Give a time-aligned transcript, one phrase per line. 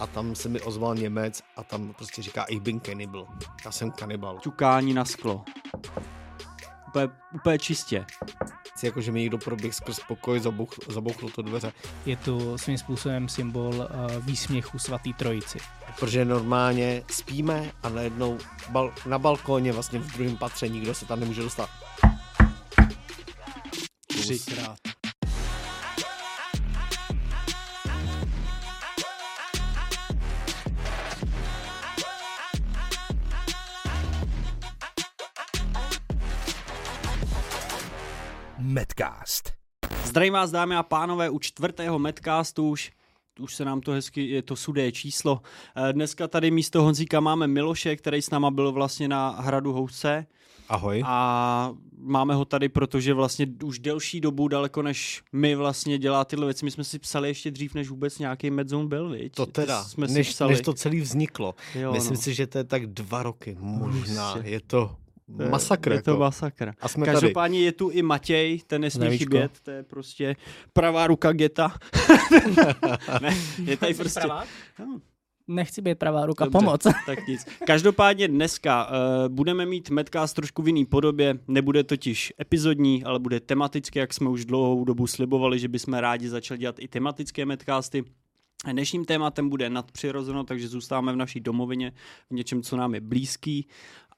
[0.00, 3.26] a tam se mi ozval Němec a tam prostě říká ich bin cannibal.
[3.64, 4.38] Já jsem kanibal.
[4.38, 5.44] Ťukání na sklo.
[6.88, 8.06] Úplně, úplně čistě.
[8.74, 11.72] Chci jako, že mi někdo proběh skrz pokoj, zabouch, zabouchl to dveře.
[12.06, 13.86] Je to svým způsobem symbol uh,
[14.24, 15.58] výsměchu svatý trojici.
[15.98, 18.38] Protože normálně spíme a najednou
[18.68, 21.70] bal, na balkóně vlastně v druhém patře nikdo se tam nemůže dostat.
[24.06, 24.78] Třikrát.
[38.70, 39.52] Medcast.
[40.04, 42.90] Zdravím vás, dámy a pánové, u čtvrtého Medcastu už
[43.40, 45.40] už se nám to hezky, je to sudé číslo.
[45.76, 50.26] Eh, Dneska tady místo Honzíka máme Miloše, který s náma byl vlastně na hradu Housce.
[50.68, 51.02] Ahoj.
[51.06, 56.46] A máme ho tady, protože vlastně už delší dobu, daleko než my vlastně dělá tyhle
[56.46, 56.64] věci.
[56.64, 59.34] My jsme si psali ještě dřív, než vůbec nějaký Medzone byl, viď?
[59.34, 60.52] To teda, jsme si než, psali.
[60.52, 61.54] než to celý vzniklo.
[61.74, 62.20] Jo, Myslím no.
[62.20, 64.32] si, že to je tak dva roky, možná.
[64.32, 64.50] Prostě.
[64.50, 64.96] Je to
[65.36, 65.92] To je- masakr.
[65.92, 66.20] Je to jako.
[66.20, 66.72] masakr.
[66.80, 67.14] A jsme tady.
[67.14, 69.24] Každopádně je tu i Matěj, ten nesmí Zdravíčko.
[69.24, 70.36] chybět, to je prostě
[70.72, 71.72] pravá ruka Geta.
[73.22, 74.20] ne, je tady prostě...
[74.78, 75.00] No,
[75.48, 76.58] Nechci být pravá ruka, Dobře.
[76.58, 76.82] pomoc.
[77.06, 77.46] tak nic.
[77.66, 78.94] Každopádně dneska uh,
[79.28, 84.28] budeme mít Medcast trošku v jiný podobě, nebude totiž epizodní, ale bude tematicky, jak jsme
[84.28, 88.04] už dlouhou dobu slibovali, že bychom rádi začali dělat i tematické Medcasty.
[88.72, 91.92] Dnešním tématem bude nadpřirozeno, takže zůstáváme v naší domovině,
[92.30, 93.66] v něčem, co nám je blízký.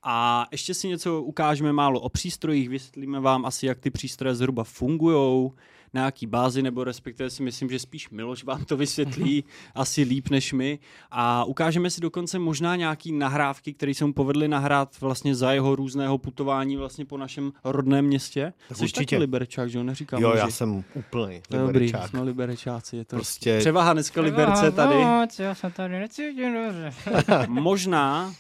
[0.03, 4.65] A ještě si něco ukážeme málo o přístrojích, vysvětlíme vám asi, jak ty přístroje zhruba
[4.65, 5.51] fungují,
[5.95, 10.29] na jaký bázi, nebo respektive si myslím, že spíš Miloš vám to vysvětlí asi líp
[10.31, 10.79] než my.
[11.11, 15.77] A ukážeme si dokonce možná nějaký nahrávky, které se mu povedly nahrát vlastně za jeho
[15.77, 18.53] různého putování vlastně po našem rodném městě.
[18.69, 19.01] Tak Jsi určitě.
[19.01, 19.85] taky liberečák, že jo?
[19.85, 20.39] Neříkám Jo, lži.
[20.39, 22.11] já jsem úplný je Dobrý, liberečák.
[22.11, 24.95] jsme liberečáci, je to Prostě Převaha dneska Liberce tady.
[24.95, 26.93] Pomoc, já se tady necítím dobře.
[27.49, 28.35] Možná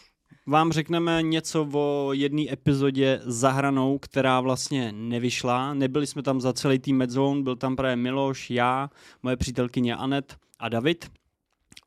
[0.46, 5.74] vám řekneme něco o jedné epizodě zahranou, která vlastně nevyšla.
[5.74, 8.90] Nebyli jsme tam za celý tým Medzone, byl tam právě Miloš, já,
[9.22, 11.10] moje přítelkyně Anet a David.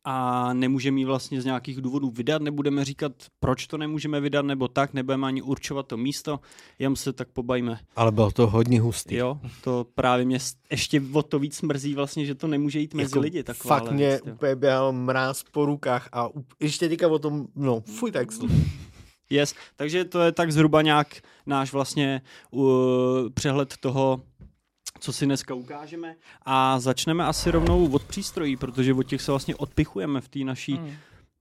[0.08, 4.68] A nemůžeme ji vlastně z nějakých důvodů vydat, nebudeme říkat, proč to nemůžeme vydat, nebo
[4.68, 6.40] tak, nebudeme ani určovat to místo,
[6.80, 7.80] jen se tak pobajíme.
[7.96, 9.16] Ale bylo to hodně hustý.
[9.16, 10.38] Jo, to právě mě
[10.72, 13.44] ještě o to víc mrzí vlastně, že to nemůže jít mezi Jako lidi.
[13.44, 17.82] Taková Fakt mě úplně běhal mráz po rukách a up- ještě teďka o tom, no,
[17.82, 18.32] fuj tak
[19.30, 21.08] Yes, takže to je tak zhruba nějak
[21.46, 22.68] náš vlastně uh,
[23.34, 24.22] přehled toho,
[25.06, 29.56] co si dneska ukážeme a začneme asi rovnou od přístrojí, protože od těch se vlastně
[29.56, 30.92] odpichujeme v té naší, Hmm.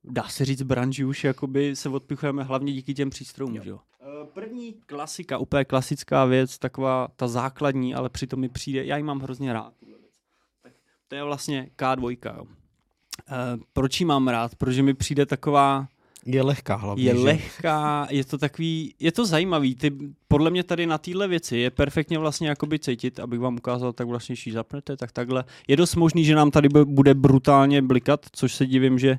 [0.04, 3.78] dá se říct, branži už, jakoby se odpichujeme hlavně díky těm přístrojům, jo.
[4.02, 9.02] Eh, První klasika, úplně klasická věc, taková ta základní, ale přitom mi přijde, já ji
[9.02, 9.72] mám hrozně rád.
[10.62, 10.72] Tak
[11.08, 12.36] to je vlastně K2.
[12.36, 12.44] Jo.
[13.28, 14.54] Eh, proč ji mám rád?
[14.54, 15.86] Protože mi přijde taková,
[16.26, 17.20] Je lehká hlavně, je že?
[17.20, 19.92] lehká, je to takový, je to zajímavý, ty,
[20.28, 24.06] podle mě tady na téhle věci je perfektně vlastně jakoby cítit, abych vám ukázal, tak
[24.06, 25.44] vlastně, když ji zapnete, tak takhle.
[25.68, 29.18] Je dost možný, že nám tady bu- bude brutálně blikat, což se divím, že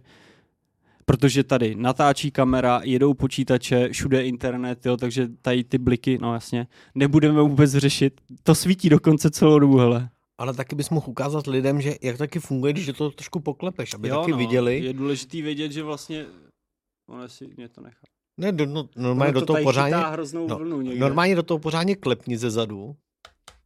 [1.05, 6.67] protože tady natáčí kamera, jedou počítače, všude internet, jo, takže tady ty bliky, no jasně,
[6.95, 8.21] nebudeme vůbec řešit.
[8.43, 10.09] To svítí dokonce celou dobu, hele.
[10.37, 14.07] Ale taky bys mohl ukázat lidem, že jak taky funguje, když to trošku poklepeš, aby
[14.07, 14.79] jo, taky no, viděli.
[14.79, 16.25] Je důležitý vědět, že vlastně,
[17.07, 18.01] ono si mě to nechá.
[18.37, 20.99] Ne, do, no, normálně Ono do toho pořádně, hroznou no, vlnu někde.
[20.99, 22.95] normálně do toho pořádně klepni ze zadu.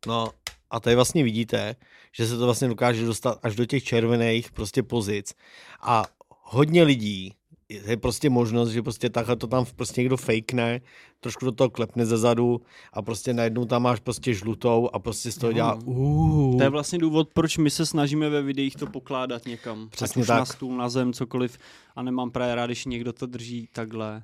[0.08, 0.32] No
[0.70, 1.76] a tady vlastně vidíte,
[2.16, 5.34] že se to vlastně dokáže dostat až do těch červených prostě pozic.
[5.82, 7.34] A hodně lidí,
[7.70, 10.82] je prostě možnost, že prostě takhle to tam prostě někdo fakene,
[11.20, 12.62] trošku do toho klepne ze zadu
[12.94, 16.70] a prostě najednou tam máš prostě žlutou a prostě z toho dělá uh, To je
[16.70, 19.90] vlastně důvod, proč my se snažíme ve videích to pokládat někam.
[19.90, 20.48] Přesně Ať už na tak.
[20.48, 21.58] stůl, na zem, cokoliv.
[21.96, 24.24] A nemám právě rád, když někdo to drží takhle.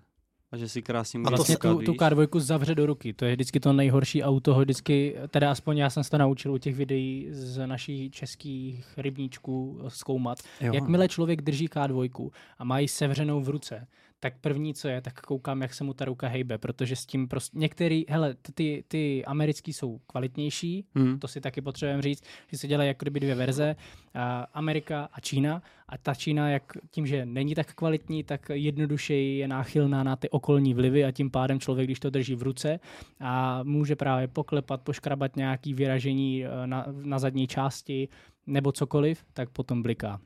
[0.55, 3.35] A že si krásně může to Vlastně tu, tu K2 zavře do ruky, to je
[3.35, 7.27] vždycky to nejhorší auto, vždycky, teda aspoň já jsem se to naučil u těch videí
[7.29, 10.39] z našich českých rybníčků zkoumat.
[10.61, 10.73] Jo.
[10.73, 13.87] Jakmile člověk drží K2 a má ji sevřenou v ruce,
[14.20, 17.28] tak první, co je, tak koukám, jak se mu ta ruka hejbe, protože s tím
[17.28, 21.20] prostě některý, hele, ty, ty americký jsou kvalitnější, Hmm.
[21.20, 23.76] to si taky potřebujeme říct, že se dělají jako kdyby dvě verze,
[24.14, 25.62] a Amerika a Čína.
[25.90, 30.29] A ta Čína, jak tím, že není tak kvalitní, tak jednodušeji je náchylná na ty
[30.29, 32.79] okolní vlivy a tím pádem člověk, když to drží v ruce
[33.20, 38.08] a může právě poklepat, poškrabat nějaký vyražení eh, na, na zadní části
[38.47, 40.20] nebo cokoliv, tak potom bliká.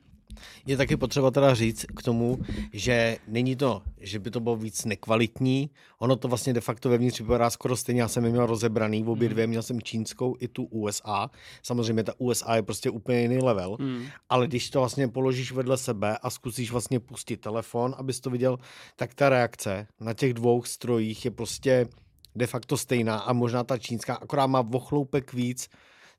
[0.66, 2.38] Je taky potřeba teda říct k tomu,
[2.72, 7.20] že není to, že by to bylo víc nekvalitní, ono to vlastně de facto vevnitř
[7.20, 9.34] vypadá skoro stejně, já jsem je měl rozebraný, v obě Hmm.
[9.34, 11.30] dvě, měl jsem čínskou i tu USA,
[11.62, 14.06] samozřejmě ta USA je prostě úplně jiný level, Hmm.
[14.28, 18.58] ale když to vlastně položíš vedle sebe a zkusíš vlastně pustit telefon, abys to viděl,
[18.96, 21.86] tak ta reakce na těch dvou strojích je prostě
[22.34, 25.68] de facto stejná a možná ta čínská akorát má vochloupek víc,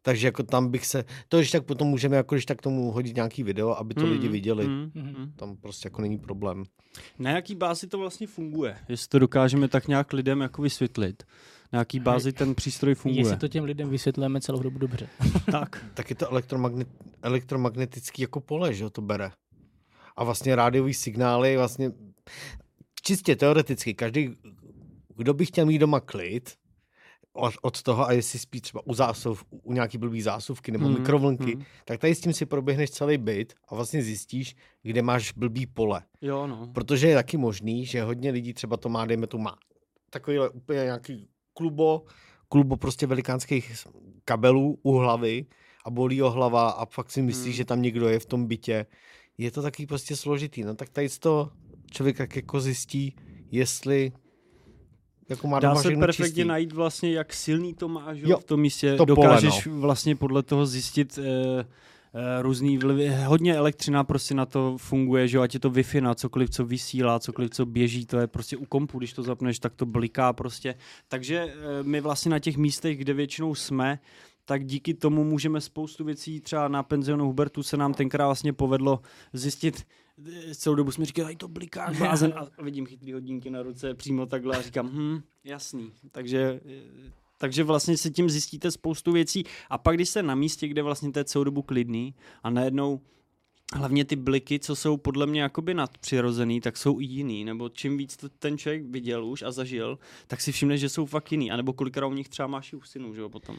[0.01, 3.15] takže jako tam bych se, to když tak potom můžeme jako když tak tomu hodit
[3.15, 4.65] nějaký video, aby to lidi viděli.
[4.65, 4.91] Hmm.
[4.95, 5.15] Mhm.
[5.15, 5.31] Hmm.
[5.35, 6.63] Tam prostě jako není problém.
[7.19, 8.77] Na jaký bázi to vlastně funguje?
[8.89, 11.23] Jestli to dokážeme tak nějak lidem jako vysvětlit.
[11.73, 13.21] Na jaký bázi ten přístroj funguje?
[13.21, 15.07] Jestli to těm lidem vysvětlujeme celou dobu dobře.
[15.51, 15.85] tak.
[15.93, 16.87] Tak je to elektromagnet,
[17.21, 19.31] elektromagnetický jako pole, že to bere.
[20.17, 21.91] A vlastně rádiový signály vlastně
[23.03, 24.35] čistě teoreticky, každý,
[25.17, 26.55] kdo by chtěl mít doma klid,
[27.33, 30.99] od, od toho a jestli spí třeba u zásuv, u nějaký blbý zásuvky nebo hmm,
[30.99, 31.63] mikrovlnky, hmm.
[31.85, 36.01] tak tady s tím si proběhneš celý byt a vlastně zjistíš, kde máš blbý pole.
[36.21, 36.67] Jo, no.
[36.73, 39.57] Protože je taky možný, že hodně lidí třeba to má, dejme tu má
[40.09, 42.03] takovýhle úplně nějaký klubo,
[42.49, 43.87] klubo prostě velikánských
[44.25, 45.45] kabelů u hlavy
[45.85, 47.53] a bolí ho hlava a fakt si myslí, Hmm.
[47.53, 48.85] že tam někdo je v tom bytě.
[49.37, 50.63] Je to taky prostě složitý.
[50.63, 51.51] No tak tady to
[51.91, 53.15] člověk tak jako zjistí,
[53.51, 54.11] jestli
[55.31, 56.43] jako má Dá se perfektně čistý.
[56.43, 58.29] najít vlastně, jak silný to má, že?
[58.29, 58.95] Jo, v tom místě.
[58.95, 63.09] to pole, Dokážeš vlastně podle toho zjistit e, e, různý vlivy.
[63.25, 65.43] Hodně elektřina prostě na to funguje, že jo?
[65.43, 68.65] ať je to Wi-Fi na cokoliv, co vysílá, cokoliv, co běží, to je prostě u
[68.65, 70.75] kompu, když to zapneš, tak to bliká prostě.
[71.07, 73.99] Takže e, my vlastně na těch místech, kde většinou jsme,
[74.45, 78.99] tak díky tomu můžeme spoustu věcí, třeba na penzionu Hubertu se nám tenkrát vlastně povedlo
[79.33, 80.00] zjistit, eh,
[80.55, 84.25] celou dobu jsme říkali, "Aj to bliká blázen a vidím chytrý hodinky na ruce přímo
[84.25, 85.91] takhle a říkám, hm, jasný.
[86.11, 90.67] Takže, eh, takže vlastně si tím zjistíte spoustu věcí a pak když jste na místě,
[90.67, 93.01] kde vlastně to je celou dobu klidný a najednou
[93.75, 97.97] hlavně ty bliky, co jsou podle mě jakoby nadpřirozený, tak jsou i jiný, nebo čím
[97.97, 101.51] víc to ten člověk viděl už a zažil, tak si všimne, že jsou fakt jiný,
[101.51, 103.57] anebo kolikrát u nich třeba máš i u synů, že jo, potom.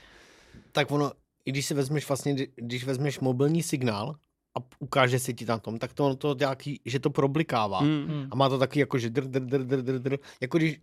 [0.73, 1.12] Tak ono,
[1.44, 4.17] i když si vezmeš vlastně, kdy- když vezmeš mobilní signál
[4.54, 7.81] a ukáže se ti tam tom, tak to, ono to nějaký, že to problikává.
[7.81, 8.04] Mm.
[8.06, 8.26] Hmm.
[8.31, 10.16] A má to taky jako, že dr, dr, dr, dr, dr, dr.
[10.40, 10.81] Jako když,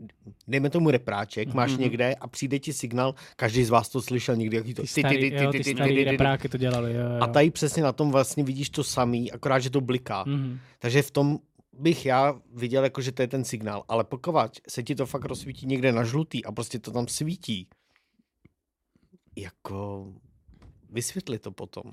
[0.48, 1.82] dejme tomu repráček, máš Mhm.
[1.82, 5.34] někde a přijde ti signál, každý z vás to slyšel někdy, jaký to Ty starý,
[5.36, 6.94] jo, ty starý repráky to dělali.
[6.94, 7.22] Jo, jo.
[7.22, 10.24] A tady přesně na tom vlastně vidíš to samý, akorát, že to bliká.
[10.28, 10.60] Mhm.
[10.80, 11.40] Takže v tom
[11.80, 13.84] bych já viděl, jako, že to je ten signál.
[13.88, 14.36] Ale pokud
[14.70, 17.68] se ti to fakt rozsvítí někde na žlutý a prostě to tam svítí,
[19.38, 20.08] jako
[20.92, 21.84] vysvětli to potom.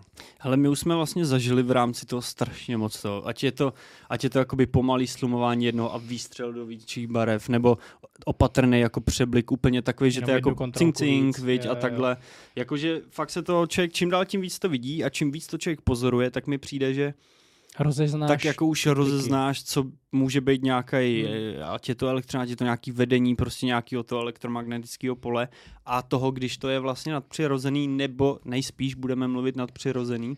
[0.40, 3.28] Ale my už jsme vlastně zažili v rámci toho strašně moc toho.
[3.28, 3.72] Ať je to,
[4.08, 7.78] ať je to jakoby pomalý slumování jednoho a výstřel do větších barev, nebo
[8.24, 11.74] opatrný jako přeblik, úplně takový, že to je jako cink cink, víc, viď, jo, a
[11.74, 12.16] takhle.
[12.56, 15.58] Jakože fakt se to člověk čím dál tím víc to vidí a čím víc to
[15.58, 17.14] člověk pozoruje, tak mi přijde, že
[17.78, 18.28] Rozeznáš.
[18.28, 21.32] tak jako už rozeznáš, co může být nějaký, Hmm.
[21.32, 21.74] hmm.
[21.74, 25.48] ať je to elektřina, ať je to nějaký vedení prostě nějakého toho elektromagnetického pole
[25.84, 30.36] a toho, když to je vlastně nadpřirozený, nebo nejspíš budeme mluvit nadpřirozený,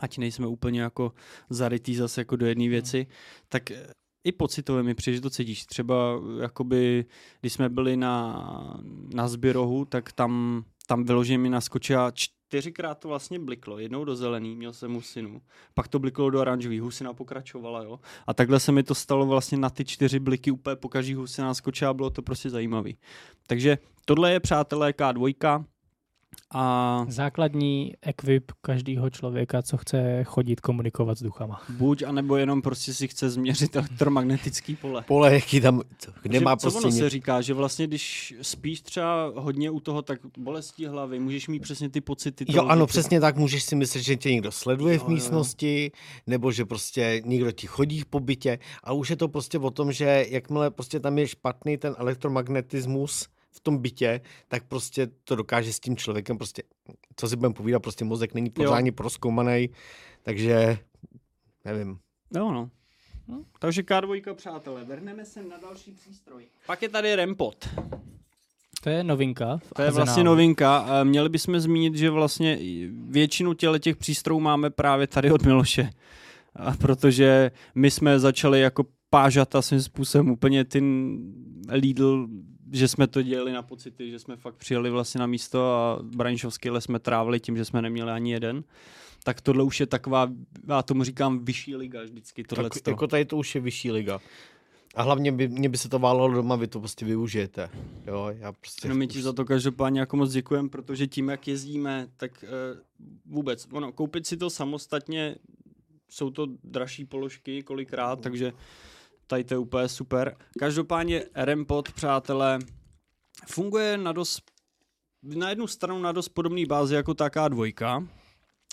[0.00, 1.12] ať nejsme úplně jako
[1.50, 3.06] zarytý zase jako do jedné věci,
[3.48, 3.86] tak eh,
[4.24, 5.66] i pocitově mi přijde, že to cítíš.
[5.66, 7.04] Třeba jakoby,
[7.40, 8.80] když jsme byli na,
[9.14, 12.10] na Zbyrohu, tak tam, tam vyloženě mi naskočila
[12.48, 13.78] čtyřikrát to vlastně bliklo.
[13.78, 15.42] Jednou do zelený, měl jsem husinu.
[15.74, 18.00] Pak to bliklo do oranžový, husina pokračovala, jo.
[18.26, 21.54] A takhle se mi to stalo vlastně na ty čtyři bliky úplně po každý husina
[21.54, 22.96] skočila, bylo to prostě zajímavý.
[23.46, 25.64] Takže tohle je, přátelé, K2
[26.54, 31.60] a Základní ekvip každého člověka, co chce chodit komunikovat s duchama.
[31.68, 35.02] buď, anebo jenom prostě si chce změřit elektromagnetický pole.
[35.06, 36.98] Pole, jaký tam, co- kde má co prostě ono ně...
[36.98, 41.60] se říká, že vlastně když spíš třeba hodně u toho, tak bolestí hlavy, můžeš mít
[41.60, 42.44] přesně ty pocity.
[42.48, 45.08] Jo, ano, ty- přesně tak, můžeš si myslet, že tě někdo sleduje Jo, v jo,
[45.08, 45.14] jo.
[45.14, 45.92] místnosti,
[46.26, 49.92] nebo že prostě někdo ti chodí po bytě a už je to prostě o tom,
[49.92, 55.72] že jakmile prostě tam je špatný ten elektromagnetismus v tom bytě, tak prostě to dokáže
[55.72, 56.62] s tím člověkem prostě,
[57.16, 59.70] co si budeme povídat, prostě mozek není pořádně proskoumaný,
[60.22, 60.78] takže
[61.64, 61.98] nevím.
[62.36, 62.70] Jo, no.
[63.28, 63.44] no.
[63.58, 66.44] Takže K2, přátelé, vrhneme se na další přístroj.
[66.66, 67.68] Pak je tady Rempot.
[68.82, 69.56] To je novinka.
[69.56, 70.86] v To je vlastně novinka.
[70.88, 72.58] Eh, Měli bychom zmínit, že vlastně
[73.08, 75.90] většinu těle těch přístrojů máme právě tady od Miloše.
[76.54, 81.18] A protože my jsme začali jako pážata svým způsobem úplně ten
[81.70, 82.28] Lidl,
[82.72, 86.70] že jsme to dělali na pocity, že jsme fakt přijeli vlastně na místo a Branišovský
[86.70, 88.64] les jsme trávili tím, že jsme neměli ani jeden.
[89.24, 90.30] Tak tohle už je taková,
[90.68, 92.44] já tomu říkám, vyšší liga vždycky.
[92.44, 94.20] Tohle Tak, jako tady to už je vyšší liga.
[94.94, 97.70] A hlavně by, mě by se to válelo doma, vy to prostě využijete.
[98.06, 98.88] Jo, já prostě...
[98.88, 102.80] No my ti za to každopádně jako moc děkujeme, protože tím, jak jezdíme, tak uh,
[103.26, 105.36] vůbec, ono, koupit si to samostatně
[106.08, 108.52] jsou to dražší položky kolikrát, takže
[109.28, 110.36] tady to je úplně super.
[110.58, 112.58] Každopádně REMPod, přátelé,
[113.48, 114.42] funguje na dost,
[115.22, 118.08] na jednu stranu na dost podobný bázi jako taká dvojka,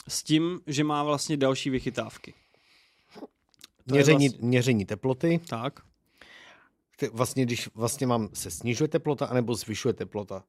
[0.08, 2.34] s tím, že má vlastně další vychytávky.
[3.20, 5.40] To Měření, vlastně- měření teploty.
[5.50, 5.80] Tak.
[7.14, 10.44] Vlastně, když vlastně mám, se snižuje teplota, anebo zvyšuje teplota.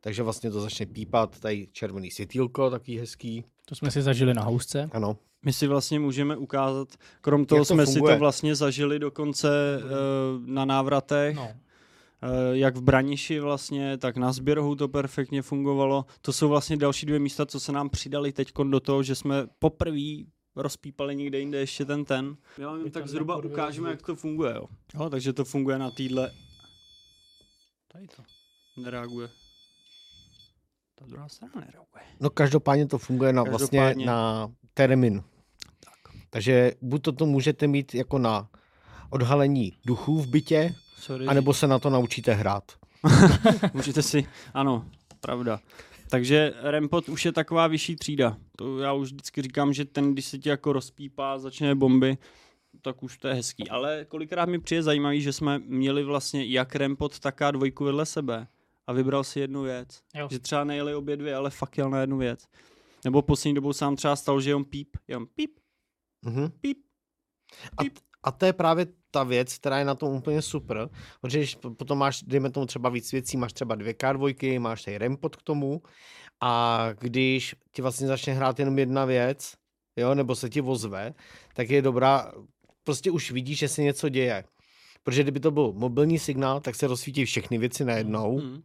[0.00, 3.44] Takže vlastně to začne pípat, tady červený světýlko, takový hezký.
[3.64, 4.88] To jsme si zažili na housce.
[4.92, 5.16] Ano.
[5.44, 6.88] My si vlastně můžeme ukázat,
[7.20, 8.14] krom toho to jsme si funguje?
[8.14, 9.48] to vlastně zažili dokonce
[9.82, 11.44] uh, na návratech, no.
[11.44, 16.04] Uh, jak v Braniši vlastně, tak na Sběrhu to perfektně fungovalo.
[16.20, 19.46] To jsou vlastně další dvě místa, co se nám přidali teď do toho, že jsme
[19.58, 20.24] poprvé
[20.56, 22.36] rozpípali někde jinde ještě ten ten.
[22.58, 23.98] Já vám tak zhruba ukážeme, zvuk.
[23.98, 24.54] jak to funguje.
[24.54, 24.66] Jo.
[24.94, 26.30] jo, takže to funguje na týdle.
[27.92, 28.22] Tady to
[28.76, 29.28] nereaguje.
[30.98, 32.02] Ta druhá strana nereaguje.
[32.20, 34.06] No každopádně to funguje na, vlastně Každopádně.
[34.06, 35.22] na termin.
[36.32, 38.48] Tak, Takže buď to, to můžete mít jako na
[39.10, 41.26] odhalení duchů v bytě, sorry.
[41.26, 42.64] anebo se na to naučíte hrát.
[43.74, 44.86] Můžete si, ano,
[45.20, 45.60] pravda.
[46.10, 48.36] Takže Rempot už je taková vyšší třída.
[48.56, 52.18] To já už vždycky říkám, že ten, když se ti jako rozpípá, začne bomby,
[52.82, 53.68] tak už to je hezký.
[53.68, 58.06] Ale kolikrát mi přijde zajímavý, že jsme měli vlastně jak Rempot, tak a dvojku vedle
[58.06, 58.46] sebe.
[58.86, 60.02] A vybral si jednu věc.
[60.14, 60.28] Jo.
[60.30, 62.44] Že třeba nejeli obě dvě, ale fakt jel na jednu věc.
[63.04, 65.50] Nebo poslední dobou sám třeba stalo, že on píp, jenom píp,
[66.22, 66.50] Mhm.
[66.60, 66.78] píp.
[67.78, 67.82] A,
[68.22, 70.88] a to je právě ta věc, která je na tom úplně super,
[71.20, 74.98] protože když potom máš, dejme tomu třeba víc věcí, máš třeba dvě K2, máš tady
[74.98, 75.82] rempot k tomu
[76.40, 79.52] a když ti vlastně začne hrát jenom jedna věc,
[79.96, 81.14] jo, nebo se ti vozve,
[81.54, 82.32] tak je dobrá,
[82.84, 84.44] prostě už vidíš, že se něco děje.
[85.02, 88.62] Protože kdyby to byl mobilní signál, tak se rozsvítí všechny věci najednou, Hmm.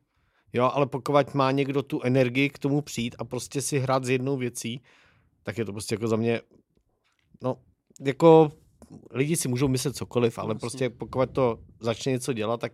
[0.53, 4.09] jo, ale pokud má někdo tu energii k tomu přijít a prostě si hrát s
[4.09, 4.81] jednou věcí,
[5.43, 6.41] tak je to prostě jako za mě,
[7.44, 7.58] no,
[8.01, 8.51] jako
[9.12, 10.60] lidi si můžou myslet cokoliv, ale Vlastně.
[10.60, 12.72] prostě pokud to začne něco dělat, tak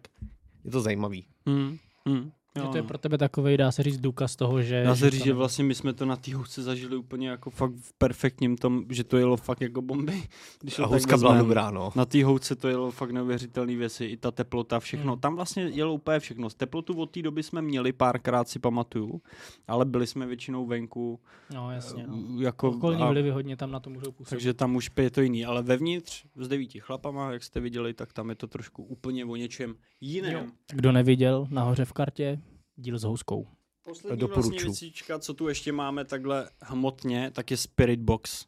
[0.63, 1.27] je to zajímavý.
[1.47, 1.77] Hmm.
[2.07, 2.31] Hmm.
[2.55, 2.87] Že Jo, to je no.
[2.87, 4.83] pro tebe takový, dá se říct, důkaz toho, že...
[4.83, 7.73] Dá se říct, že vlastně my jsme to na té housce zažili úplně jako fakt
[7.81, 10.23] v perfektním tom, že to jelo fakt jako bomby.
[10.61, 11.91] Když A houska byla dobrá, no.
[11.95, 15.11] Na té housce to jelo fakt neuvěřitelné věci, i ta teplota, všechno.
[15.11, 15.21] Hmm.
[15.21, 16.49] Tam vlastně jelo úplně všechno.
[16.49, 19.21] Z teplotu od té doby jsme měli párkrát, si pamatuju,
[19.67, 21.19] ale byli jsme většinou venku.
[21.53, 22.07] No, jasně.
[22.07, 22.15] No.
[22.15, 24.29] uh, Jako, Okolní a- vlivy hodně tam na to můžou působit.
[24.29, 28.13] takže tam už je to jiný, ale vevnitř s devíti chlapama, jak jste viděli, tak
[28.13, 30.31] tam je to trošku úplně o něčem jiném.
[30.33, 30.43] Jo.
[30.73, 32.39] Kdo neviděl, nahoře v kartě,
[32.75, 33.47] díl s houskou.
[33.83, 34.49] Poslední Doporučuji.
[34.49, 38.45] vlastně věcička, co tu ještě máme takhle hmotně, tak je Spirit Box.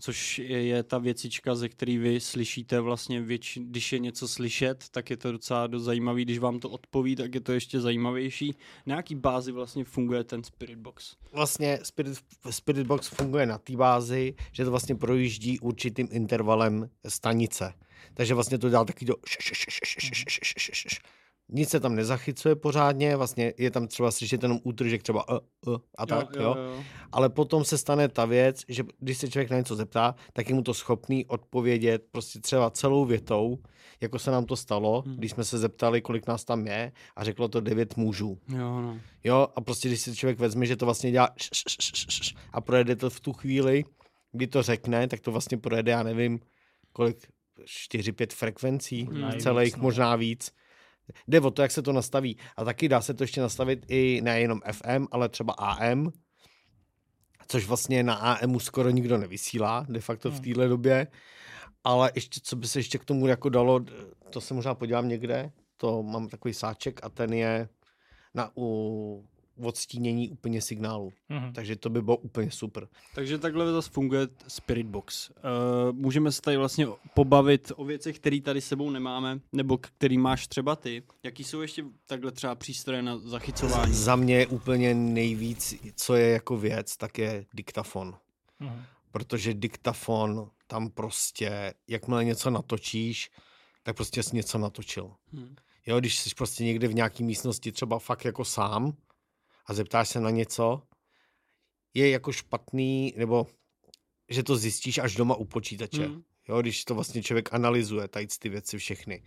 [0.00, 4.84] Což je, je ta věcička, ze který vy slyšíte vlastně větši, když je něco slyšet,
[4.90, 8.54] tak je to docela dost zajímavý, když vám to odpoví, tak je to ještě zajímavější.
[8.86, 11.16] Na jaký bázi vlastně funguje ten Spirit Box?
[11.32, 12.18] Vlastně Spirit,
[12.50, 17.72] Spirit Box funguje na té bázi, že to vlastně projíždí určitým intervalem stanice.
[18.14, 19.14] Takže vlastně to dělá taky do
[21.48, 25.80] nic se tam nezachycuje pořádně, vlastně je tam třeba slyšet jenom útržek třeba uh, uh,
[25.98, 26.56] a tak, jo, jo.
[26.56, 26.82] jo.
[27.12, 30.54] ale potom se stane ta věc, že když se člověk na něco zeptá, tak je
[30.54, 33.58] mu to schopný odpovědět prostě třeba celou větou,
[34.00, 35.16] jako se nám to stalo, Hmm.
[35.16, 38.38] když jsme se zeptali, kolik nás tam je a řeklo to devět mužů.
[38.48, 39.00] Jo, no.
[39.24, 41.30] Jo, a prostě když si člověk vezme, že to vlastně dělá
[42.52, 43.84] a projede to v tu chvíli,
[44.32, 46.40] kdy to řekne, tak to vlastně projede, já nevím,
[46.92, 47.16] kolik,
[47.64, 49.82] 4-5 frekvencí, i celých, no.
[49.82, 50.52] možná víc.
[51.28, 52.36] Jde o to, jak se to nastaví.
[52.56, 56.12] A taky dá se to ještě nastavit i nejenom FM, ale třeba AM,
[57.48, 60.42] což vlastně na AMu skoro nikdo nevysílá, de facto v Hmm.
[60.42, 61.06] téhle době.
[61.84, 63.80] Ale ještě, co by se ještě k tomu jako dalo,
[64.30, 67.68] to se možná podívám někde, to mám takový sáček a ten je
[68.34, 69.28] na u
[69.62, 71.12] odstínění úplně signálu.
[71.28, 71.52] Mhm.
[71.52, 72.88] Takže to by bylo úplně super.
[73.14, 75.30] Takže takhle zase funguje Spirit Box.
[75.30, 75.36] Uh,
[75.92, 80.46] můžeme se tady vlastně pobavit o věcech, které tady sebou nemáme, nebo k- který máš
[80.46, 81.02] třeba ty.
[81.22, 83.94] Jaký jsou ještě takhle třeba přístroje na zachycování?
[83.94, 88.14] Za mě úplně nejvíc, co je jako věc, tak je diktafon.
[88.60, 88.82] Mhm.
[89.10, 93.30] Protože diktafon tam prostě, jakmile něco natočíš,
[93.82, 95.10] tak prostě jsi něco natočil.
[95.32, 95.56] Hm.
[95.86, 98.92] Jo, když jsi prostě někde v nějaké místnosti třeba fakt jako sám
[99.68, 100.82] a zeptáš se na něco,
[101.94, 103.46] je jako špatný, nebo
[104.30, 106.08] že to zjistíš až doma u počítače.
[106.08, 106.22] Hm.
[106.48, 109.22] Jo, když to vlastně člověk analyzuje, tady ty věci všechny.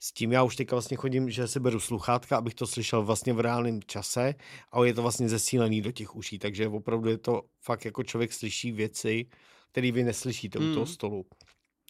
[0.00, 3.32] S tím já už teďka vlastně chodím, že si beru sluchátka, abych to slyšel vlastně
[3.32, 4.34] v reálném čase,
[4.70, 8.32] ale je to vlastně zesílený do těch uší, takže opravdu je to fakt jako člověk
[8.32, 9.26] slyší věci,
[9.70, 10.86] které vy neslyšíte u toho Mm.
[10.86, 11.26] stolu,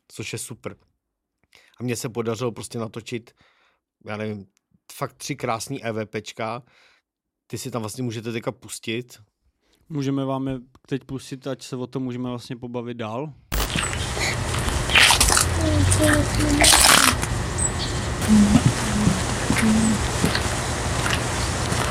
[0.08, 0.76] což je super.
[1.80, 3.34] A mně se podařilo prostě natočit,
[4.06, 4.46] já nevím,
[4.92, 6.62] fakt tři krásný EVPčka,
[7.52, 9.18] ty si tam vlastně můžete teďka pustit.
[9.88, 13.32] Můžeme vám je teď pustit, ať se o tom můžeme vlastně pobavit dál.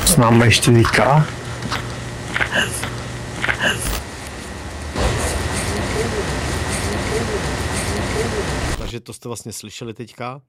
[0.06, 1.28] Známe ještě teďka.
[8.78, 10.42] Takže to jste vlastně slyšeli teďka.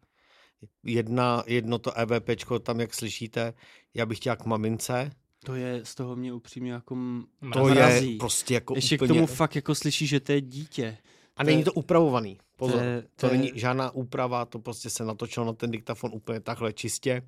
[0.84, 3.54] Jedna, jedno to EVPčko tam, jak slyšíte,
[3.94, 5.10] já bych chtěl k mamince.
[5.44, 6.94] To je z toho mě upřímně jako
[7.52, 8.12] To mrazí.
[8.12, 9.08] je prostě jako Ještě úplně...
[9.08, 10.98] k tomu fakt jako slyšíš, že to je dítě.
[11.36, 12.38] A není to upravovaný.
[12.56, 15.70] Pozor, to je- to, to je- není žádná úprava, to prostě se natočilo na ten
[15.70, 17.22] diktafon úplně takhle čistě.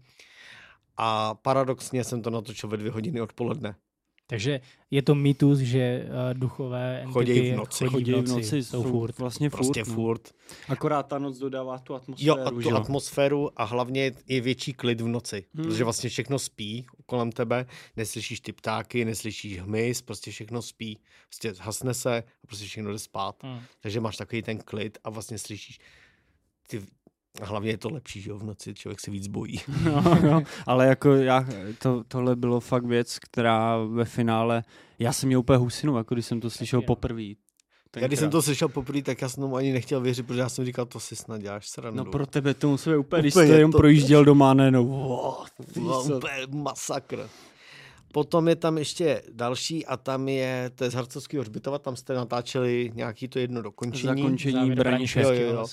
[0.97, 3.77] A paradoxně jsem to natočil ve dvě hodiny odpoledne.
[4.27, 7.87] Takže je to mýtus, že uh, duchové entity Chodí v noci.
[7.87, 9.19] chodí v noci, jsou furt.
[9.19, 9.95] Vlastně Prostě furt.
[9.95, 10.31] furt.
[10.69, 10.73] No.
[10.73, 14.73] Akorát ta noc dodává tu Jo, atmosféru, a že tu atmosféru a hlavně je větší
[14.73, 15.63] klid v noci, Hmm.
[15.63, 15.71] hmm.
[15.71, 17.67] protože vlastně všechno spí kolem tebe,
[17.97, 22.99] neslyšíš ty ptáky, neslyšíš hmyz, prostě všechno spí, prostě hasne se a prostě všechno jde
[22.99, 23.43] spát.
[23.43, 23.61] Hmm.
[23.81, 25.79] Takže máš takový ten klid a vlastně slyšíš
[26.69, 26.83] ty,
[27.43, 29.61] a hlavně je to lepší, že jo, v noci člověk se víc bojí.
[29.85, 31.47] no, no, ale jako já,
[31.79, 34.63] to, tohle bylo fakt věc, která ve finále,
[34.99, 37.23] já jsem měl úplně husinu, jako když jsem to slyšel poprvé.
[37.97, 40.49] Já když jsem to slyšel poprvé, tak já jsem tomu ani nechtěl věřit, protože já
[40.49, 42.05] jsem říkal, to si snad děláš srandu.
[42.05, 44.55] No pro tebe to muselo být úplně, když Úplně jsi to jenom to- projížděl doma,
[44.55, 44.85] ne, no,
[45.77, 47.29] wow, úplně masakr.
[48.13, 52.15] Potom je tam ještě další a tam je, to je z Harcovského hřbitova, tam jste
[52.15, 54.19] natáčeli nějaký to jedno dokončení.
[54.19, 54.61] Zakončení.
[54.61, 55.67] Jo, jo, Braniševského jo.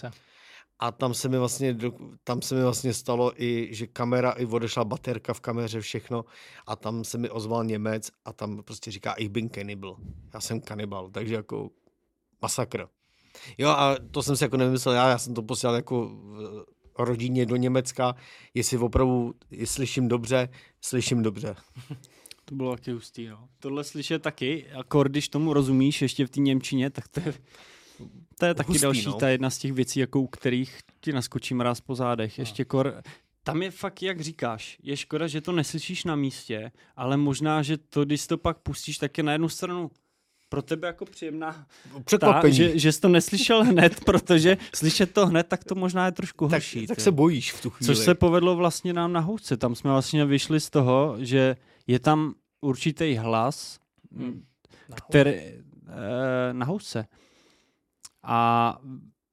[0.82, 1.78] A tam se mi vlastně,
[2.24, 6.26] tam se mi vlastně stalo i, že kamera, i odešla baterka v kameře, všechno.
[6.68, 9.98] A tam se mi ozval Němec a tam prostě říká, ich bin cannibal.
[10.34, 11.70] Já jsem kanibal, takže jako
[12.42, 12.88] masakr.
[13.58, 16.12] Jo a to jsem si jako nemyslel já, já jsem to posílal jako
[17.00, 18.16] rodině do Německa,
[18.54, 20.50] jestli opravdu, jestli slyším dobře,
[20.82, 21.56] slyším dobře.
[22.46, 23.50] To bylo taky hustý, no.
[23.60, 27.34] Tohle slyšet taky, jako když tomu rozumíš ještě v té Němčině, tak to je,
[28.42, 29.14] to je taky Hustý, další, no.
[29.14, 32.40] ta jedna z těch věcí, jako u kterých ti naskočí mráz po zádech.
[32.40, 33.02] Ještě kor,
[33.44, 37.78] tam je fakt, jak říkáš, je škoda, že to neslyšíš na místě, ale možná, že
[37.78, 39.92] to, když to pak pustíš, tak je na jednu stranu
[40.50, 41.52] pro tebe jako příjemná
[41.94, 42.54] ta, Překvapení.
[42.56, 46.46] že, že jsi to neslyšel hned, protože slyšet to hned, tak to možná je trošku
[46.46, 46.88] tak, horší.
[46.88, 47.04] tak ty.
[47.04, 47.88] se bojíš v tu chvíli.
[47.88, 49.58] Což se povedlo vlastně nám na housce.
[49.58, 51.56] Tam jsme vlastně vyšli z toho, že
[51.88, 53.80] je tam určitý hlas,
[54.18, 54.44] Hmm.
[55.08, 55.60] který eh,
[56.52, 57.06] na housce.
[58.24, 58.78] A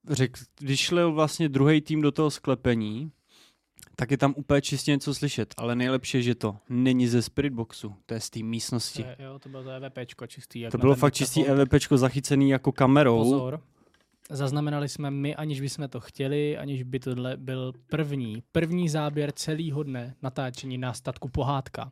[0.09, 3.11] řek, když šel vlastně druhý tým do toho sklepení,
[3.95, 7.95] tak je tam úplně čistě něco slyšet, ale nejlepší je, že to není ze Spiritboxu,
[8.05, 9.03] to je z té místnosti.
[9.03, 10.65] To je- Jo, to bylo to EVPčko čistý.
[10.71, 11.61] To bylo fakt čistý diktafon.
[11.61, 13.17] EVPčko zachycený jako kamerou.
[13.23, 13.61] Pozor.
[14.31, 19.83] Zaznamenali jsme my, aniž bychom to chtěli, aniž by tohle byl první, první záběr celého
[19.83, 21.91] dne natáčení na statku Pohádka.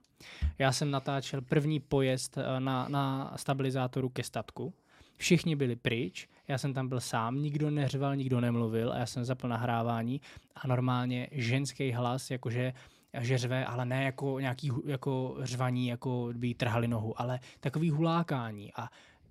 [0.60, 4.74] Já jsem natáčel první pojezd eh, na, na stabilizátoru ke statku.
[5.18, 9.26] Všichni byli pryč, já jsem tam byl sám, nikdo neřval, nikdo nemluvil a já jsem
[9.26, 10.22] zapl nahrávání
[10.56, 12.74] a normálně ženský hlas, jakože
[13.22, 17.90] že řve, ale ne jako nějaký jako řvaní, jako by jí trhali nohu, ale takový
[17.90, 18.90] hulákání a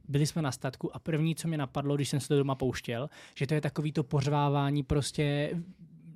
[0.09, 3.11] byli jsme na statku a první, co mě napadlo, když jsem se to doma pouštěl,
[3.35, 5.50] že to je takový to pořvávání prostě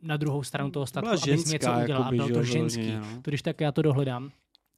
[0.02, 2.92] na druhou stranu toho statku, Byla abys něco udělal a jakoby, bylo to ženský.
[2.92, 3.22] no.
[3.22, 4.30] To když tak já to dohledám.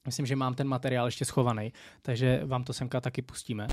[0.05, 3.67] Myslím, že mám ten materiál ještě schovaný, takže vám to semka taky pustíme.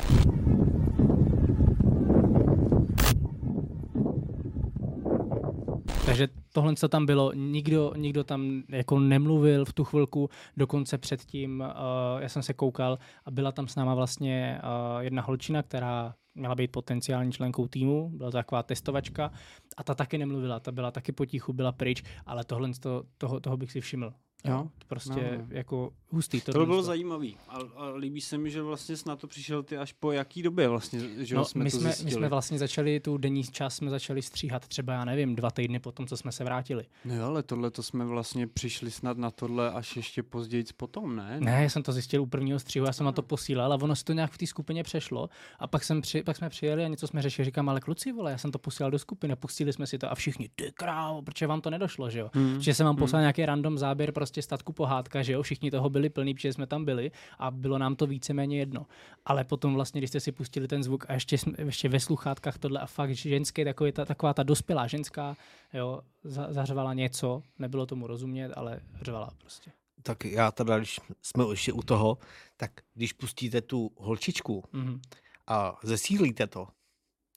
[6.20, 11.60] Takže tohle, co tam bylo, nikdo, nikdo tam jako nemluvil v tu chvilku, dokonce předtím,
[11.60, 16.14] uh, já jsem se koukal a byla tam s náma vlastně uh, jedna holčina, která
[16.34, 19.32] měla být potenciální členkou týmu, byla to taková testovačka
[19.76, 23.56] a ta taky nemluvila, ta byla taky potichu, byla pryč, ale tohle, to, toho, toho
[23.56, 24.12] bych si všiml.
[24.44, 25.46] Jo, Prostě no, no.
[25.50, 26.40] jako hustý.
[26.40, 26.82] To tohle bylo to.
[26.82, 27.36] zajímavý.
[27.48, 30.68] A, a líbí se mi, že vlastně na to přišel ty až po jaký době
[30.68, 33.90] vlastně, že No, jsme my, to jsme, my jsme vlastně začali tu denní čas jsme
[33.90, 36.84] začali stříhat třeba, já nevím, dva týdny potom, co jsme se vrátili.
[37.04, 41.16] No jo, ale tohle to jsme vlastně přišli snad na tohle až ještě později potom,
[41.16, 41.36] ne?
[41.40, 43.96] Ne, já jsem to zjistil u prvního střihu, já jsem na to posílal a ono
[43.96, 45.28] se to nějak v té skupině přešlo.
[45.58, 48.30] A pak, jsem při, pak jsme přijeli a něco jsme řešili, říkám, ale kluci, vole,
[48.30, 51.46] já jsem to posílal do skupiny, pustili jsme si to a všichni, ty krávo, protože
[51.46, 52.30] vám to nedošlo, že jo?
[52.34, 52.60] Hmm.
[52.60, 56.10] Že jsem vám poslal nějaký random záběr prostě statku pohádka, že jo, všichni toho byli
[56.10, 58.86] plní, protože jsme tam byli a bylo nám to víceméně jedno.
[59.24, 62.58] Ale potom vlastně, když jste si pustili ten zvuk a ještě, jsme- ještě ve sluchátkách
[62.58, 65.36] tohle a fakt ženský, takový, ta, taková ta dospělá ženská,
[65.74, 69.70] jo, za, zařvala něco, nebylo tomu rozumět, ale řvala prostě.
[70.02, 72.18] Tak já teda, když jsme ještě u toho,
[72.56, 75.00] tak když pustíte tu holčičku Mhm.
[75.46, 76.68] a zesílíte to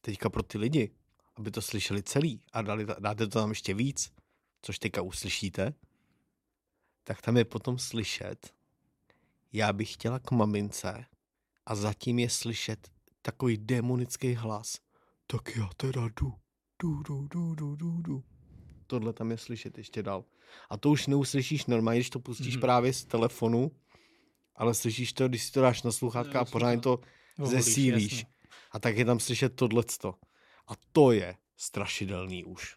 [0.02, 0.92] teďka pro ty lidi,
[1.36, 4.12] aby to slyšeli celý a dali, dáte to tam ještě víc,
[4.62, 5.74] což teďka uslyšíte,
[7.04, 8.54] tak tam je potom slyšet,
[9.54, 11.06] já bych chtěla k mamince
[11.66, 14.78] a zatím je slyšet takový demonický hlas.
[15.28, 16.34] tak já teda jdu,
[16.84, 18.24] jdu, jdu, jdu, jdu, jdu, jdu.
[18.88, 20.26] Tohle tam je slyšet ještě dál.
[20.70, 22.62] A to už neuslyšíš normálně, když to pustíš Mhm.
[22.62, 23.72] právě z telefonu,
[24.56, 27.00] ale slyšíš to, když si to dáš na sluchátka a pořádně to
[27.40, 28.12] Oholíš, zesílíš.
[28.12, 28.28] jasně.
[28.72, 30.16] A tak je tam slyšet tohleto.
[30.68, 32.76] A to je strašidelný už.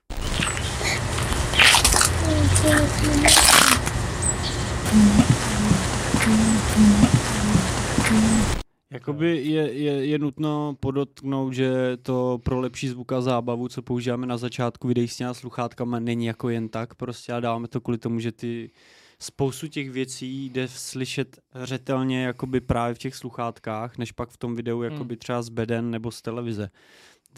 [8.91, 14.27] Jakoby je, je, je nutno podotknout, že to pro lepší zvuk a zábavu, co používáme
[14.27, 17.99] na začátku videí s těma sluchátkama, není jako jen tak prostě a dáváme to kvůli
[17.99, 18.71] tomu, že ty
[19.19, 24.57] spoustu těch věcí jde slyšet řetelně jakoby právě v těch sluchátkách, než pak v tom
[24.57, 26.71] videu jakoby třeba z beden nebo z televize.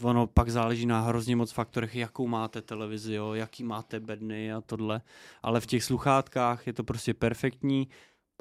[0.03, 4.61] Ono pak záleží na hrozně moc faktorech, jakou máte televizi, jo, jaký máte bedny a
[4.61, 5.01] tohle.
[5.43, 7.87] Ale v těch sluchátkách je to prostě perfektní.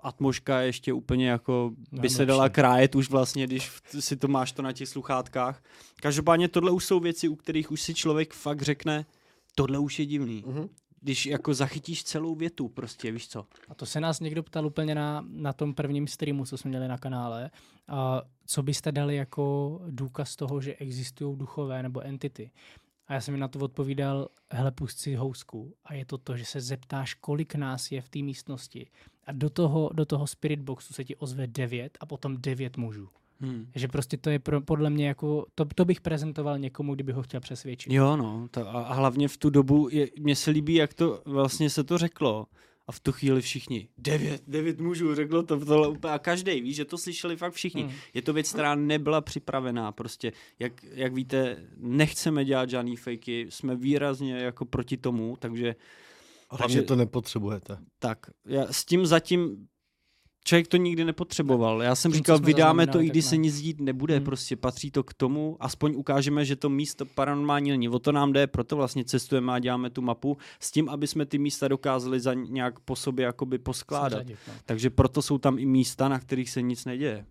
[0.03, 4.53] Atmoška je ještě úplně jako by se dala krájet už vlastně, když si to máš
[4.53, 5.62] to na těch sluchátkách.
[6.03, 9.07] Každopádně tohle už jsou věci, u kterých už si člověk fakt řekne,
[9.55, 10.44] tohle už je divný.
[10.47, 10.68] Mhm.
[11.01, 13.47] Když jako zachytíš celou větu, prostě, víš co.
[13.69, 16.89] A to se nás někdo ptal úplně na, na tom prvním streamu, co jsme měli
[16.89, 17.51] na kanále.
[17.89, 22.51] A co byste dali jako důkaz toho, že existují duchové nebo entity?
[23.07, 25.75] A já jsem jim na to odpovídal, hele, pust si housku.
[25.85, 28.91] A je to to, že se zeptáš, kolik nás je v té místnosti.
[29.25, 33.09] A do toho, do toho spirit boxu se ti ozve devět a potom devět mužů.
[33.40, 33.66] Hmm.
[33.74, 37.22] Že prostě to je pro, podle mě jako, to, to bych prezentoval někomu, kdyby ho
[37.22, 37.92] chtěl přesvědčit.
[37.92, 38.48] Jo, no.
[38.51, 41.85] To, a, a hlavně v tu dobu, je, mně se líbí, jak to vlastně se
[41.85, 42.46] to řeklo.
[42.87, 46.12] A v tu chvíli všichni, devět, devět mužů, řeklo to tohle úplně.
[46.14, 47.83] A každý ví, že to slyšeli fakt všichni.
[47.83, 47.92] Hmm.
[48.14, 49.92] Je to věc, která nebyla připravená.
[49.92, 55.77] Prostě, jak, jak víte, nechceme dělat žádný fejky, jsme výrazně jako proti tomu, takže
[56.51, 57.79] Hlavně Takže- to nepotřebujete.
[57.98, 58.18] tak.
[58.46, 59.68] Já s tím zatím
[60.49, 61.83] člověk to nikdy nepotřeboval.
[61.83, 64.25] Já jsem říkal, vydáme to, i když se nic dít nebude, Hmm.
[64.25, 67.89] prostě patří to k tomu, aspoň ukážeme, že to místo paranormální není.
[67.89, 71.27] O to nám jde, proto vlastně cestujeme a děláme tu mapu s tím, aby jsme
[71.27, 74.19] ty místa dokázali za nějak po sobě jakoby poskládat.
[74.19, 74.55] Seřadit, no.
[74.67, 77.25] Takže proto jsou tam i místa, na kterých se nic neděje.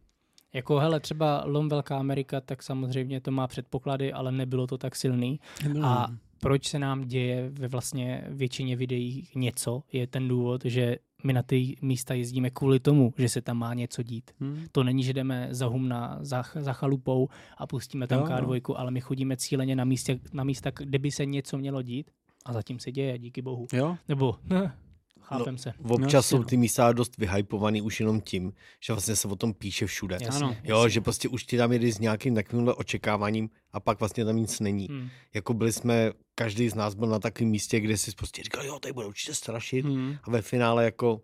[0.54, 4.96] Jako hele, třeba Lom Velká Amerika, tak samozřejmě to má předpoklady, ale nebylo to tak
[4.96, 5.40] silný.
[5.84, 6.08] A
[6.40, 11.44] proč se nám děje ve vlastně většině videí něco, je ten důvod, že my na
[11.44, 14.32] ty místa jezdíme kvůli tomu, že se tam má něco dít.
[14.40, 14.66] Hmm.
[14.72, 18.36] To není, že jdeme za humna, za, za chalupou a pustíme tam Jo, no.
[18.36, 22.12] K2, ale my chodíme cíleně na, místě, na místa, kde by se něco mělo dít
[22.46, 23.68] a zatím se děje, díky bohu.
[23.74, 23.98] Jo?
[24.08, 24.36] Nebo,
[25.28, 25.74] chápem no, se.
[25.84, 26.44] Občas jasně, jsou no.
[26.44, 28.54] ty místa dost vyhypovaný už jenom tím,
[28.86, 30.18] že vlastně se o tom píše všude.
[30.22, 30.56] Jasně, Ano.
[30.64, 30.90] Jo, jasně.
[30.90, 34.60] že prostě už ti tam jedi s nějakým takovýmhle očekáváním a pak vlastně tam nic
[34.60, 34.88] není.
[34.90, 35.10] Hmm.
[35.34, 38.80] Jako byli jsme, každý z nás byl na takovém místě, kde si prostě říkal, jo,
[38.80, 39.86] tady bude určitě strašit.
[39.86, 40.18] Hmm.
[40.24, 41.22] A ve finále jako,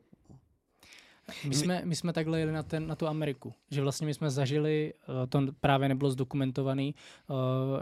[1.48, 4.30] My jsme, my jsme takhle jeli na, ten, na tu Ameriku, že vlastně my jsme
[4.30, 7.34] zažili, eh, to právě nebylo zdokumentovaný, eh,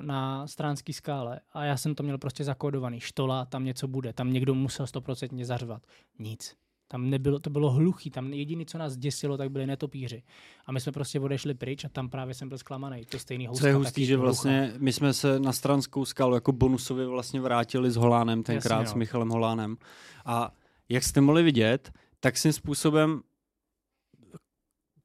[0.02, 3.00] na stránský skále a já jsem to měl prostě zakódovaný.
[3.00, 5.82] Štola, tam něco bude, tam někdo musel stoprocentně zařvat.
[6.20, 6.56] Nic.
[6.88, 10.24] Tam nebylo, to bylo hluchý, tam jediné, co nás děsilo, tak byli netopíři.
[10.66, 13.06] A my jsme prostě odešli pryč a tam právě jsem byl zklamaný.
[13.06, 16.52] To stejný houska, Co je hustý, že vlastně my jsme se na stranskou skalu jako
[16.52, 19.00] bonusově vlastně vrátili s Holánem tenkrát, Jasně, s no.
[19.00, 19.78] Michalem Holánem.
[20.26, 20.54] A
[20.90, 23.22] jak jste mohli vidět, tak svým způsobem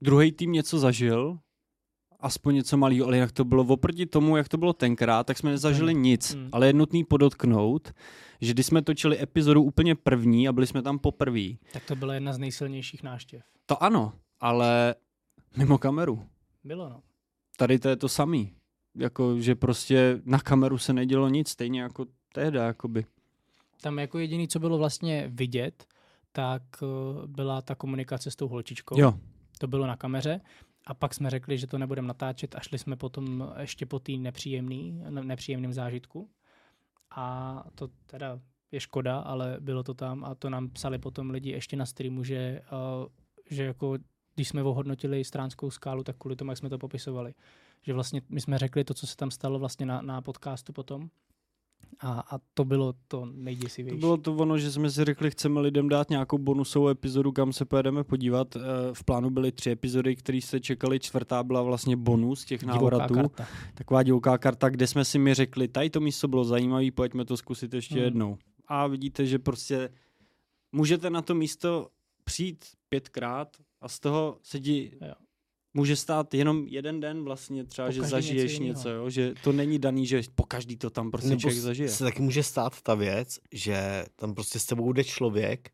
[0.00, 1.38] druhý tým něco zažil,
[2.20, 5.50] aspoň něco malého, ale jak to bylo oproti tomu, jak to bylo tenkrát, tak jsme
[5.50, 6.10] nezažili Úplně.
[6.10, 6.34] nic.
[6.34, 6.48] Mm.
[6.52, 7.92] Ale je nutný podotknout,
[8.40, 12.14] že když jsme točili epizodu úplně první a byli jsme tam poprvé, Tak to byla
[12.14, 13.42] jedna z nejsilnějších náštěv.
[13.66, 14.94] to ano, ale
[15.56, 16.26] mimo kameru.
[16.64, 17.02] Bylo, no.
[17.56, 18.52] tady to je to samý.
[18.98, 23.04] Jako, že prostě na kameru se nedělo nic, stejně jako tehda, jakoby.
[23.82, 25.86] Tam jako jediný, co bylo vlastně vidět,
[26.32, 26.86] tak eh,
[27.26, 29.00] byla ta komunikace s tou holčičkou.
[29.00, 29.14] Jo.
[29.58, 30.40] To bylo na kameře.
[30.86, 34.12] A pak jsme řekli, že to nebudeme natáčet a šli jsme potom ještě po té
[34.12, 36.30] nepříjemném zážitku.
[37.10, 38.40] A to teda
[38.72, 42.24] je škoda, ale bylo to tam a to nám psali potom lidi ještě na streamu,
[42.24, 43.06] že, uh,
[43.50, 43.98] že jako
[44.34, 47.34] když jsme ohodnotili stránskou skálu, tak kvůli tomu, jak jsme to popisovali.
[47.82, 51.10] Že vlastně my jsme řekli to, co se tam stalo vlastně na, na podcastu potom.
[52.00, 54.00] A, a to bylo to To nejděsivější.
[54.00, 57.64] bylo to ono, že jsme si řekli, chceme lidem dát nějakou bonusovou epizodu, kam se
[57.64, 58.56] pojedeme podívat.
[58.56, 58.60] Eh,
[58.92, 61.00] V plánu byly tři epizody, které se čekali.
[61.00, 63.14] Čtvrtá byla vlastně bonus těch návratů.
[63.14, 63.46] karta.
[63.74, 67.36] Taková divoká karta, kde jsme si mi řekli, tady to místo bylo zajímavé, pojďme to
[67.36, 68.04] zkusit ještě Hmm.
[68.04, 68.38] jednou.
[68.68, 69.88] A vidíte, že prostě
[70.72, 71.88] můžete na to místo
[72.24, 74.92] přijít pětkrát a z toho se ti.
[75.76, 79.10] Může stát jenom jeden den vlastně třeba, Po že zažiješ něco něco, jo?
[79.10, 81.88] že to není daný, že po každý to tam prostě nebo člověk zažije.
[81.88, 85.70] se taky může stát ta věc, že tam prostě s tebou jde člověk,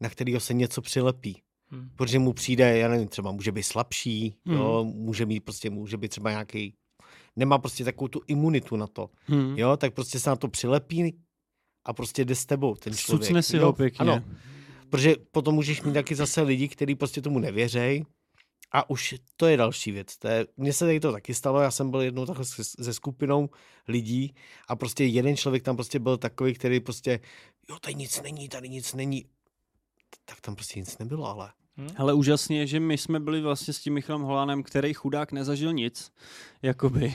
[0.00, 1.42] na kterého se něco přilepí.
[1.72, 1.88] Hm.
[1.96, 4.56] Protože mu přijde, já nevím, třeba může být slabší, Mhm.
[4.56, 6.74] jo, může mít prostě, může být třeba nějaký
[7.36, 9.58] nemá prostě takovou tu imunitu na to, Hmm.
[9.58, 11.16] jo, tak prostě se na to přilepí
[11.84, 13.22] a prostě jde s tebou ten člověk.
[13.28, 13.64] Cucne si jo?
[13.66, 13.98] ho pěkně.
[13.98, 14.24] Ano,
[14.90, 18.04] protože potom můžeš mít taky zase lidi, kteří prostě tomu nevěřej
[18.76, 20.16] a už to je další věc.
[20.16, 22.94] To je, mně se tady to taky stalo, já jsem byl jednou takhle se, se
[22.94, 23.50] skupinou
[23.88, 24.34] lidí
[24.68, 27.20] a prostě jeden člověk tam prostě byl takový, který prostě,
[27.68, 29.24] jo, tady nic není, tady nic není.
[30.24, 31.52] Tak tam prostě nic nebylo, ale.
[31.96, 35.72] Ale úžasně je, že my jsme byli vlastně s tím Michalem Holánem, který chudák nezažil
[35.72, 36.12] nic,
[36.62, 37.14] jakoby,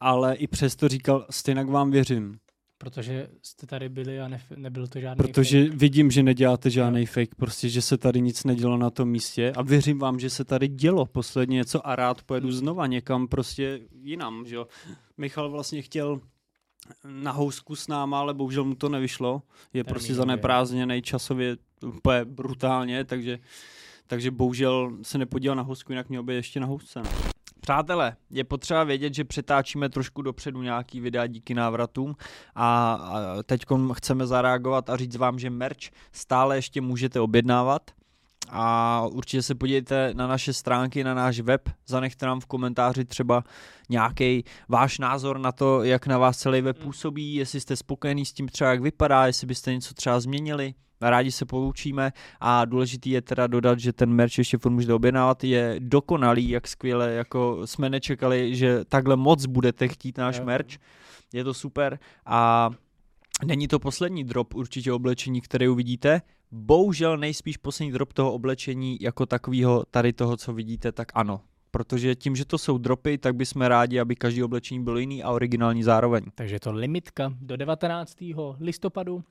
[0.00, 2.38] ale i přesto říkal, stejně vám věřím,
[2.82, 5.74] Protože jste tady byli a ne, nebyl to žádný protože fake.
[5.74, 9.62] vidím, že neděláte žádný fake, prostě, že se tady nic nedělo na tom místě a
[9.62, 14.46] věřím vám, že se tady dělo posledně něco a rád pojedu znova někam prostě jinam,
[14.46, 14.66] že jo.
[15.18, 16.20] Michal vlastně chtěl
[17.04, 19.42] na housku s náma, ale bohužel mu to nevyšlo.
[19.72, 20.16] Je prostě Termínově.
[20.16, 23.38] zaneprázdněný časově úplně brutálně, takže,
[24.06, 26.98] takže bohužel se nepodíval na housku, jinak měl by ještě na housce.
[26.98, 27.31] no.
[27.64, 32.16] Přátelé, je potřeba vědět, že přetáčíme trošku dopředu nějaký videa díky návratům
[32.54, 32.98] a,
[33.46, 35.78] teď chceme zareagovat a říct vám, že merch
[36.12, 37.90] stále ještě můžete objednávat
[38.50, 43.44] a určitě se podívejte na naše stránky, na náš web, zanechte nám v komentáři třeba
[43.88, 48.32] nějaký váš názor na to, jak na vás celý web působí, jestli jste spokojený s
[48.32, 50.74] tím třeba, jak vypadá, jestli byste něco třeba změnili.
[51.10, 55.44] Rádi se poučíme a důležitý je teda dodat, že ten merch ještě furt můžete objednávat,
[55.44, 60.44] je dokonalý, jak skvěle, jako jsme nečekali, že takhle moc budete chtít náš Jo.
[60.44, 60.76] merch.
[61.32, 62.70] Je to super a
[63.44, 66.22] není to poslední drop určitě oblečení, které uvidíte.
[66.50, 71.40] Bohužel nejspíš poslední drop toho oblečení jako takového tady toho, co vidíte, tak ano.
[71.70, 75.30] Protože tím, že to jsou dropy, tak bychom rádi, aby každý oblečení byl jiný a
[75.30, 76.24] originální zároveň.
[76.34, 78.16] Takže to limitka do 19.
[78.60, 79.24] listopadu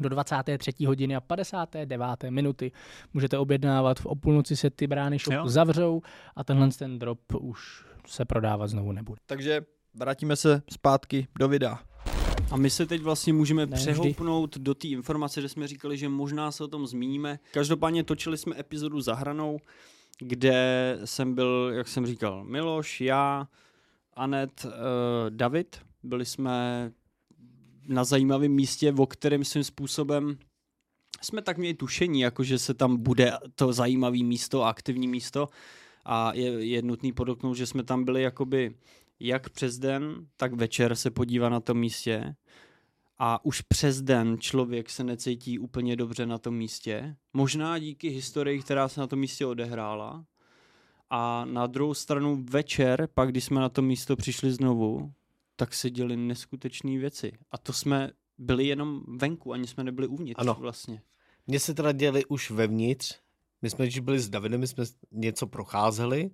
[0.00, 0.72] do 23.
[0.86, 2.04] hodiny a 59.
[2.30, 2.72] minuty.
[3.14, 5.48] Můžete objednávat, v o půlnoci se ty brány shopu Jo.
[5.48, 6.02] zavřou
[6.36, 9.20] a tenhle ten drop už se prodávat znovu nebude.
[9.26, 9.60] Takže
[9.94, 11.78] vrátíme se zpátky do videa.
[12.50, 16.08] A my se teď vlastně můžeme Ne, přehoupnout do té informace, že jsme říkali, že
[16.08, 17.38] možná se o tom zmíníme.
[17.52, 19.58] Každopádně točili jsme epizodu za hranou,
[20.18, 23.48] kde jsem byl, jak jsem říkal, Miloš, já,
[24.14, 24.70] Anet, uh,
[25.28, 25.80] David.
[26.02, 26.90] Byli jsme
[27.88, 30.38] na zajímavém místě, o kterém svým způsobem
[31.22, 35.48] jsme tak měli tušení, jako že se tam bude to zajímavé místo, aktivní místo
[36.04, 38.74] a je, je nutný podotknout, že jsme tam byli jakoby
[39.20, 42.34] jak přes den, tak večer se podívá na tom místě
[43.18, 47.16] a už přes den člověk se necítí úplně dobře na tom místě.
[47.32, 50.24] Možná díky historii, která se na tom místě odehrála.
[51.10, 55.12] A na druhou stranu večer, pak když jsme na to místo přišli znovu,
[55.60, 57.32] tak se děly neskutečné věci.
[57.50, 60.56] A to jsme byli jenom venku, ani jsme nebyli uvnitř Ano.
[60.60, 61.02] vlastně.
[61.46, 63.18] Mně se teda děli už vevnitř.
[63.62, 66.30] My jsme, když byli s Davidem, my jsme něco procházeli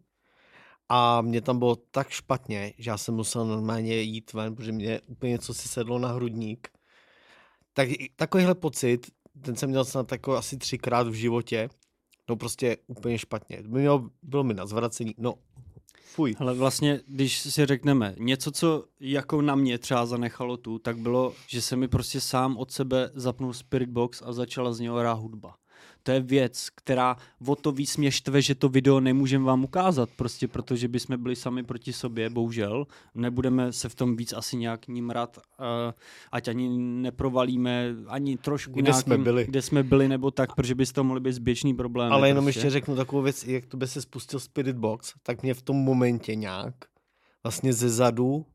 [0.88, 5.00] a mě tam bylo tak špatně, že já jsem musel normálně jít ven, protože mě
[5.06, 6.68] úplně něco si sedlo na hrudník.
[7.72, 9.06] Tak takovýhle pocit,
[9.40, 11.68] ten jsem měl snad jako asi třikrát v životě,
[12.28, 13.62] no prostě úplně špatně.
[13.66, 15.34] Mělo, bylo mi na zvracení, no
[16.06, 16.36] fuj.
[16.38, 21.34] Ale vlastně, když si řekneme, něco, co jako na mě třeba zanechalo tu, tak bylo,
[21.46, 25.18] že se mi prostě sám od sebe zapnul Spirit Box a začala z něho hrát
[25.18, 25.54] hudba.
[26.06, 27.16] To je věc, která
[27.46, 31.36] o to víc mě štve, že to video nemůžeme vám ukázat, prostě protože bychom byli
[31.36, 32.86] sami proti sobě, bohužel.
[33.14, 35.64] Nebudeme se v tom víc asi nějak ním rád, uh,
[36.32, 39.44] ať ani neprovalíme ani trošku Kde nějakým, jsme byli.
[39.44, 42.12] kde jsme byli, nebo tak, protože by to mohly být zběčný problém.
[42.12, 45.54] Ale jenom ještě řeknu takovou věc, jak to by se spustil Spirit Box, tak mě
[45.54, 46.74] v tom momentě nějak
[47.42, 48.46] vlastně ze zadu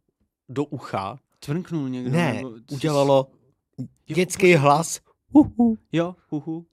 [0.50, 2.12] do ucha, Tvrknul někdo.
[2.12, 3.28] ne, nebo- udělalo
[4.16, 5.00] dětský hlas.
[5.34, 5.78] Uhu.
[5.92, 6.66] Jo, huhu.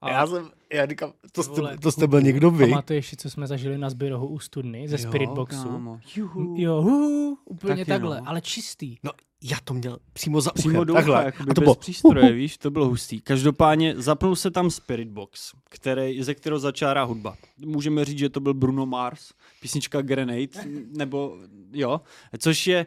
[0.00, 2.68] A já jsem, já říkám, to Ty vole, jste, to jste byl někdo vy.
[2.68, 5.68] Pamatuješ si, co jsme zažili na Zbyrohu u studny ze Spirit Boxu?
[5.68, 6.00] Kámo.
[6.16, 6.54] Juhu.
[6.58, 8.28] Jo, hu, úplně Taky takhle, no.
[8.28, 8.96] ale čistý.
[9.02, 9.10] No,
[9.42, 11.26] já to měl přímo za Přímo uchem, do takhle.
[11.26, 13.20] A to bez bylo, přístroje, víš, to bylo hustý.
[13.20, 17.36] Každopádně zapnul se tam Spirit Box, který, ze kterého začárá hudba.
[17.66, 20.64] Můžeme říct, že to byl Bruno Mars, písnička Grenade,
[20.96, 21.36] nebo
[21.72, 22.00] jo,
[22.38, 22.86] což je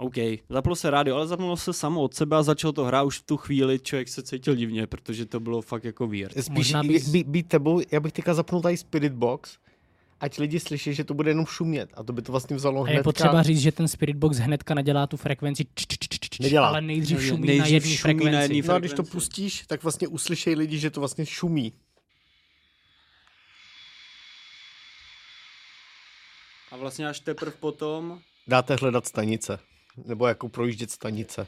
[0.00, 0.14] OK,
[0.48, 3.22] zaplo se rádio, ale zapnulo se samo od sebe a začal to hrát už v
[3.22, 6.32] tu chvíli, člověk se cítil divně, protože to bylo fakt jako weird.
[6.32, 9.58] Spíš Možná být, bys- být, být tebou, já bych teďka zapnul tady Spirit Box,
[10.20, 11.90] ať lidi slyší, že to bude jenom šumět.
[11.94, 12.98] A to by to vlastně vzalo A hnedka.
[12.98, 16.28] je potřeba říct, že ten Spirit Box hnedka nadělá tu frekvenci, č, č, č, č,
[16.30, 16.68] č, Nedělá.
[16.68, 18.42] ale nejdřív Ne- šumí nejdřív na jedné šumí na frekvenci.
[18.54, 19.12] jedný No a když to frekvenci.
[19.12, 21.72] pustíš, tak vlastně uslyšejí lidi, že to vlastně šumí.
[26.72, 29.58] A vlastně až teprve potom Dáte hledat stanice.
[29.96, 31.46] Nebo jako projíždět stanice.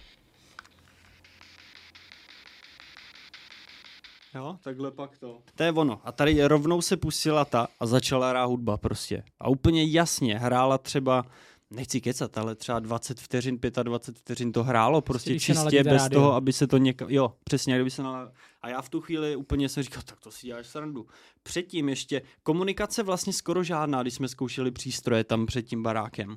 [4.34, 5.42] Jo, takhle pak to.
[5.54, 6.00] To je ono.
[6.04, 9.22] A tady rovnou se pustila ta a začala hrát hudba prostě.
[9.40, 11.24] A úplně jasně hrála třeba
[11.70, 16.02] nechci kecat, ale třeba 20 vteřin, 25 vteřin to hrálo, prostě když se čistě bez
[16.02, 16.20] rádio.
[16.20, 18.32] toho, aby se to někam, jo, přesně, kdyby se nal...
[18.62, 21.06] A já v tu chvíli úplně jsem říkal, tak to si děláš srandu.
[21.42, 26.36] Předtím ještě, komunikace vlastně skoro žádná, když jsme zkoušeli přístroje tam před tím barákem.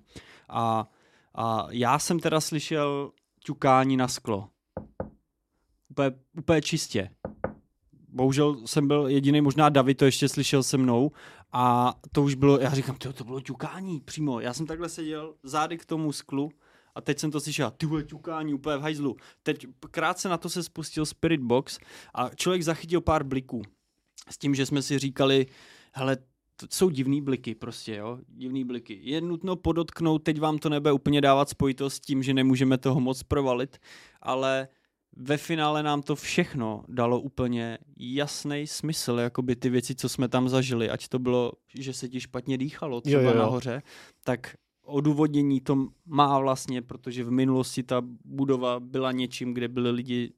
[0.50, 0.88] A,
[1.36, 4.50] a já jsem teda slyšel ťukání na sklo.
[5.89, 7.10] Úplně, úplně čistě.
[8.10, 11.12] Bohužel jsem byl jediný, možná David to ještě slyšel se mnou
[11.52, 14.39] a to už bylo, já říkám, to bylo ťukání přímo.
[14.39, 16.52] Já jsem takhle seděl zády k tomu sklu
[16.95, 19.15] a teď jsem to slyšel, ty ťukání úplně v hajzlu.
[19.43, 21.80] Teď krátce na to se spustil Spirit Box
[22.13, 23.62] a člověk zachytil pár bliků.
[24.30, 25.45] S tím, že jsme si říkali,
[25.93, 26.17] hele,
[26.56, 29.00] to jsou divný bliky prostě, jo, divný bliky.
[29.02, 33.00] Je nutno podotknout, teď vám to nebude úplně dávat spojitost s tím, že nemůžeme toho
[33.00, 33.78] moc provalit,
[34.22, 34.68] ale
[35.18, 40.50] ve finále nám to všechno dalo úplně jasný smysl, jakoby ty věci, co jsme tam
[40.50, 43.39] zažili, ať to bylo, že se ti špatně dýchalo třeba Jo, jo, jo.
[43.39, 43.82] nahoře,
[44.24, 50.34] tak odůvodnění to má vlastně, protože v minulosti ta budova byla něčím, kde byli lidi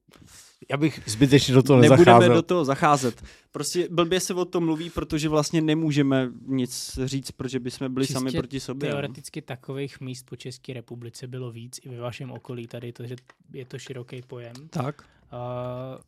[0.70, 2.36] Já bych zbytečně do toho Nebudeme nezacházel.
[2.36, 3.24] do toho zacházet.
[3.52, 8.26] Prostě blbě se o tom mluví, protože vlastně nemůžeme nic říct, protože bychom byli sami
[8.26, 8.90] Čistě proti sobě.
[8.90, 13.16] Teoreticky takových míst po České republice bylo víc i ve vašem okolí tady, to, že
[13.54, 14.54] je to široký pojem.
[14.70, 15.04] Tak.
[15.34, 16.02] Uh,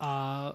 [0.00, 0.52] a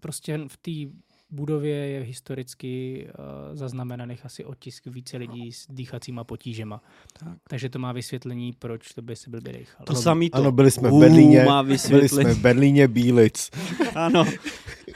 [0.00, 0.96] prostě v té
[1.30, 6.82] budově je historicky uh, zaznamenaných asi otisk více lidí s dýchacíma potížema.
[7.18, 7.38] Tak.
[7.48, 9.86] Takže to má vysvětlení, proč to by se blbě dechalo.
[9.86, 10.36] To samý to.
[10.36, 13.50] Ano, byli jsme v Berlíně, má byli jsme v Berlíně Bílic.
[13.94, 14.24] Ano.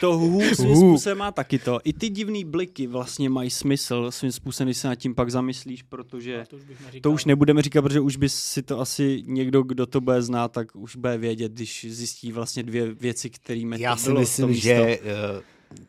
[0.01, 1.81] To hů svým způsobem má taky to.
[1.85, 5.83] I ty divný bliky vlastně mají smysl svým způsobem, když se nad tím pak zamyslíš,
[5.83, 6.63] protože to už
[7.03, 10.53] to už nebudeme říkat, protože už by si to asi někdo, kdo to bude znát,
[10.53, 14.43] tak už bude vědět, když zjistí vlastně dvě věci, kterými Já to si bylo myslím,
[14.43, 14.69] to místo.
[14.69, 15.43] že uh,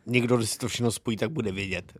[0.06, 1.94] někdo, kdo si to všechno spojí, tak bude vědět.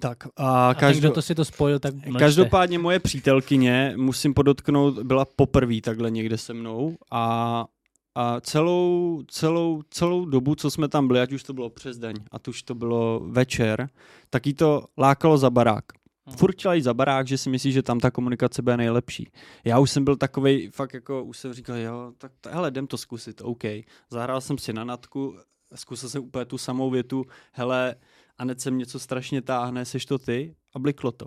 [0.00, 2.18] Tak a, A ten, kdo to si to spojil, tak mlčte.
[2.18, 7.66] Každopádně moje přítelkyně, musím podotknout, byla poprvé takhle někde se mnou a,
[8.14, 12.14] a celou, celou, celou dobu, co jsme tam byli, ať už to bylo přes den,
[12.30, 13.88] ať už to bylo večer,
[14.30, 15.84] tak jí to lákalo za barák.
[16.26, 16.36] Mhm.
[16.36, 19.30] Furt chtěla jít za barák, že si myslí, že tam ta komunikace bude nejlepší.
[19.64, 22.96] Já už jsem byl takovej, fakt jako, už jsem říkal, jo, tak hele, jdem to
[22.96, 23.64] zkusit, OK.
[24.10, 25.36] Zahrál jsem si na natku,
[25.76, 27.94] zkusil jsem úplně tu samou větu, hele,
[28.38, 30.54] a se mě něco strašně táhne, seš to ty?
[30.74, 31.26] A bliklo to.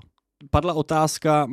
[0.50, 1.48] Padla otázka,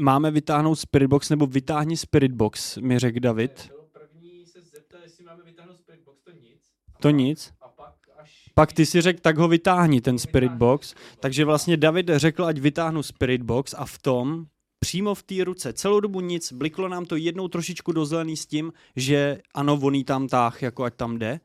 [0.00, 3.70] máme vytáhnout Spirit Box nebo vytáhni Spirit Box, mi řekl David.
[3.92, 6.60] První se zeptat, jestli máme vytáhnout Spirit Box, to nic.
[7.00, 7.52] To nic.
[7.60, 8.50] A pak až...
[8.54, 10.94] Pak ty si řekl, tak ho vytáhni, ten Spirit Box.
[11.20, 14.46] Takže vlastně David řekl, ať vytáhnu Spirit Box a v tom
[14.78, 15.72] přímo v té ruce.
[15.72, 20.04] Celou dobu nic, bliklo nám to jednou trošičku do zelený s tím, že ano, voný
[20.04, 21.40] tam táh, jako ať tam jde.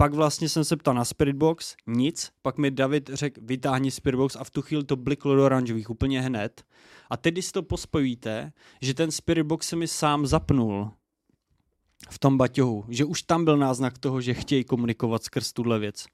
[0.00, 2.30] Pak vlastně jsem se ptal na Spirit Box, nic.
[2.42, 5.90] Pak mi David řekl, vytáhni Spirit Box a v tu chvíli to bliklo do oranžových
[5.90, 6.62] úplně hned.
[7.10, 10.90] A teď, když si to pospojíte, že ten Spirit Box se mi sám zapnul
[12.10, 16.06] v tom baťohu, že už tam byl náznak toho, že chtějí komunikovat skrz tuhle věc.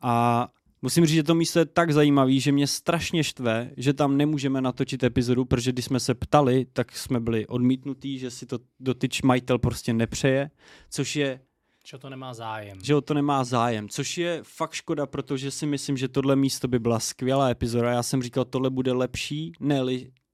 [0.00, 0.48] A
[0.82, 4.60] musím říct, že to místo je tak zajímavý, že mě strašně štve, že tam nemůžeme
[4.60, 9.22] natočit epizodu, protože když jsme se ptali, tak jsme byli odmítnutí, že si to dotyč
[9.22, 10.50] majitel prostě nepřeje,
[10.90, 11.40] což je
[11.86, 12.78] Že to nemá zájem.
[12.82, 16.68] že o to nemá zájem, což je fakt škoda, protože si myslím, že tohle místo
[16.68, 17.90] by byla skvělá epizoda.
[17.90, 19.80] Já jsem říkal, tohle bude lepší, ne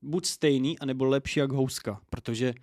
[0.02, 2.54] buď stejný, anebo lepší jak houska, protože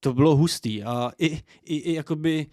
[0.00, 1.26] to bylo hustý a i,
[1.64, 2.46] i, i jakoby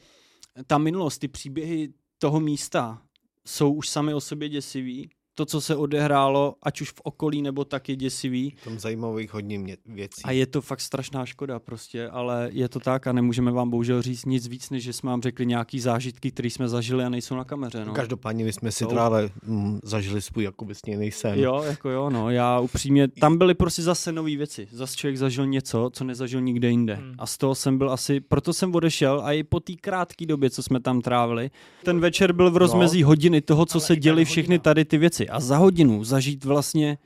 [0.68, 3.02] ta minulost, ty příběhy toho místa
[3.46, 5.10] jsou už sami o sobě děsivý.
[5.38, 8.54] To, co se odehrálo, ať už v okolí nebo tak je děsivý.
[8.64, 10.22] Tam zajímavých hodně mě- věcí.
[10.24, 14.02] A je to fakt strašná škoda prostě, ale je to tak a nemůžeme vám bohužel
[14.02, 17.36] říct nic víc, než že jsme vám řekli nějaký zážitky, které jsme zažili a nejsou
[17.36, 17.86] na kameře.
[17.86, 17.94] No.
[17.94, 21.40] Každopádně my jsme si teda ale mm, zažili svůj jakoby sněný sen.
[21.40, 24.68] Jo, jako jo, no, já upřímně, tam byly prostě zase nové věci.
[24.72, 26.94] Zase člověk zažil něco, co nezažil nikde jinde.
[26.96, 27.16] Hmm.
[27.18, 30.50] A z toho jsem byl asi, proto jsem odešel a i po té krátké době,
[30.50, 31.52] co jsme tam trávili,
[31.84, 34.32] ten večer byl v rozmezí hodiny toho, co Ale se i tak děly hodina.
[34.32, 35.27] všechny tady ty věci.
[35.30, 36.98] A za hodinu zažít vlastně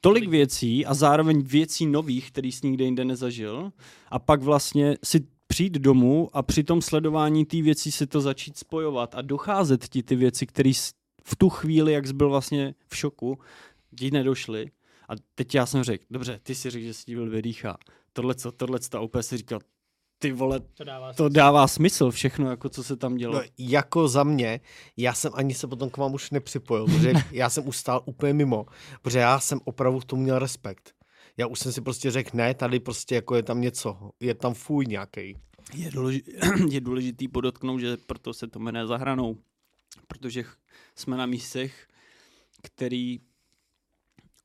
[0.00, 3.72] tolik věcí a zároveň věcí nových, který jsi nikde jinde nezažil
[4.08, 8.58] a pak vlastně si přijít domů a při tom sledování té věcí si to začít
[8.58, 10.72] spojovat a docházet ti ty věci, které
[11.24, 13.38] v tu chvíli, jak jsi byl vlastně v šoku,
[13.98, 14.70] ti nedošly.
[15.08, 17.76] A teď já jsem řekl, dobře, ty si řekl, že jsi byl vydýchá.
[18.12, 19.60] Tohle co, tohle co, a úplně si říkal,
[20.22, 23.34] ty vole, To dává to dává smysl všechno, jako co se tam dělo.
[23.34, 24.60] No, jako za mě,
[24.96, 28.32] já jsem ani se potom k vám už nepřipojil, protože já jsem už stál úplně
[28.32, 28.66] mimo,
[29.02, 30.94] protože já jsem opravdu v tom měl respekt.
[31.36, 34.54] Já už jsem si prostě řekl, ne, tady prostě jako je tam něco, je tam
[34.54, 35.36] fůj nějaký.
[35.74, 36.32] Je, důležitý,
[36.70, 39.36] je důležitý podotknout, že proto se to jmenuje za hranou.
[40.06, 40.44] Protože
[40.96, 41.86] jsme na místech,
[42.62, 43.20] který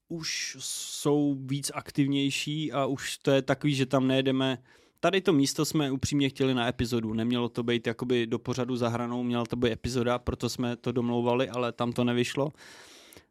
[0.07, 4.57] už jsou víc aktivnější a už to je takový, že tam nejedeme
[4.99, 9.23] Tady to místo jsme upřímně chtěli na epizodu, nemělo to být jakoby do pořadu zahranou,
[9.23, 12.51] měla to být epizoda, proto jsme to domlouvali, ale tam to nevyšlo.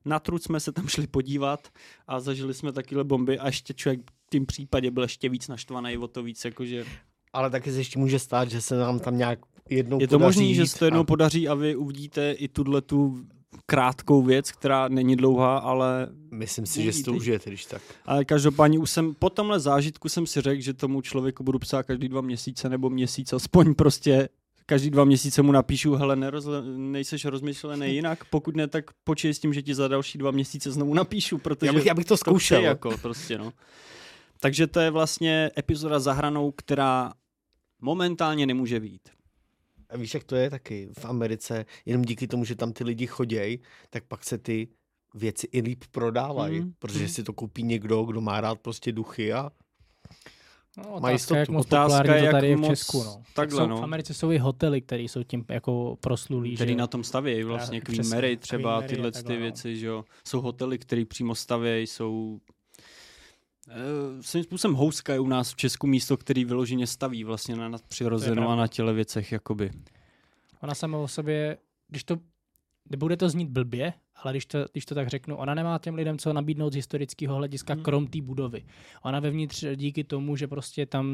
[0.04, 1.68] Na trud jsme se tam šli podívat
[2.06, 5.98] a zažili jsme takové bomby a ještě člověk v tím případě byl ještě víc naštvaný
[5.98, 6.84] o to víc, jakože
[7.32, 9.38] Ale taky se ještě může stát, že se nám tam nějak
[9.70, 12.80] jednou je to možné, že se to jednou a- podaří a vy uvidíte i tuhle
[12.80, 13.24] tu
[13.66, 17.82] krátkou věc, která není dlouhá, ale Myslím si, že si to užijete, když tak.
[18.06, 21.82] Ale každopádně už jsem po tomhle zážitku jsem si řekl, že tomu člověku budu psát
[21.82, 24.28] každý dva měsíce nebo měsíc, aspoň prostě
[24.66, 29.38] každý dva měsíce mu napíšu, hele, nerozle, nejseš rozmyšlený jinak, pokud ne, tak počkej s
[29.38, 32.14] tím, že ti za další dva měsíce znovu napíšu, protože Já bych, já bych to
[32.14, 32.58] to zkoušel.
[32.58, 33.52] chci jako prostě, no.
[34.40, 37.12] Takže to je vlastně epizoda za hranou, která
[37.80, 39.15] momentálně nemůže být.
[39.96, 43.06] A víš, jak to je taky v Americe, jenom díky tomu, že tam ty lidi
[43.06, 43.58] chodějí,
[43.90, 44.68] tak pak se ty
[45.14, 47.08] věci i líp prodávají, Mhm, protože mhm.
[47.08, 49.50] si to koupí někdo, kdo má rád prostě duchy a
[50.78, 51.38] No, otázka, jistotu.
[51.38, 53.02] jak moc Otázka populární je, to tady je v moc- Česku.
[53.04, 53.22] No.
[53.34, 53.76] takhle, jsou, no.
[53.76, 56.54] V Americe jsou i hotely, které jsou tím jako proslulí.
[56.54, 59.38] Který že na tom stavějí vlastně Queen Mary Queen třeba Mary a tyhle takhle, ty
[59.38, 59.42] no.
[59.42, 60.04] věci, že jo.
[60.26, 62.40] Jsou hotely, který přímo stavějí, jsou
[64.20, 68.48] svým způsobem houska je u nás v Česku místo, který vyloženě staví vlastně na nadpřirozenou
[68.48, 69.70] a na těle věcech, jakoby.
[70.62, 71.56] Ona sama o sobě,
[71.88, 72.16] když to,
[72.96, 73.92] bude to znít blbě,
[74.22, 77.36] ale když to, když to tak řeknu, ona nemá těm lidem co nabídnout z historického
[77.36, 77.82] hlediska, Hmm.
[77.82, 78.64] krom té budovy.
[79.02, 81.06] Ona vevnitř díky tomu, že prostě tam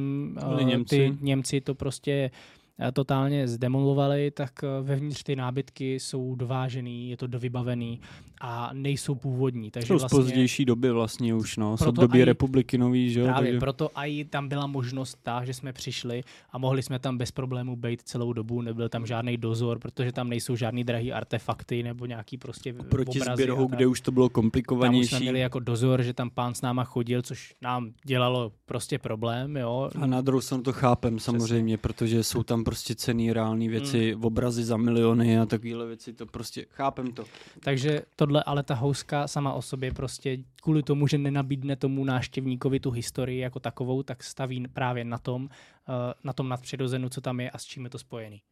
[0.61, 0.97] eh, Němci.
[0.97, 2.31] ty Němci to prostě
[2.79, 8.01] eh, totálně zdemolovali, tak eh, vevnitř ty nábytky jsou dovážený, je to dovybavený
[8.45, 9.71] a nejsou původní.
[9.71, 11.77] Takže z vlastně pozdější doby vlastně už, no.
[11.77, 13.27] Jsou Proto doby i- republiky nový, že jo.
[13.27, 16.23] Právě takže- proto i tam byla možnost ta, že jsme přišli
[16.53, 20.29] a mohli jsme tam bez problémů být celou dobu, nebyl tam žádný dozor, protože tam
[20.29, 23.19] nejsou žádný drahý artefakty nebo nějaký prostě Proti
[23.67, 23.77] tak.
[23.77, 25.17] kde už to bylo tam už jsme komplikovanější.
[25.21, 29.91] měli jako dozor, že tam pán s náma chodil, což nám dělalo prostě problém, jo.
[30.03, 34.25] A na druhou stranu to chápem samozřejmě, protože jsou tam prostě cený reální věci, Hmm.
[34.25, 37.25] obrazy za miliony a takovéhle věci, to prostě chápem to.
[37.61, 38.03] Takže
[38.33, 42.91] tohle, ale ta houska sama o sobě prostě kvůli tomu, že nenabídne tomu náštěvníkovi tu
[42.91, 45.49] historii jako takovou, tak staví právě na tom,
[45.89, 48.43] eh, na tom nadpřirozenu, co tam je a s čím je to spojený.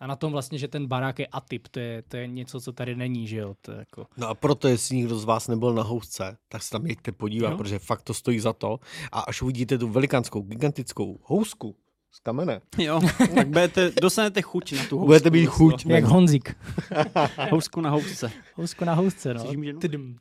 [0.00, 2.72] A na tom vlastně, že ten barák je atyp, to je, to je něco, co
[2.72, 3.54] tady není, že jo?
[3.60, 4.06] To je jako...
[4.16, 7.50] No a proto, jestli někdo z vás nebyl na housce, tak se tam jeďte podívat,
[7.50, 7.56] No.
[7.56, 8.80] protože fakt to stojí za to.
[9.12, 11.76] A až uvidíte tu velikánskou, gigantickou housku
[12.16, 13.00] z kamene, Jo,
[13.34, 15.06] tak budete, dostanete chuť na tu housku.
[15.06, 15.72] Budete mít doslova.
[15.72, 15.86] chuť.
[15.86, 16.56] Jak Honzik.
[17.50, 18.32] Housku na housce.
[18.54, 19.44] Housku na housce, no.
[19.80, 20.16] Tydm.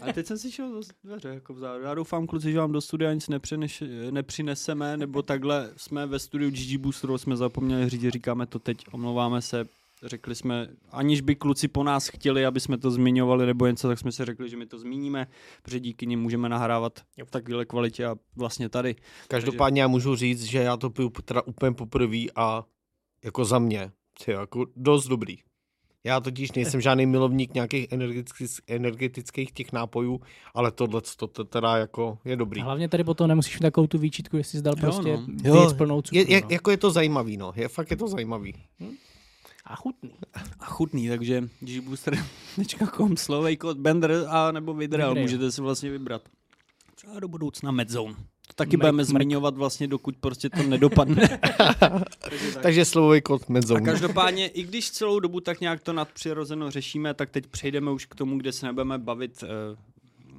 [0.00, 1.84] A teď jsem si šel do dveře jako vzadu.
[1.84, 6.50] Já doufám, kluci, že vám do studia nic nepřeneš, nepřineseme, nebo takhle jsme ve studiu
[6.50, 9.64] GG Boosteru, jsme zapomněli říct, říkáme to teď, omlouváme se,
[10.02, 13.98] řekli jsme, aniž by kluci po nás chtěli, aby jsme to zmiňovali nebo něco, tak
[13.98, 15.26] jsme si řekli, že my to zmíníme,
[15.62, 18.96] protože díky nim můžeme nahrávat v takovéhle kvalitě a vlastně tady.
[19.28, 22.64] Každopádně já můžu říct, že já to piju teda úplně poprvé a
[23.24, 23.90] jako za mě,
[24.24, 25.36] ty, jako dost dobrý.
[26.04, 30.20] Já totiž nejsem žádný milovník nějakých energetických, energetických těch nápojů,
[30.54, 32.60] ale tohle to, teda jako je dobrý.
[32.60, 35.54] A hlavně tady potom nemusíš mít takovou tu výčitku, jestli jsi dal Jo, prostě no.
[35.54, 36.18] Jo, plnou cukru.
[36.18, 36.48] Je, je, no.
[36.50, 37.52] jako je to zajímavý, no.
[37.56, 38.54] Je, fakt je to zajímavý.
[39.70, 40.10] A chutný.
[40.60, 46.22] A chutný, takže gbooster.com, slovej kód Bender a nebo Vidrel, můžete si vlastně vybrat.
[46.94, 48.14] Třeba do budoucna Medzone.
[48.14, 51.40] To taky Mrk, budeme zmiňovat vlastně, dokud prostě to nedopadne.
[52.62, 53.80] Takže slovový kód A medzone.
[53.80, 58.14] každopádně, i když celou dobu tak nějak to nadpřirozeno řešíme, tak teď přejdeme už k
[58.14, 59.46] tomu, kde se nebudeme bavit eh,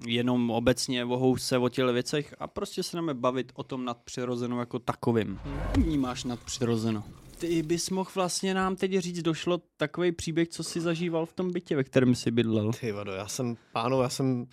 [0.07, 4.59] jenom obecně o housce, o těle věcech a prostě se nebudeme bavit o tom nadpřirozeno
[4.59, 5.39] jako takovým.
[5.77, 7.03] Vnímáš nadpřirozeno.
[7.41, 11.51] Ty bys mohl vlastně nám teď říct, došlo takový příběh, co jsi zažíval v tom
[11.51, 12.71] bytě, ve kterém jsi bydlel.
[12.79, 14.45] Ty vado, já jsem, pánu, já jsem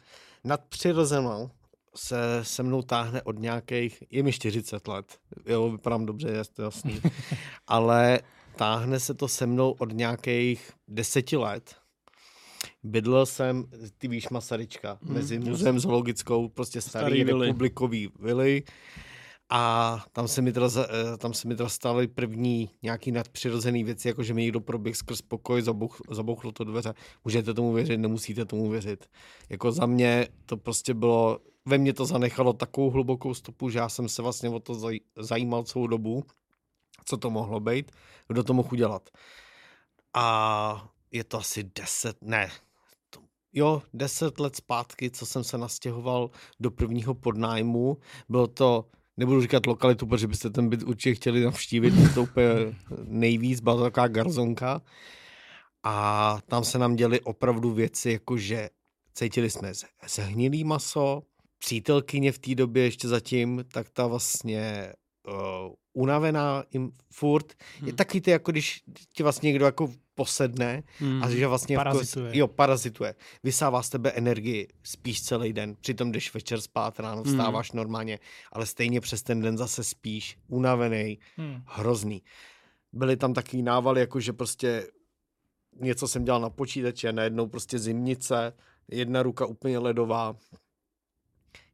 [0.44, 1.50] nadpřirozenou
[1.96, 6.62] se se mnou táhne od nějakých, je mi 40 let, jo, vypadám dobře, je to
[6.62, 7.00] jasný,
[7.66, 8.20] ale
[8.56, 11.76] táhne se to se mnou od nějakých deseti let.
[12.82, 13.64] Bydlel jsem,
[13.98, 17.46] ty víš, Masaryčka, Mhm, mezi muzeem zoologickou, prostě starý, Starý vily.
[17.46, 18.62] republikový vily.
[19.50, 24.08] A tam se mi teda, eh, tam se mi teda staly první nějaký nadpřirozený věci,
[24.08, 26.94] jako že mi někdo proběh skrz pokoj, zabouch, zabouchl to dveře.
[27.24, 29.10] Můžete tomu věřit, nemusíte tomu věřit.
[29.48, 33.88] Jako za mě to prostě bylo, ve mně to zanechalo takovou hlubokou stopu, že já
[33.88, 36.24] jsem se vlastně o to zaj, zajímal celou dobu,
[37.04, 37.92] co to mohlo být,
[38.28, 39.10] kdo to mohl udělat.
[40.14, 42.50] A je to asi deset, ne,
[43.52, 46.30] jo, deset let zpátky, co jsem se nastěhoval
[46.60, 47.96] do prvního podnájmu.
[48.28, 48.84] Bylo to,
[49.18, 52.48] nebudu říkat lokalitu, protože byste ten byt určitě chtěli navštívit, to úplně
[53.04, 54.82] nejvíc, byla taková garzonka.
[55.82, 58.70] A tam se nám děly opravdu věci, jakože
[59.14, 59.72] cítili jsme
[60.08, 61.22] zhnilý maso,
[61.58, 64.92] přítelkyně v té době ještě zatím, tak ta vlastně
[65.32, 67.52] uh, unavená jim furt.
[67.78, 67.86] Hmm.
[67.88, 67.96] Je Hmm.
[67.96, 71.22] taky ty, jako když ti vlastně někdo jako posedne Hmm.
[71.22, 72.26] a že vlastně Parazituje.
[72.26, 73.14] Jako, jo, parazituje.
[73.42, 75.76] Vysává z tebe energii spíš celý den.
[75.80, 77.32] Přitom jdeš večer spát, ráno Hmm.
[77.32, 78.18] vstáváš normálně,
[78.52, 81.62] ale stejně přes ten den zase spíš, unavený, Hmm.
[81.66, 82.22] hrozný.
[82.92, 84.86] Byly tam takový návaly, jako že prostě
[85.80, 88.52] něco jsem dělal na počítači a najednou prostě zimnice,
[88.90, 90.36] jedna ruka úplně ledová.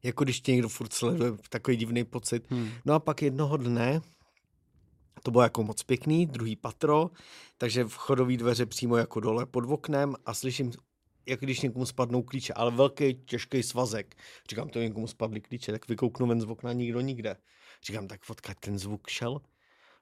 [0.05, 2.51] Jako když tě někdo furt sleduje, takový divný pocit.
[2.51, 2.69] Hmm.
[2.85, 4.01] No a pak jednoho dne,
[5.23, 7.09] to bylo jako moc pěkný, druhý patro,
[7.57, 10.71] takže vchodové dveře přímo jako dole pod oknem a slyším,
[11.25, 14.15] jak když někomu spadnou klíče, ale velký, těžký svazek.
[14.49, 17.37] Říkám, to někomu spadly klíče, tak vykouknu ven z okna, nikdo nikde.
[17.83, 19.41] Říkám, tak odkud ten zvuk šel?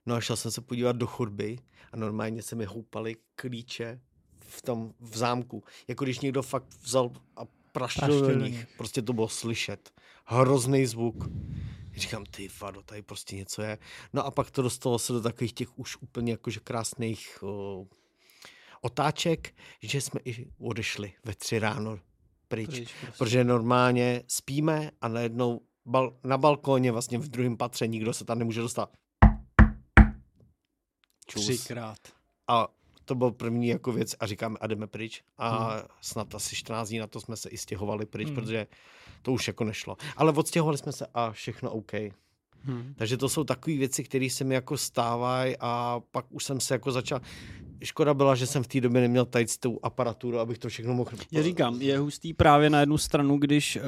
[0.06, 1.58] No a šel jsem se podívat do chodby
[1.92, 4.00] a normálně se mi houpaly klíče
[4.40, 5.64] v tom v zámku.
[5.88, 8.54] Jako když někdo fakt vzal a praštil Praštil do do nich.
[8.54, 8.68] nich.
[8.78, 9.92] Prostě to bylo slyšet.
[10.26, 11.16] Hrozný zvuk.
[11.96, 13.78] Říkám, ty vado, tady prostě něco je.
[14.14, 17.86] No a pak to dostalo se do takových těch už úplně jakože krásných o,
[18.82, 22.00] otáček, že jsme i odešli ve tři ráno
[22.48, 22.70] pryč.
[22.70, 23.18] Pryč, prostě.
[23.18, 28.40] Protože normálně spíme a najednou bal, na balkóně vlastně v druhém patře nikdo se tam
[28.40, 28.98] nemůže dostat.
[31.28, 31.46] Čus.
[31.46, 31.98] Třikrát.
[32.48, 32.68] A
[33.06, 35.24] to byl první jako věc a říkáme a jdeme pryč.
[35.38, 38.36] A snad asi 14 dní na to jsme se i stěhovali pryč, Hmm.
[38.36, 38.68] protože
[39.22, 39.98] to už jako nešlo.
[40.18, 41.92] Ale odstěhovali jsme se a všechno OK.
[42.66, 42.94] Hmm.
[42.98, 46.74] Takže to jsou takové věci, které se mi jako stávají a pak už jsem se
[46.74, 47.22] jako začal...
[47.84, 50.94] Škoda byla, že jsem v té době neměl tady s tou aparaturu, abych to všechno
[50.94, 51.12] mohl...
[51.32, 53.84] Já říkám, je hustý právě na jednu stranu, když uh,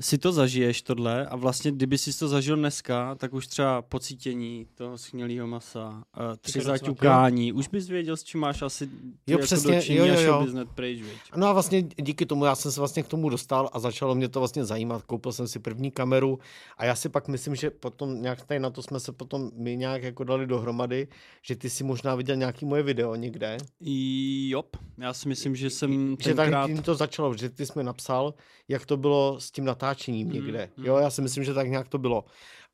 [0.00, 4.66] si to zažiješ tohle a vlastně kdyby si to zažil dneska, tak už třeba pocítění
[4.74, 8.90] toho snělého masa, uh, tři zaťukání, už bys věděl, s čím máš asi Jo,
[9.26, 10.46] jako přesně, jo, jo, jo.
[10.50, 11.00] hned pryč?
[11.36, 14.28] No a vlastně díky tomu já jsem se vlastně k tomu dostal a začalo mě
[14.28, 15.02] to vlastně zajímat.
[15.02, 16.38] Koupil jsem si první kameru
[16.76, 19.76] a já si pak myslím, že potom nějak tady na to jsme se potom my
[19.76, 21.08] nějak jako dali dohromady,
[21.42, 23.56] že ty si možná viděl nějaký moje video někde.
[23.80, 26.66] I jop, já si myslím, že jsem Že tak tenkrát...
[26.66, 28.34] tím to začalo, že ty jsi mi napsal,
[28.68, 29.87] jak to bylo s tím natáčením
[30.24, 30.70] Mm, někde.
[30.76, 30.84] mm.
[30.84, 32.24] Jo, já si myslím, že tak nějak to bylo.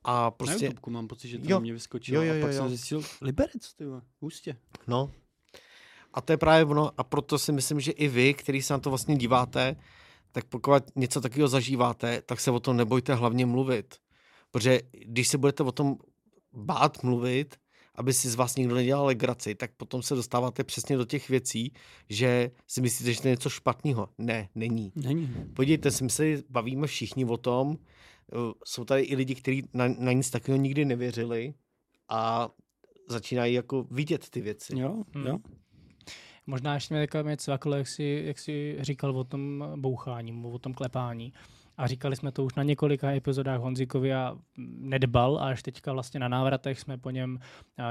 [0.04, 0.54] A Prostě...
[0.56, 1.60] Na YouTubeku mám pocit, že to Jo.
[1.60, 2.68] mě vyskočilo Jo, jo, a pak jo, jsem jo.
[2.68, 3.84] zjistil, Liberec, ty
[4.20, 4.56] hustě.
[4.86, 5.10] no.
[6.14, 8.78] A to je právě ono a proto si myslím, že i vy, který se na
[8.78, 9.76] to vlastně díváte,
[10.32, 13.94] tak pokud něco takového zažíváte, tak se o tom nebojte hlavně mluvit.
[14.50, 15.96] Protože když se budete o tom
[16.52, 17.56] bát mluvit,
[17.94, 21.72] aby si z vás nikdo nedělal legraci, tak potom se dostáváte přesně do těch věcí,
[22.08, 24.08] že si myslíte, že to je něco špatného.
[24.18, 24.92] Ne, není.
[24.96, 25.30] Není.
[25.54, 29.88] Podívejte se, my se bavíme všichni o tom, eh, jsou tady i lidi, kteří na,
[29.98, 31.54] na nic takového nikdy nevěřili
[32.08, 32.48] a
[33.08, 34.78] začínají jako vidět ty věci.
[34.78, 35.26] Jo, Hmm.
[35.26, 35.38] jo.
[36.46, 40.74] Možná ještě mě taková cvaklo, jak jsi, jak jsi říkal o tom bouchání, o tom
[40.74, 41.32] klepání.
[41.76, 44.38] A říkali jsme to už na několika epizodách Honzikovi a
[44.78, 47.38] nedbal a až teďka vlastně na návratech jsme po něm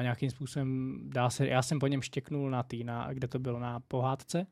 [0.01, 3.59] nějakým způsobem, dá se, já jsem po něm štěknul na tý, na, kde to bylo,
[3.59, 4.47] na pohádce,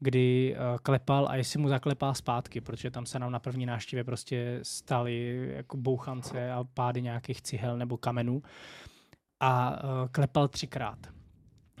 [0.00, 4.04] kdy uh, klepal a jestli mu zaklepá zpátky, protože tam se nám na první návštěvě
[4.04, 8.42] prostě staly jako bouchance a pády nějakých cihel nebo kamenů
[9.40, 10.98] a uh, klepal třikrát.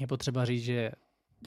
[0.00, 0.92] Je potřeba říct, že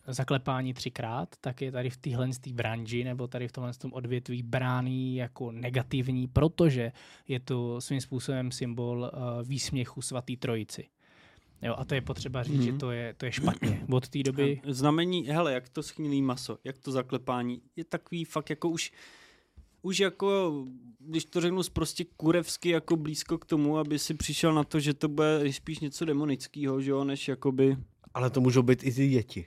[0.08, 5.16] zaklepání třikrát, tak je tady v téhle branži nebo tady v tomhle tom odvětví bráný
[5.16, 6.92] jako negativní, protože
[7.28, 10.88] je to svým způsobem symbol uh, výsměchu svatý trojici.
[11.62, 12.64] Jo, a to je potřeba říct, mm-hmm.
[12.64, 12.80] že Mhm.
[12.80, 13.86] to je, to je špatně.
[13.92, 18.50] Od té doby Znamení, hele, jak to schnilý maso, jak to zaklepání, je takový fakt
[18.50, 18.92] jako už,
[19.82, 20.54] už jako,
[21.00, 24.94] když to řeknu prostě kurevsky, jako blízko k tomu, aby si přišel na to, že
[24.94, 27.78] to bude spíš něco demonického, že jo, než jakoby,
[28.14, 29.46] Ale to můžou být i ty děti.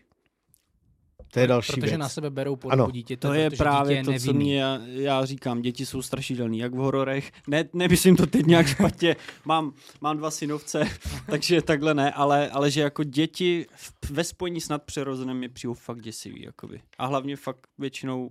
[1.33, 1.99] To je další protože věc.
[1.99, 2.91] na sebe berou podobu Ano.
[2.91, 6.03] dítěte, to je protože právě dítě je to, co mě, já, já říkám, děti jsou
[6.03, 10.85] strašidelný, jak v hororech, ne, nemyslím to teď nějak špatně, mám, mám dva synovce,
[11.31, 15.75] takže takhle ne, ale, ale že jako děti v- ve spojení s nadpřirozeným mi přijou
[15.75, 16.83] fakt děsivý, jakoby.
[16.99, 18.31] A hlavně fakt většinou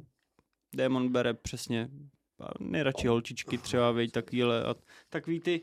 [0.75, 1.89] démon bere přesně
[2.59, 4.75] nejradši holčičky třeba, vej, takovýhle a
[5.09, 5.61] takový ty,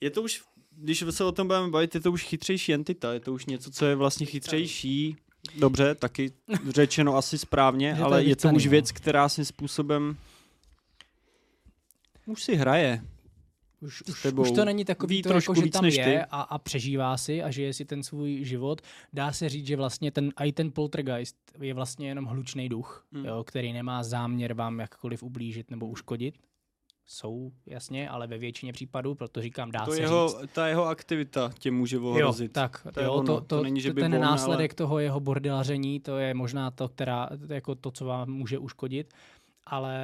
[0.00, 3.20] je to už, když se o tom budeme bavit, je to už chytřejší entita, je
[3.20, 5.16] to už něco, co je vlastně chytřejší,
[5.58, 6.32] dobře, taky
[6.68, 8.70] řečeno asi správně, ale je to už no.
[8.70, 10.16] věc, která svým způsobem
[12.26, 13.02] už si hraje.
[13.80, 16.58] Už, už, už to není takový Ví to, trošku jako, že tam je a, a
[16.58, 18.80] přežívá si a žije si ten svůj život.
[19.12, 23.24] Dá se říct, že vlastně ten, i ten poltergeist je vlastně jenom hlučný duch, Hmm.
[23.24, 26.34] jo, který nemá záměr vám jakkoliv ublížit nebo uškodit.
[27.06, 30.50] Jsou, jasně, ale ve většině případů, proto říkám, dá To se jeho, říct.
[30.52, 32.52] ta jeho aktivita tě může Jo, ohrozit.
[32.52, 34.74] tak, To je jo, ono, to, to to, není, že to, by ten ale- následek
[34.74, 39.14] toho jeho bordelaření, to je možná to, která, jako to, co vám může uškodit,
[39.66, 39.98] ale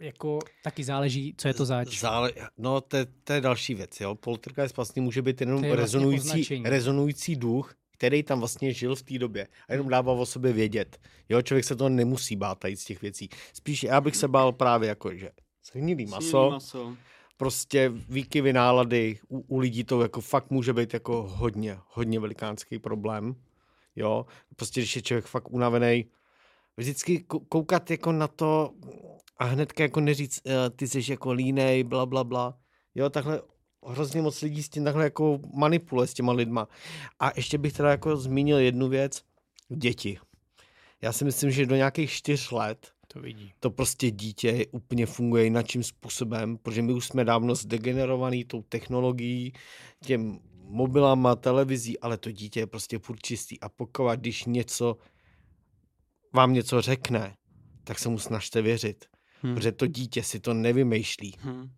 [0.00, 2.00] jako taky záleží, co je to zač.
[2.00, 4.14] Zále, no, to, je- to je další věc, jo.
[4.14, 6.64] Poltergeist vlastně může být jenom je vlastně rezonující, označení.
[6.64, 10.98] rezonující duch, který tam vlastně žil v té době a jenom dával o sobě vědět.
[11.28, 13.28] Jo, člověk se to nemusí bát tady z těch věcí.
[13.52, 15.30] Spíš já bych se bál právě jako, že
[15.72, 16.96] shnilý maso, maso.
[17.36, 22.78] prostě výkyvy nálady, u, u lidí to jako fakt může být jako hodně, hodně velikánský
[22.78, 23.34] problém.
[23.96, 26.10] Jo, prostě když je člověk fakt unavený,
[26.76, 28.72] vždycky kou- koukat jako na to
[29.38, 32.58] a hnedka jako neříct, eh, ty jsi jako línej, bla, bla, bla.
[32.94, 33.42] Jo, takhle
[33.86, 36.68] hrozně moc lidí s tím takhle jako manipuluje s těma lidma.
[37.20, 39.22] A ještě bych teda jako zmínil jednu věc,
[39.68, 40.18] děti.
[41.02, 43.52] Já si myslím, že do nějakých čtyř let To vidí.
[43.60, 49.52] to prostě dítě úplně funguje jinakým způsobem, protože my už jsme dávno zdegenerovaný tou technologií,
[50.04, 54.96] těm mobilama, televizí, ale to dítě je prostě furt čistý a pokud když něco
[56.34, 57.36] vám něco řekne,
[57.84, 59.04] tak se mu snažte věřit,
[59.42, 59.54] Hm.
[59.54, 61.34] protože to dítě si to nevymýšlí.
[61.44, 61.68] Hm.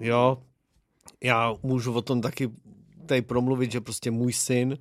[0.00, 0.42] Jo,
[1.22, 2.50] já můžu o tom taky
[3.06, 4.78] tady promluvit, že prostě můj syn,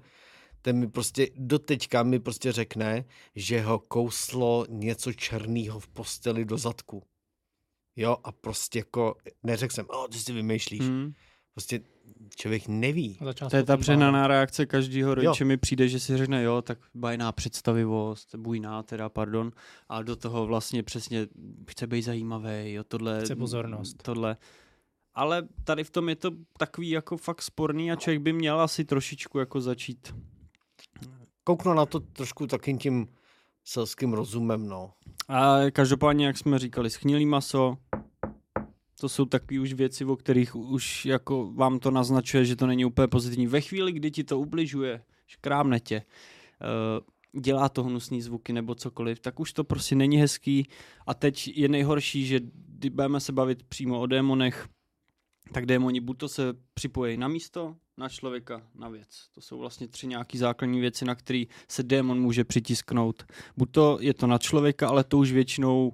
[0.62, 3.06] ten mi prostě doteďka mi prostě řekne,
[3.36, 7.04] že ho kouslo něco černého v posteli do zadku.
[7.96, 10.82] Jo, a prostě jako neřekl jsem, o, ty si vymýšlíš.
[10.82, 11.06] Hmm.
[11.06, 11.14] Hm.
[11.54, 11.80] Prostě
[12.36, 13.20] člověk neví.
[13.50, 15.48] To je ta přenaná reakce každého rodiče Jo.
[15.48, 19.52] mi přijde, že si řekne, jo, tak bajná představivost, bujná teda, pardon,
[19.90, 21.28] a do toho vlastně přesně
[21.70, 23.22] chce být zajímavý, jo, tohle.
[23.22, 24.04] Chce pozornost.
[24.04, 24.38] Tohle.
[25.14, 28.86] Ale tady v tom je to takový jako fakt sporný a člověk by měl asi
[28.86, 30.14] trošičku jako začít.
[31.52, 33.08] Kouknu na to trošku takým tím
[33.64, 34.94] selským rozumem, no.
[35.28, 37.78] A každopádně, jak jsme říkali, schnilý maso,
[39.00, 42.86] to jsou takové už věci, o kterých už jako vám to naznačuje, že to není
[42.86, 43.48] úplně pozitivní.
[43.48, 49.20] Ve chvíli, kdy ti to ubližuje, škrámne tě, eh, dělá to hnusný zvuky nebo cokoliv,
[49.20, 50.68] tak už to prostě není hezký.
[51.08, 54.68] A teď je nejhorší, že když budeme se bavit přímo o démonech,
[55.52, 59.08] tak démoni buď to se připojí na místo, na člověka, na věc.
[59.36, 63.24] To jsou vlastně tři nějaký základní věci, na který se démon může přitisknout.
[63.58, 65.94] Buď to je to na člověka, ale to už většinou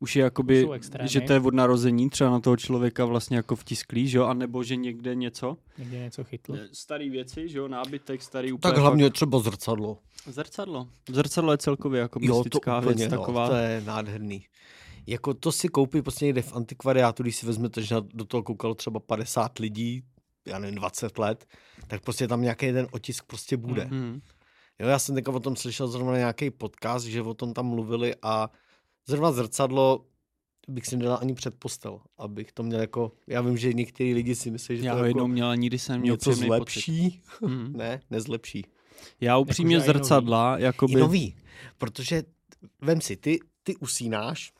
[0.00, 0.68] už je jakoby,
[1.04, 4.62] že to je od narození třeba na toho člověka vlastně jako vtisklý, že jo, anebo
[4.62, 5.56] že někde něco.
[5.78, 6.56] Někde něco chytlo.
[6.72, 9.98] Starý věci, že jo, nábytek, starý úplně Tak hlavně třeba zrcadlo.
[10.24, 10.34] fakt.
[10.34, 10.88] Zrcadlo.
[11.10, 13.48] Zrcadlo je celkově jako Jo, to úplně, věc no, taková.
[13.48, 14.46] to je nádherný.
[15.06, 18.74] Jako to si koupí prostě někde v antikvariátu, když si vezmete, že do toho koukalo
[18.74, 20.02] třeba 50 lidí,
[20.48, 21.46] já nevím, 20 let,
[21.86, 23.84] tak prostě tam nějaký ten otisk prostě bude.
[23.84, 23.98] Mm.
[23.98, 24.20] Mhm.
[24.78, 28.14] Jo, já jsem teďka o tom slyšel zrovna nějaký podcast, že o tom tam mluvili
[28.22, 28.50] a
[29.06, 30.04] zrovna zrcadlo
[30.68, 34.34] bych si nedal ani před postel, abych to měl jako, já vím, že některý lidi
[34.34, 36.44] si myslí, že Já to ho jako měl nikdy jsem měl něco pocit.
[36.44, 37.22] zlepší.
[37.40, 37.72] Mhm.
[37.76, 38.64] ne, nezlepší.
[39.20, 39.98] Já upřímně Jakože i nový.
[40.04, 40.92] zrcadla, jakoby...
[40.92, 41.36] I nový,
[41.78, 42.22] protože
[42.80, 44.52] vem si, ty, ty usínáš,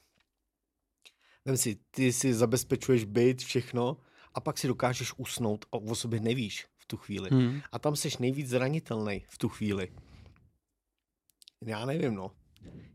[1.44, 3.96] vem si, ty si zabezpečuješ byt, všechno
[4.38, 7.30] a pak si dokážeš usnout a o sobě nevíš v tu chvíli.
[7.32, 7.60] Mhm.
[7.72, 9.88] A tam seš nejvíc zranitelný v tu chvíli.
[11.66, 12.30] Já nevím, no.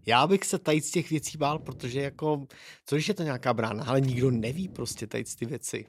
[0.06, 2.48] Já bych se tady z těch věcí bál, protože jako,
[2.86, 5.86] co když je to nějaká brána, ale nikdo neví prostě tady ty věci.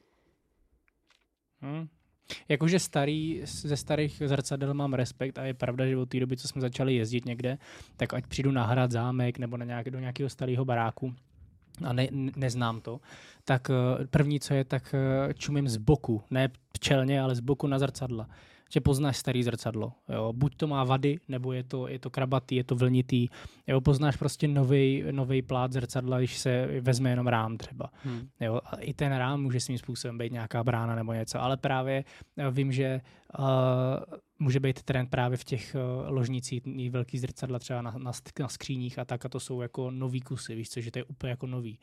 [1.61, 1.89] Hmm.
[2.49, 6.49] Jakože starý, ze starých zrcadel mám respekt a je pravda, že od té doby, co
[6.49, 7.59] jsme začali jezdit někde,
[7.97, 11.15] tak ať přijdu na hrad zámek nebo na nějak, do nějakého starého baráku
[11.83, 13.01] a ne, ne, neznám to,
[13.45, 16.49] tak eh, první, co je, tak eh, čumím z boku, ne
[16.81, 18.29] čelně, ale z boku na zrcadla.
[18.73, 19.93] Že poznáš starý zrcadlo.
[20.09, 20.33] Jo.
[20.33, 23.29] Buď to má vady, nebo je to, je to krabatý, je to vlnitý.
[23.67, 23.81] Jo.
[23.81, 24.49] Poznáš prostě
[25.11, 27.91] nový plát zrcadla, když se vezme jenom rám třeba.
[28.05, 28.29] Mhm.
[28.41, 32.05] Jo, a i ten rám může svým způsobem být nějaká brána nebo něco, ale právě
[32.37, 33.01] eh, vím, že
[33.39, 33.45] uh,
[34.39, 38.99] může být trend právě v těch uh, ložnicích, velký zrcadla třeba na, na, na skříních
[38.99, 41.47] a tak a to jsou jako nový kusy, víš co, že to je úplně jako
[41.47, 41.79] nový.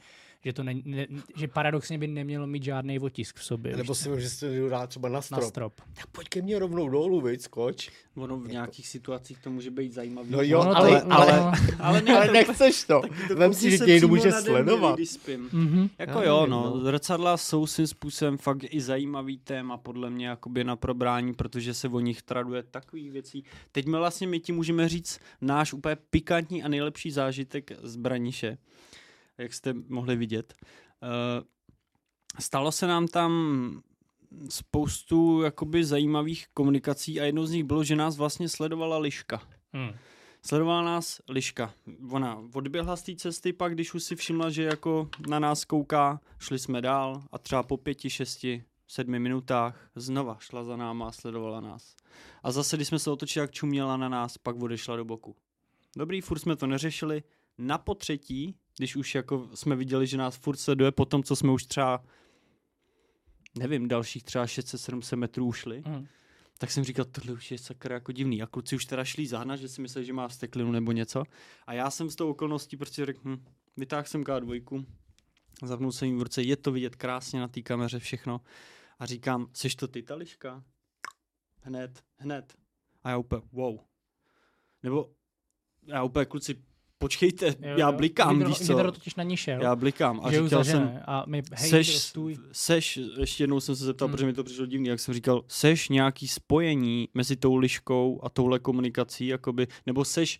[0.46, 3.78] Že, to ne, ne, že paradoxně by nemělo mít žádný otisk v sobě.
[3.78, 5.44] Nebo si můžeš si to dát třeba na na strop.
[5.44, 5.74] strop.
[5.94, 7.90] Tak pojď ke mně rovnou dolů, viď, skoč.
[8.16, 10.32] Ono v nějakých situacích to může být zajímavý.
[10.32, 13.02] No jo, Ono to- ale, ale, no, ale, ne, ale nechceš to.
[13.28, 15.00] to Vem si, že se tě někdo přímo může sledovat.
[15.52, 15.90] Mhm.
[16.00, 16.80] Jako Já jo, nevím, no, no.
[16.82, 21.88] zrcadla jsou svým způsobem fakt i zajímavý téma podle mě jakoby na probrání, protože se
[21.88, 23.44] o nich traduje takový věcí.
[23.72, 28.58] Teď my vlastně my ti můžeme říct náš úplně pikantní a nejlepší zážitek z Braniše,
[29.42, 30.54] jak jste mohli vidět.
[30.64, 31.48] Uh,
[32.40, 33.32] stalo se nám tam
[34.50, 39.42] spoustu jakoby zajímavých komunikací a jednou z nich bylo, že nás vlastně sledovala liška.
[39.74, 39.92] Hmm.
[40.46, 41.74] Sledovala nás Liška.
[42.10, 46.22] Ona odběhla z té cesty, pak když už si všimla, že jako na nás kouká,
[46.40, 51.12] šli jsme dál a třeba po pěti, šesti, sedmi minutách znova šla za náma a
[51.12, 51.96] sledovala nás.
[52.44, 55.36] A zase, když jsme se otočili, jak čuměla na nás, pak odešla do boku.
[55.98, 57.24] Dobrý, furt jsme to neřešili.
[57.58, 61.52] Na potřetí, když už jako jsme viděli, že nás furt sleduje, po tom, co jsme
[61.52, 62.04] už třeba
[63.60, 66.08] nevím, dalších třeba 600-700 metrů ušli, Mm.
[66.58, 68.42] tak jsem říkal, tohle už je sakra jako divný.
[68.42, 71.24] A kluci už teda šli zahnat, že si mysleli, že má steklinu nebo něco.
[71.68, 73.46] A já jsem s tou okolností prostě řekl, hm,
[73.78, 74.86] vytáhl jsem K2,
[75.64, 78.42] zapnul jsem jí v ruce, je to vidět krásně na té kameře všechno.
[79.00, 80.64] A říkám, seš to ty, ta liška?
[81.62, 82.54] Hned, hned.
[83.04, 83.80] A já úplně, wow.
[84.84, 85.12] Nebo
[85.88, 86.64] já úplně, kluci,
[87.02, 88.92] počkejte, Jo, já blikám, víš co?
[88.92, 91.00] totiž na ní šel, Já blikám a že ju říkal jsem.
[91.06, 92.14] A my, hej, seš,
[92.52, 94.14] seš, ještě jednou jsem se zeptal, Hmm.
[94.14, 98.30] protože mi to přišlo divný, jak jsem říkal, seš nějaký spojení mezi tou liškou a
[98.30, 100.40] touhle komunikací, jakoby, nebo seš,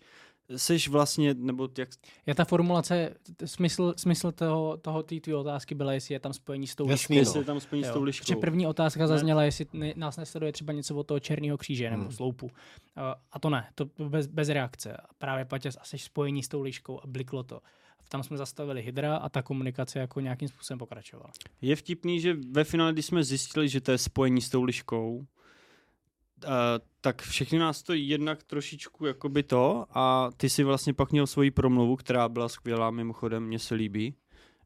[0.56, 1.88] seš vlastně, nebo jak,
[2.26, 6.66] Je ta formulace, smysl, smysl toho, toho té tvý otázky byla, jestli je tam spojení
[6.66, 7.28] s tou Jasný, liškou.
[7.28, 7.92] jestli je tam spojení s Jo.
[7.94, 8.40] tou Protože liškou.
[8.40, 12.12] první otázka zazněla, jestli ne, nás nesleduje třeba něco od toho černého kříže nebo Hmm.
[12.12, 12.50] sloupu.
[12.96, 14.96] A, a to ne, to bez, bez reakce.
[14.96, 17.60] A právě Paťas a seš spojení s tou liškou a bliklo to.
[18.08, 21.30] Tam jsme zastavili hydra a ta komunikace jako nějakým způsobem pokračovala.
[21.60, 25.26] Je vtipný, že ve finále, když jsme zjistili, že to je spojení s tou liškou,
[27.00, 31.50] tak všechny nás to jednak trošičku jakoby to a ty si vlastně pak měl svoji
[31.50, 34.14] promluvu, která byla skvělá, mimochodem mně se líbí.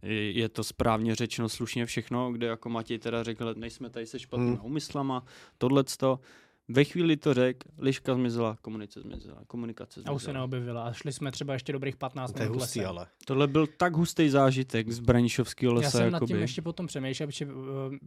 [0.03, 4.57] Je to správně řečeno slušně všechno, kde jako Matěj teda řekl, nejsme tady se špatnýma
[4.57, 4.67] Hmm.
[4.67, 5.25] úmyslama,
[5.59, 6.21] tohleto.
[6.69, 10.33] Ve chvíli to řekl, liška zmizela, komunice zmizela, komunikace A už se zmizela.
[10.41, 10.85] neobjevila.
[10.85, 13.07] A šli jsme třeba ještě dobrých 15 To minut hustý, ale.
[13.25, 15.87] Tohle byl tak hustý zážitek z Branišovského lesa.
[15.87, 16.29] Já jsem nad jakoby.
[16.33, 17.53] tím ještě potom přemýšlel, protože uh,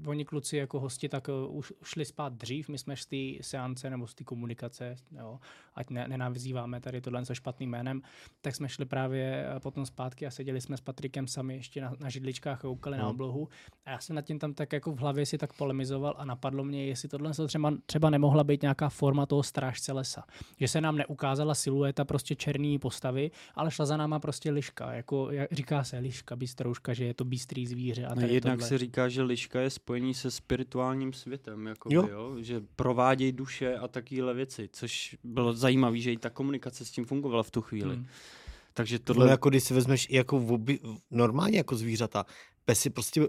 [0.05, 3.89] oni kluci jako hosti tak uh, už šli spát dřív, my jsme z té seance
[3.89, 5.39] nebo z té komunikace, jo,
[5.75, 8.01] ať ne, nenavzýváme tady tohle so špatným jménem,
[8.41, 11.93] tak jsme šli právě eh, potom zpátky a seděli jsme s Patrikem sami ještě na,
[11.99, 13.03] na židličkách a koukali No.
[13.03, 13.47] na oblohu.
[13.85, 16.63] A já jsem nad tím tam tak jako v hlavě si tak polemizoval a napadlo
[16.63, 20.23] mě, jestli tohle třeba, třeba nemohla být nějaká forma toho strážce lesa.
[20.59, 25.31] Že se nám neukázala silueta prostě černý postavy, ale šla za náma prostě liška, jako
[25.31, 28.05] jak říká se liška, bystrouška, že je to bystrý zvíře.
[28.05, 28.67] A No, tady jednak tohle.
[28.69, 32.07] se říká, že liška je spojení se spirituálním světem, jakoby, Jo.
[32.11, 32.19] jo.
[32.19, 32.35] Jo?
[32.43, 37.05] že provádějí duše a takovéhle věci, což bylo zajímavé, že i ta komunikace s tím
[37.05, 37.95] fungovala v tu chvíli.
[37.95, 38.05] Hmm.
[38.73, 40.79] Takže Tohle tohle, jako když si vezmeš jako v oby,
[41.11, 42.25] normálně jako zvířata.
[42.65, 43.21] Pes je prostě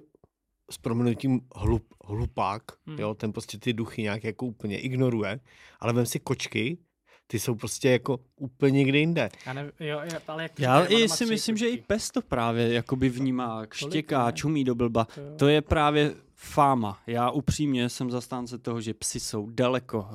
[0.71, 2.99] s proměnutím hlup, hlupák, Hmm.
[2.99, 5.41] jo, ten prostě ty duchy nějak jako úplně ignoruje,
[5.81, 6.79] ale vem si kočky,
[7.27, 9.29] ty jsou prostě jako úplně někde jinde.
[9.47, 11.85] Já ne, jo, jo, ale jak já i si myslím, že i kočky.
[11.87, 14.33] pes to právě jakoby vnímá, štěká, ne?
[14.33, 15.05] čumí do blba.
[15.05, 15.27] To jo.
[15.37, 16.99] To je právě fáma.
[17.07, 20.09] Já upřímně jsem zastánce toho, že psy jsou daleko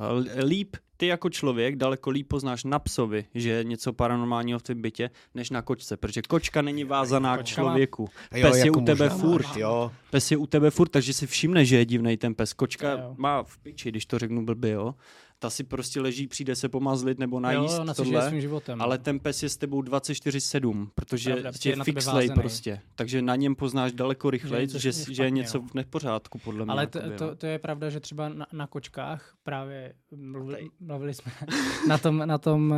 [0.44, 4.82] líp, ty jako člověk daleko líp poznáš na psovi, že je něco paranormálního v tvém
[4.82, 8.10] bytě, než na kočce, protože kočka není vázaná k Kočka má- člověku.
[8.32, 9.58] A Pes je u tebe furt.
[9.58, 12.54] Jo, Pes je u tebe furt, takže si všimne, že je divnej ten pes.
[12.54, 13.16] Kočka Jo.
[13.18, 14.96] má v piči, když to řeknu blbě, jo.
[15.40, 18.30] Ta si prostě leží, přijde se pomazlit nebo najíst jo, na tohle.
[18.30, 18.82] svým životem.
[18.82, 19.04] Ale no.
[19.04, 22.82] ten pes je s tebou 24-7, protože Pravda, je je fixlej prostě.
[22.96, 25.68] Takže na něm poznáš daleko rychleji, něco že, špatně, že je něco no.
[25.68, 26.72] v nepořádku, podle mě.
[26.72, 27.36] Ale to, to, no.
[27.36, 31.32] to je pravda, že třeba na, na kočkách právě mluvili, mluvili jsme
[31.88, 32.78] na tom, na tom uh,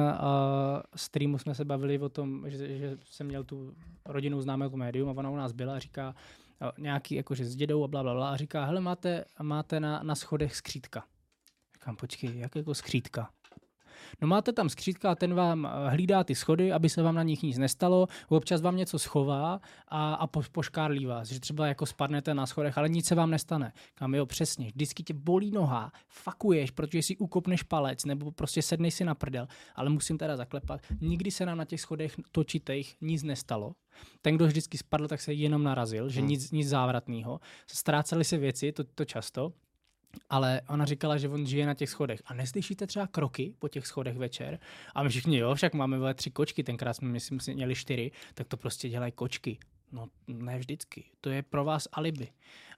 [0.96, 3.74] streamu jsme se bavili o tom, že, že jsem měl tu
[4.06, 6.16] rodinu známého médium a ona u nás byla a říká
[6.62, 10.04] uh, nějaký jakože s dědou a bla, bla, bla a říká, hele máte, máte na,
[10.04, 11.04] na schodech skřítka.
[11.88, 13.30] Říkám, počkej, jak jako skřítka?
[14.22, 17.24] No máte tam skřítka a ten vám eh, hlídá ty schody, aby se vám na
[17.24, 21.86] nich nic nestalo, občas vám něco schová a, a po, poškárlí vás, že třeba jako
[21.86, 23.74] spadnete na schodech, ale nic se vám nestane.
[23.96, 28.94] Kam jo, přesně, vždycky tě bolí noha, fakuješ, protože si ukopneš palec nebo prostě sedneš
[28.94, 33.24] si na prdel, ale musím teda zaklepat, nikdy se nám na těch schodech točitejch nic
[33.24, 33.76] nestalo.
[34.22, 36.30] Ten, kdo vždycky spadl, tak se jenom narazil, že Hmm.
[36.30, 37.40] nic, nic závratného.
[37.68, 39.54] Ztrácely se věci, to, to často,
[40.30, 42.22] ale ona říkala, že on žije na těch schodech.
[42.26, 44.60] A neslyšíte třeba kroky po těch schodech večer?
[44.96, 48.48] A my všichni, jo, však máme vole tři kočky, tenkrát jsme, myslím, měli čtyři, tak
[48.48, 49.58] to prostě dělají kočky.
[49.92, 51.04] No, ne vždycky.
[51.22, 52.28] To je pro vás alibi.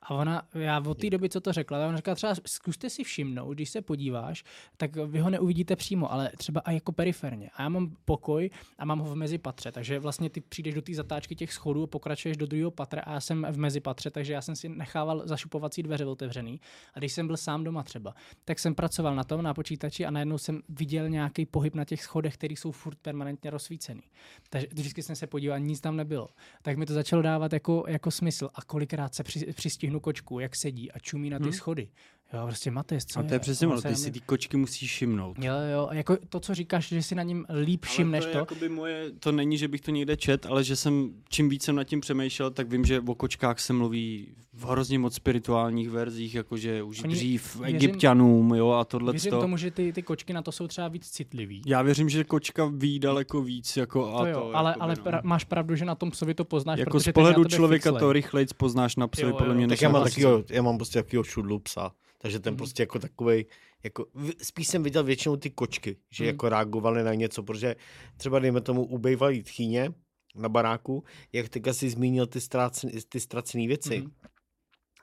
[0.02, 3.54] A ona, já od té doby, co to řekla, ona říkala třeba, zkuste si všimnout,
[3.54, 4.44] když se podíváš,
[4.78, 7.50] tak vy ho neuvidíte přímo, ale třeba i jako periferně.
[7.56, 10.94] A já mám pokoj a mám ho v mezipatře, takže vlastně ty přijdeš do té
[10.94, 14.56] zatáčky těch schodů, pokračuješ do druhého patra a já jsem v mezipatře, takže já jsem
[14.56, 16.62] si nechával zašupovací dveře otevřený.
[16.94, 20.12] A když jsem byl sám doma třeba, tak jsem pracoval na tom na počítači a
[20.12, 24.04] najednou jsem viděl nějaký pohyb na těch schodech, které jsou furt permanentně rozsvícený.
[24.50, 26.30] Takže vždycky jsem se podíval, nic tam nebylo.
[26.62, 28.50] Tak mi to začalo dávat jako, jako smysl.
[28.56, 29.54] A kolikrát se při,
[29.90, 31.54] přistihnu kočku, jak sedí a čumí na ty Hmm.
[31.54, 31.88] schody.
[32.34, 34.92] Jo, prostě Matis, co A to je přesně On ono, ty si ty kočky musíš
[34.92, 35.38] všimnout.
[35.40, 38.38] Jo, jo, a jako to, co říkáš, že si na ním líp všimneš to, to,
[38.38, 41.64] je jakoby moje, to není, že bych to někde čet, ale že jsem, čím víc
[41.64, 45.90] jsem nad tím přemýšlel, tak vím, že o kočkách se mluví v hrozně moc spirituálních
[45.90, 50.02] verzích, jakože už Oni- dřív věřím- egyptianům, jo, a tohle věřím tomu, že ty, ty
[50.04, 51.62] kočky na to jsou třeba víc citlivý.
[51.68, 55.04] Já věřím, že kočka ví daleko víc, jako a to jo, ale, jakoby, ale no.
[55.04, 58.00] pra, máš pravdu, že na tom psovi to poznáš, jako protože z pohledu člověka fixlej.
[58.00, 60.78] to rychlejc poznáš na psovi, Jo, podle jo, mě, tak já mám takovýho, já mám
[60.78, 61.92] prostě takovýho šudlu psa.
[62.22, 62.58] Takže ten Mhm.
[62.58, 63.46] prostě jako takovej,
[63.84, 64.06] jako,
[64.42, 66.28] spíš jsem viděl většinou ty kočky, že Mhm.
[66.28, 67.76] jako reagovaly na něco, protože
[68.18, 69.90] třeba dejme tomu ubejvalý tchýně
[70.36, 71.04] na baráku,
[71.34, 74.12] jak teďka si zmínil ty, ztrácen, ty ztracené věci, Mhm.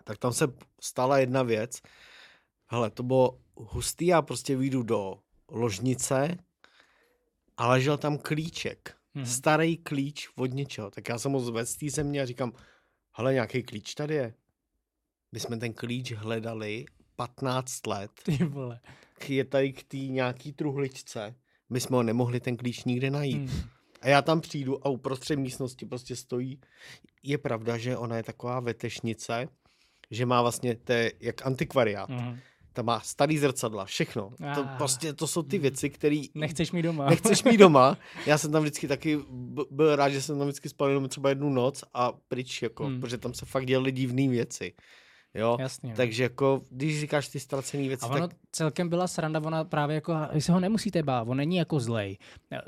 [0.07, 0.47] Tak tam se
[0.81, 1.81] stala jedna věc.
[2.67, 6.39] Hele, to bylo hustý, já prostě vyjdu do ložnice
[7.57, 8.97] a ležel tam klíček.
[9.15, 9.27] Mhm.
[9.27, 10.91] Starý klíč od něčeho.
[10.91, 12.53] Tak já jsem ho zvedl z té země a říkám,
[13.13, 14.35] hele, nějaký klíč tady je.
[15.33, 16.85] My jsme ten klíč hledali
[17.17, 18.11] 15 let.
[18.23, 18.81] Ty vole.
[19.29, 21.35] Je tady k té nějaký truhličce.
[21.71, 23.51] My jsme ho nemohli ten klíč nikde najít.
[23.51, 23.71] Hmm.
[24.01, 26.61] A já tam přijdu a uprostřed místnosti prostě stojí.
[27.23, 29.49] Je pravda, že ona je taková vetešnice,
[30.11, 32.09] že má vlastně, to je jak antikvariát.
[32.09, 32.39] Mhm.
[32.73, 34.31] Tam má starý zrcadla, všechno.
[34.55, 34.77] To Ah.
[34.77, 37.11] prostě, to jsou ty věci, které Nechceš mít doma.
[37.11, 37.97] nechceš mít doma.
[38.27, 39.19] Já jsem tam vždycky taky
[39.71, 43.01] byl rád, že jsem tam vždycky spal jenom třeba jednu noc a pryč, jako, Hmm.
[43.01, 44.73] protože tam se fakt dělaly divné věci.
[45.37, 45.57] Jo?
[45.61, 45.91] Jasně.
[45.91, 45.97] no.
[45.97, 49.95] Takže jako, když říkáš ty ztracené věci, A ono tak celkem byla sranda, ona právě
[49.95, 52.19] jako, vy se ho nemusíte bát, on není jako zlej.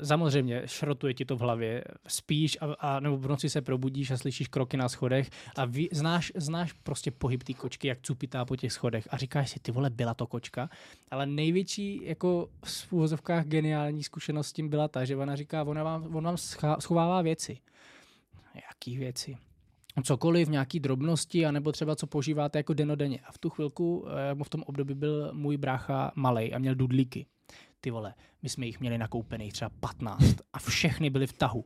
[0.03, 4.17] Samozřejmě, šrotuje ti to v hlavě, spíš a, a nebo v noci se probudíš a
[4.17, 8.55] slyšíš kroky na schodech a ví, znáš, znáš prostě pohyb té kočky, jak cupitá po
[8.55, 10.69] těch schodech a říkáš si, ty vole, byla to kočka,
[11.11, 15.83] ale největší jako v úvozovkách geniální zkušenost s tím byla ta, že ona říká, ona
[15.83, 16.37] vám, on vám
[16.79, 17.57] schovává věci.
[18.55, 19.37] Jaký věci?
[20.03, 23.19] Cokoliv, nějaký drobnosti, anebo třeba co používáte jako denodenně.
[23.23, 27.25] A v tu chvilku, eh, v tom období byl můj brácha malej a měl dudlíky.
[27.81, 31.65] Ty vole, my jsme jich měli nakoupených třeba 15 a všechny byly v tahu.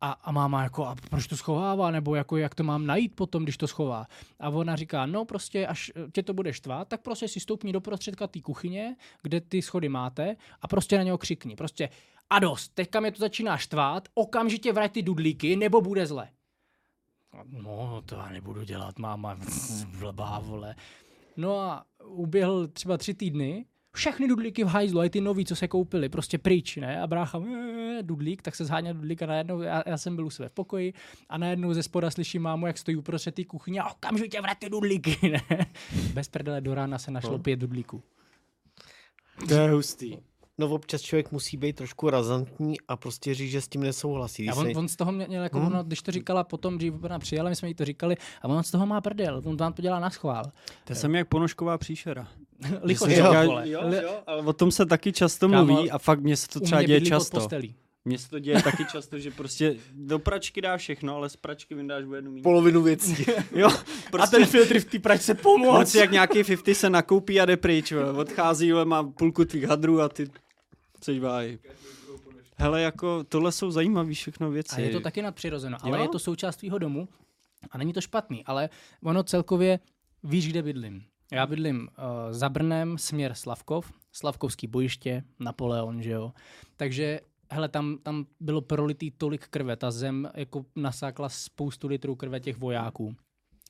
[0.00, 3.42] A, a máma jako, a proč to schovává, nebo jako jak to mám najít potom,
[3.42, 4.06] když to schová.
[4.40, 7.72] A ona říká, no prostě až eh, tě to bude štvát, tak prostě si stoupni
[7.72, 11.56] do prostředka té kuchyně, kde ty schody máte a prostě na něho křikni.
[11.56, 11.88] Prostě
[12.30, 16.28] a dost, teďka mě to začíná štvát, okamžitě vrať ty dudlíky, nebo bude zle.
[17.44, 19.38] No, to já nebudu dělat, máma,
[19.98, 20.74] blbá, vole.
[21.36, 25.68] No a uběhl třeba tři týdny, všechny dudlíky v hajzlu, i ty nový, co se
[25.68, 27.00] koupili, prostě pryč, ne?
[27.02, 30.30] A brácha, "Eh, dudlík, tak se zháněl dudlík a najednou, já, já jsem byl u
[30.30, 30.92] sebe v pokoji
[31.28, 34.70] a najednou ze spoda slyším mámu, jak stojí uprostřed té kuchyně a okamžitě vrať ty
[34.70, 35.66] dudlíky, ne?
[36.14, 37.38] Bez prdele do rána se našlo No.
[37.38, 38.02] pět dudlíků.
[39.48, 40.16] To je hustý.
[40.58, 44.48] No občas člověk musí být trošku razantní a prostě říct, že s tím nesouhlasí.
[44.48, 45.66] A on, on z toho měl, jako Hmm.
[45.66, 48.62] ono, když to říkala potom, když ona přijela, my jsme jí to říkali, a on
[48.62, 50.44] z toho má prdel, on vám to dělá na schvál.
[50.84, 52.28] To jsem jak ponožková příšera.
[52.82, 53.70] Licho, jo, vole.
[53.70, 56.60] jo, jo, ale o tom se taky často Kámo, mluví a fakt mně se to
[56.60, 57.36] třeba mě děje často.
[57.36, 57.74] postelí.
[58.04, 61.74] Mně se to děje taky často, že prostě do pračky dá všechno, ale z pračky
[61.74, 62.42] vyndáš o jednu míň.
[62.42, 63.26] polovinu věcí.
[63.54, 65.88] Jo, A prostě ten filtr v té pračce on pomoc.
[65.88, 70.08] si jak nějaký 50 se nakoupí a jde pryč, odchází, má půlku tvých hadrů a
[70.08, 70.26] ty
[71.06, 71.58] seš váj.
[72.56, 74.76] Hele, jako tohle jsou zajímavé všechno věci.
[74.76, 76.02] A je to taky nadpřirozeno, ale Jo?
[76.02, 77.08] je to součást tvýho domu
[77.70, 78.68] a není to špatný, ale
[79.02, 79.78] ono celkově
[80.22, 81.04] víš, kde bydlím.
[81.32, 86.32] Já bydlím uh, za Brnem, směr Slavkov, Slavkovský bojiště, Napoleon, že jo.
[86.76, 92.40] Takže hele, tam, tam bylo prolitý tolik krve, ta zem jako nasákla spoustu litrů krve
[92.40, 93.16] těch vojáků.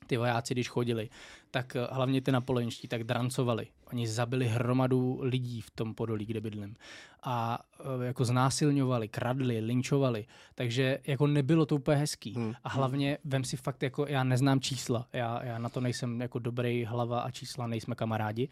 [0.06, 1.08] Ty vojáci, když chodili,
[1.50, 3.66] tak eh, hlavně ty napoleonští, tak drancovali.
[3.92, 6.76] Oni zabili hromadu lidí v tom podolí, kde bydlím.
[7.22, 10.26] A eh, jako znásilňovali, kradli, linčovali.
[10.54, 12.34] Takže jako nebylo to úplně hezký.
[12.34, 12.54] Hmm.
[12.64, 15.06] A hlavně vem si fakt, jako já neznám čísla.
[15.12, 18.48] Já, já na to nejsem jako dobrý hlava a čísla nejsme kamarádi.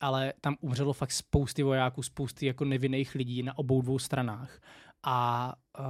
[0.00, 4.60] Ale tam umřelo fakt spousty vojáků, spousty jako nevinných lidí na obou dvou stranách.
[5.02, 5.84] A uh,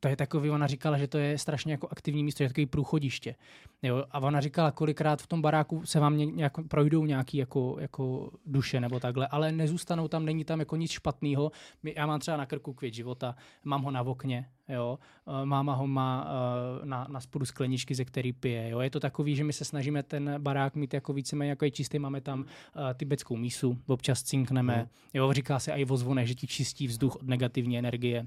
[0.00, 2.66] to je takový, ona říkala, že to je strašně jako aktivní místo, že je takový
[2.66, 3.34] průchodiště.
[3.82, 4.04] Jo?
[4.10, 8.30] A ona říkala, kolikrát v tom baráku se vám ně- nějak projdou nějaký jako, jako
[8.46, 11.52] duše nebo takhle, ale nezůstanou tam, není tam jako nic špatného.
[11.96, 13.34] Já mám třeba na krku květ života,
[13.64, 14.98] mám ho na okně, jo?
[15.26, 18.68] Eh, máma ho má eh, na, na spodu skleničky, ze který pije.
[18.68, 18.80] Jo?
[18.80, 21.98] Je to takový, že my se snažíme ten barák mít jako víceméně jako je čistý,
[21.98, 22.46] máme tam uh,
[22.94, 24.76] tibetskou mísu, občas cinkneme.
[24.76, 24.88] Mhm.
[25.14, 28.26] Jo, říká se i o zvonech, že ti čistí vzduch od negativní energie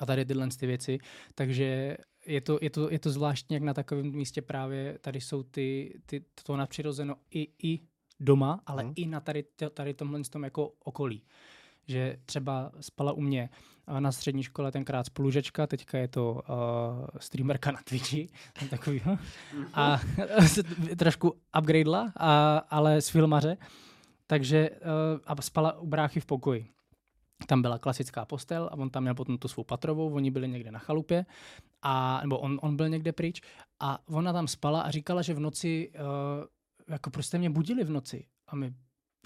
[0.00, 0.98] a tady tyhle ty věci.
[1.34, 5.42] Takže je to, je to, je to zvláštní, jak na takovém místě právě tady jsou
[5.42, 7.80] ty, ty to nadpřirozeno i, i
[8.20, 8.92] doma, ale Mhm.
[8.96, 11.22] i na tady, tady tomhle tom jako okolí.
[11.88, 13.50] Že třeba spala u mě
[13.86, 16.40] a na střední škole tenkrát spolužečka, teďka je to uh,
[17.18, 18.28] streamerka na Twitchi,
[18.70, 19.00] takový,
[19.74, 20.00] a
[20.46, 20.62] se
[20.96, 23.56] trošku upgradela, a, ale z filmaře.
[24.26, 24.76] takže uh,
[25.26, 26.66] a spala u bráchy v pokoji.
[27.46, 30.70] Tam byla klasická postel a on tam měl potom tu svou patrovou, oni byli někde
[30.70, 31.26] na chalupě,
[31.82, 33.40] a, nebo on, on byl někde pryč
[33.80, 36.44] a ona tam spala a říkala, že v noci, uh,
[36.88, 38.26] jako prostě mě budili v noci.
[38.48, 38.74] A my,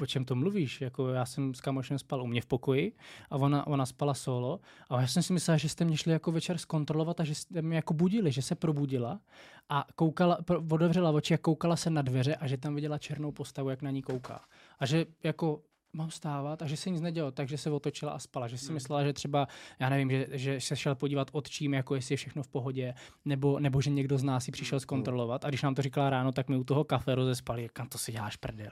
[0.01, 0.81] o čem to mluvíš?
[0.81, 2.93] Jako já jsem s kamošem spal u mě v pokoji
[3.31, 4.61] a ona, ona spala solo.
[4.89, 7.63] A já jsem si myslela, že jste mě šli jako večer zkontrolovat a že jste
[7.63, 9.21] mě jako budili, že se probudila
[9.69, 10.39] a koukala,
[10.71, 13.91] otevřela oči a koukala se na dveře a že tam viděla černou postavu, jak na
[13.91, 14.45] ní kouká.
[14.79, 15.63] A že jako
[15.97, 18.49] mám stávat a že se nic nedělo, takže se otočila a spala.
[18.49, 21.95] Že si myslela, že třeba, já nevím, že, že se šel podívat od čím, jako
[21.95, 22.95] jestli je všechno v pohodě,
[23.25, 25.45] nebo, nebo že někdo z nás si přišel zkontrolovat.
[25.45, 28.13] A když nám to říkala ráno, tak my u toho kafe rozespali, kam to si
[28.13, 28.71] děláš prdel.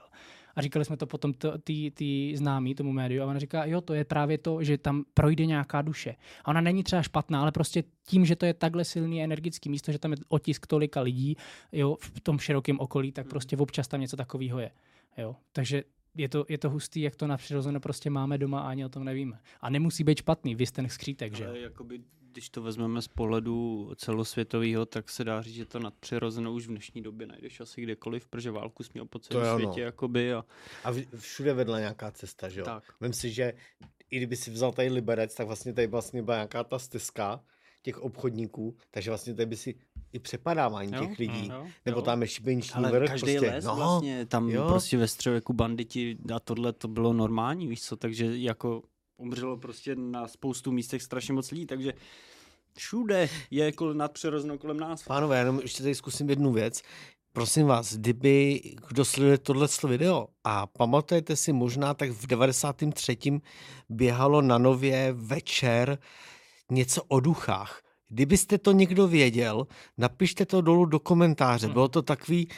[0.57, 1.33] A říkali jsme to potom
[1.65, 5.05] ty, ty známý tomu médiu a ona říká, jo, to je právě to, že tam
[5.15, 6.15] projde nějaká duše.
[6.45, 9.93] A ona není třeba špatná, ale prostě tím, že to je takhle silný energický místo,
[9.93, 11.37] že tam je otisk tolika lidí
[11.73, 14.71] jo, v tom širokém okolí, tak prostě občas tam něco takového je.
[15.17, 15.37] Jo.
[15.53, 15.85] Takže
[16.17, 19.05] je to, je to hustý, jak to napřirozeno prostě máme doma a ani o tom
[19.05, 19.41] nevíme.
[19.61, 21.51] A nemusí být špatný, vy jste ten skřítek, že jo?
[21.51, 22.01] Ale jakoby,
[22.33, 26.71] když to vezmeme z pohledu celosvětového, tak se dá říct, že to nadpřirozeno už v
[26.71, 29.59] dnešní době najdeš asi kdekoliv, protože válku jsi měl po celém je ono.
[29.59, 30.45] světě, jakoby, a
[30.85, 32.65] A všude vedla nějaká cesta, že jo?
[32.65, 32.85] tak.
[33.01, 33.53] Vem si, že
[34.11, 37.45] i kdyby si vzal tady Liberec, tak vlastně tady vlastně byla nějaká ta stezka
[37.85, 39.75] těch obchodníků, takže vlastně tady by si
[40.13, 41.49] i přepadávání Jo, těch lidí.
[41.53, 42.03] jo, Nebo jo.
[42.03, 43.09] tam je šibeniční Ale vrch.
[43.11, 43.51] každý prostě.
[43.51, 44.67] les no, vlastně, tam jo.
[44.69, 48.83] prostě ve středověku banditi a tohle to bylo normální, víš co, takže jako
[49.17, 51.93] umřelo prostě na spoustu místech strašně moc lidí, takže
[52.77, 55.03] všude je kol nadpřirozeno kolem nás.
[55.03, 56.83] Pánové, jenom ještě tady zkusím jednu věc.
[57.33, 63.17] Prosím vás, kdyby kdo sleduje tohle video a pamatujete si možná, tak v 93.
[63.89, 65.99] běhalo na nově večer
[66.73, 67.81] něco o duchách.
[68.09, 69.67] Kdybyste to někdo věděl,
[69.99, 71.69] napište to dolů do komentáře.
[71.69, 72.49] Bylo to takový,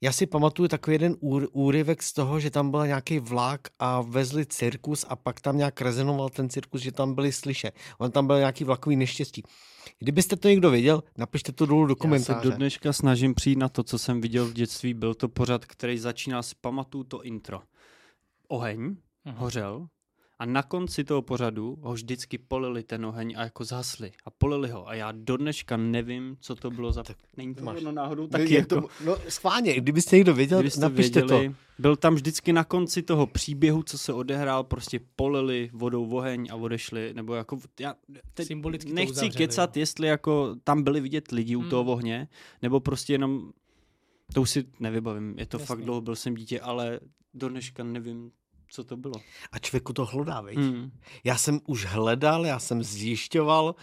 [0.00, 4.00] já si pamatuju takový jeden úr, úryvek z toho, že tam byl nějaký vlak a
[4.00, 7.74] vezli cirkus a pak tam nějak rezonoval ten cirkus, že tam byli slyšet.
[7.98, 9.42] On tam byl nějaký vlakový neštěstí.
[9.98, 12.48] Kdybyste to někdo věděl, napište to dolů do Já se komentáře.
[12.50, 14.94] do dneška snažím přijít na to, co jsem viděl v dětství.
[14.94, 17.60] Byl to pořad, který začínal s pamatuju to intro.
[18.48, 18.80] Oheň
[19.24, 19.36] Mhm.
[19.36, 19.86] hořel
[20.38, 24.12] a na konci toho pořadu ho vždycky polili ten oheň a jako zhasli.
[24.24, 24.88] A polili ho.
[24.88, 27.02] A já do dneška nevím, co to bylo za...
[27.02, 28.80] Tak Není to máš- ono náhodou No, taky je jako...
[28.80, 31.54] to, no schválně, kdybyste někdo věděl, Kdybyste napište věděli, to.
[31.78, 36.54] Byl tam vždycky na konci toho příběhu, co se odehrál, prostě polili vodou oheň a
[36.54, 37.94] odešli, nebo jako, já
[38.34, 39.80] teď Symbolicky to nechci uzavřeli, kecat, jo.
[39.80, 41.70] jestli jako tam byli vidět lidi u Hmm.
[41.70, 42.28] toho ohně,
[42.62, 43.50] nebo prostě jenom,
[44.34, 45.66] to už si nevybavím, je to Jasně.
[45.66, 47.00] fakt dlouho, byl jsem dítě, ale
[47.34, 48.30] do dneška nevím,
[48.70, 49.14] co to bylo.
[49.52, 50.56] A člověku to hlodá, veď?
[50.56, 50.90] Hmm.
[51.24, 53.74] Já jsem už hledal, já jsem zjišťoval.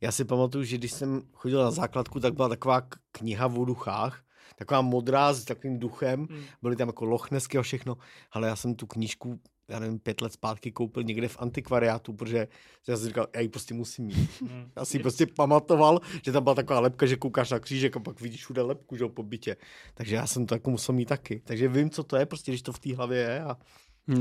[0.00, 2.82] Já si pamatuju, že když jsem chodil na základku, tak byla taková
[3.12, 4.22] kniha v duchách,
[4.56, 6.42] taková modrá s takovým duchem, Hmm.
[6.62, 7.96] byly tam jako lochnesky a všechno,
[8.32, 12.48] ale já jsem tu knížku já nevím, pět let zpátky koupil někde v antikvariátu, protože
[12.88, 14.30] já jsem říkal, já ji prostě musím mít.
[14.40, 14.70] Hmm.
[14.76, 18.20] Já si prostě pamatoval, že tam byla taková lepka, že koukáš na křížek a pak
[18.20, 19.56] vidíš všude lepku, že jo, po bytě.
[19.94, 21.42] Takže já jsem to jako musel mít taky.
[21.44, 23.56] Takže vím, co to je, prostě když to v té hlavě je a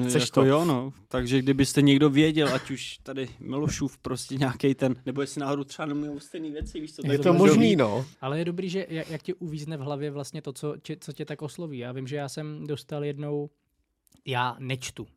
[0.08, 0.46] Chceš jako to?
[0.46, 0.94] jo, no.
[1.08, 5.86] Takže kdybyste někdo věděl, ať už tady Milošův prostě nějaký ten, nebo jestli náhodou třeba
[5.86, 7.76] neměl stejné věci, víš co, je to to možný.
[7.76, 8.06] no.
[8.22, 11.14] Ale je dobrý, že jak, jak ti uvízne v hlavě vlastně to, co, tě, co
[11.14, 11.78] tě tak osloví.
[11.78, 13.50] Já vím, že já jsem dostal jednou,
[14.26, 15.08] já nečtu.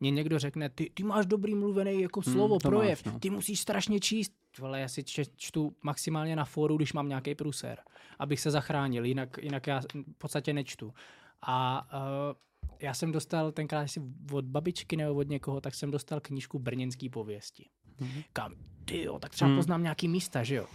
[0.00, 3.20] Mně někdo řekne, ty, ty máš dobrý mluvený jako Hmm, slovo, to projev, máš, no.
[3.20, 4.32] ty musíš strašně číst.
[4.62, 5.04] Ale já si
[5.36, 7.78] čtu maximálně na fóru, když mám nějaký průser,
[8.18, 10.94] abych se zachránil, jinak, jinak já v podstatě nečtu.
[11.42, 12.36] A uh,
[12.80, 14.02] já jsem dostal tenkrát asi
[14.32, 17.68] od babičky nebo od někoho, tak jsem dostal knížku Brněnský pověsti.
[18.00, 18.22] Mhm.
[18.32, 18.54] Kam,
[18.84, 19.58] ty jo, tak třeba Hmm.
[19.58, 20.66] poznám nějaký místa, že jo.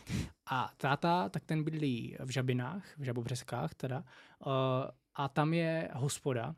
[0.52, 3.98] A táta, tak ten bydlí v Žabinách, v Žabobřeskách teda,
[4.46, 4.52] uh,
[5.16, 6.56] a tam je hospoda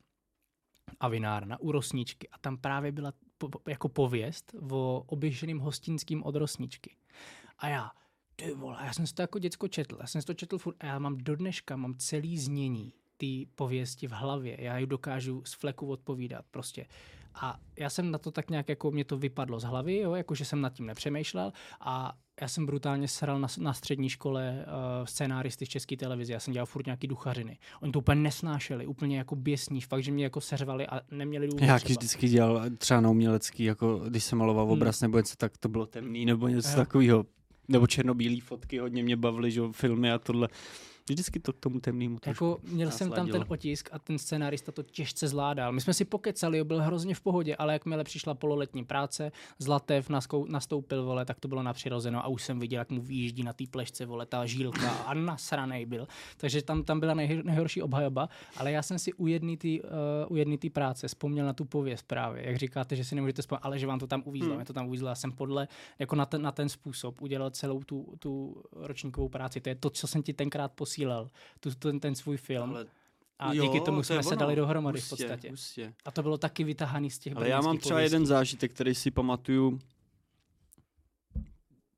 [0.99, 6.23] a vinárna u Rosničky a tam právě byla po, po- jako pověst o oběženým hostinským
[6.23, 6.95] od Rosničky.
[7.57, 7.91] A já,
[8.35, 10.75] ty vole, já jsem si to jako děcko četl, já jsem si to četl furt
[10.79, 12.93] a já mám do dneška, mám celý znění
[13.23, 16.85] té pověsti v hlavě, já ji dokážu z fleku odpovídat prostě.
[17.35, 20.35] A já jsem na to tak nějak, jako mě to vypadlo z hlavy, jo, jako
[20.35, 25.05] že jsem nad tím nepřemýšlel a já jsem brutálně sral na, na střední škole uh,
[25.05, 27.57] scénáristy z české televize, já jsem dělal furt nějaký duchařiny.
[27.81, 31.61] Oni to úplně nesnášeli, úplně jako běsní, fakt, že mě jako seřvali a neměli důvod
[31.65, 31.87] Já třeba.
[31.87, 34.73] když vždycky dělal třeba na umělecký, jako když jsem maloval Hmm.
[34.73, 36.75] obraz nebo něco, tak to bylo temný nebo něco Jo.
[36.75, 37.25] takového.
[37.67, 40.47] Nebo černobílý fotky, hodně mě bavily, že jo, filmy a tohle.
[41.09, 42.45] Vždycky to k tomu temnému trošku.
[42.45, 45.71] Jako, měl jsem tam ten otisk a ten scénárista to těžce zvládal.
[45.71, 50.45] My jsme si pokecali, byl hrozně v pohodě, ale jakmile přišla pololetní práce, Zlatev naskou,
[50.45, 53.63] nastoupil, vole, tak to bylo napřirozeno a už jsem viděl, jak mu výjíždí na té
[53.71, 56.07] plešce, vole, ta žílka a nasranej byl.
[56.37, 59.53] Takže tam, tam byla nej, nejhorší obhajoba, ale já jsem si u jedné
[60.29, 63.79] uh, u práce vzpomněl na tu pověst právě, jak říkáte, že si nemůžete vzpomenout, ale
[63.79, 64.57] že vám to tam uvízlo, Hmm.
[64.57, 64.65] hmm.
[64.65, 65.67] to tam uvízlo, já jsem podle,
[65.99, 69.61] jako na ten, na ten způsob udělal celou tu, tu ročníkovou práci.
[69.61, 70.92] To je to, co jsem ti tenkrát posílal,
[71.59, 72.69] tu, ten, ten svůj film.
[72.69, 72.85] Ale
[73.39, 74.37] A jo, díky tomu to jsme se ono.
[74.37, 75.49] dali dohromady v Hustě, podstatě.
[75.49, 75.93] hustě.
[76.05, 78.13] A to bylo taky vytahaný z těch Ale já mám třeba pověstí.
[78.13, 79.79] jeden zážitek, který si pamatuju.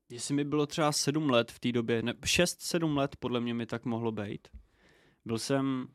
[0.08, 3.54] Jestli mi bylo třeba sedm let v té době, ne, šest, sedm let podle mě
[3.54, 4.48] mi tak mohlo být.
[5.24, 5.88] Byl jsem,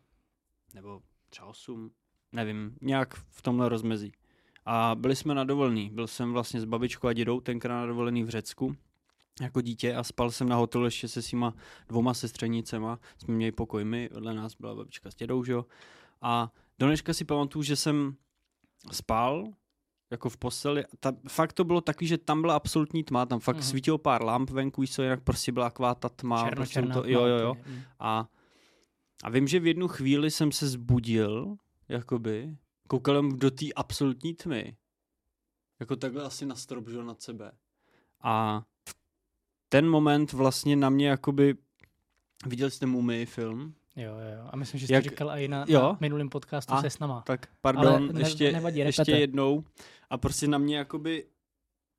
[0.73, 1.91] nebo třeba osm,
[2.31, 4.11] nevím, nějak v tomhle rozmezí.
[4.65, 5.89] A byli jsme na dovolený.
[5.89, 8.75] Byl jsem vlastně s babičkou a dědou tenkrát na dovolený v Řecku
[9.41, 11.53] jako dítě a spal jsem na hotelu ještě se svýma
[11.87, 12.99] dvoma sestřenicema.
[13.17, 15.65] Jsme měli pokoj my, vedle nás byla babička s dědou, že jo.
[16.21, 18.15] A do dneška si pamatuju, že jsem
[18.91, 19.53] spal,
[20.11, 20.83] jako v posteli.
[20.99, 23.69] Ta, fakt to bylo takový, že tam byla absolutní tma, tam fakt mm-hmm.
[23.69, 26.43] svítilo pár lamp venku, co, jinak prostě byla taková ta tma.
[26.43, 27.55] Černo, prostě černá to, jo, jo, jo.
[27.67, 27.81] Mm.
[27.99, 28.29] A,
[29.23, 31.55] a vím, že v jednu chvíli jsem se zbudil,
[31.89, 32.57] jakoby,
[32.87, 34.77] koukal jsem do té absolutní tmy.
[35.79, 37.51] Jako takhle asi na strop, že nad sebe.
[38.23, 38.63] A
[39.71, 41.55] ten moment vlastně na mě jakoby,
[42.45, 43.73] viděl jste Mumii film?
[43.95, 44.47] Jo, jo, jo.
[44.49, 45.81] A myslím, že jsi Jak- to říkal i na, jo?
[45.81, 47.21] na minulém podcastu A- se s náma.
[47.25, 49.63] Tak pardon, ne- ještě, nevadí, ještě jednou.
[50.09, 51.25] A prostě na mě jakoby,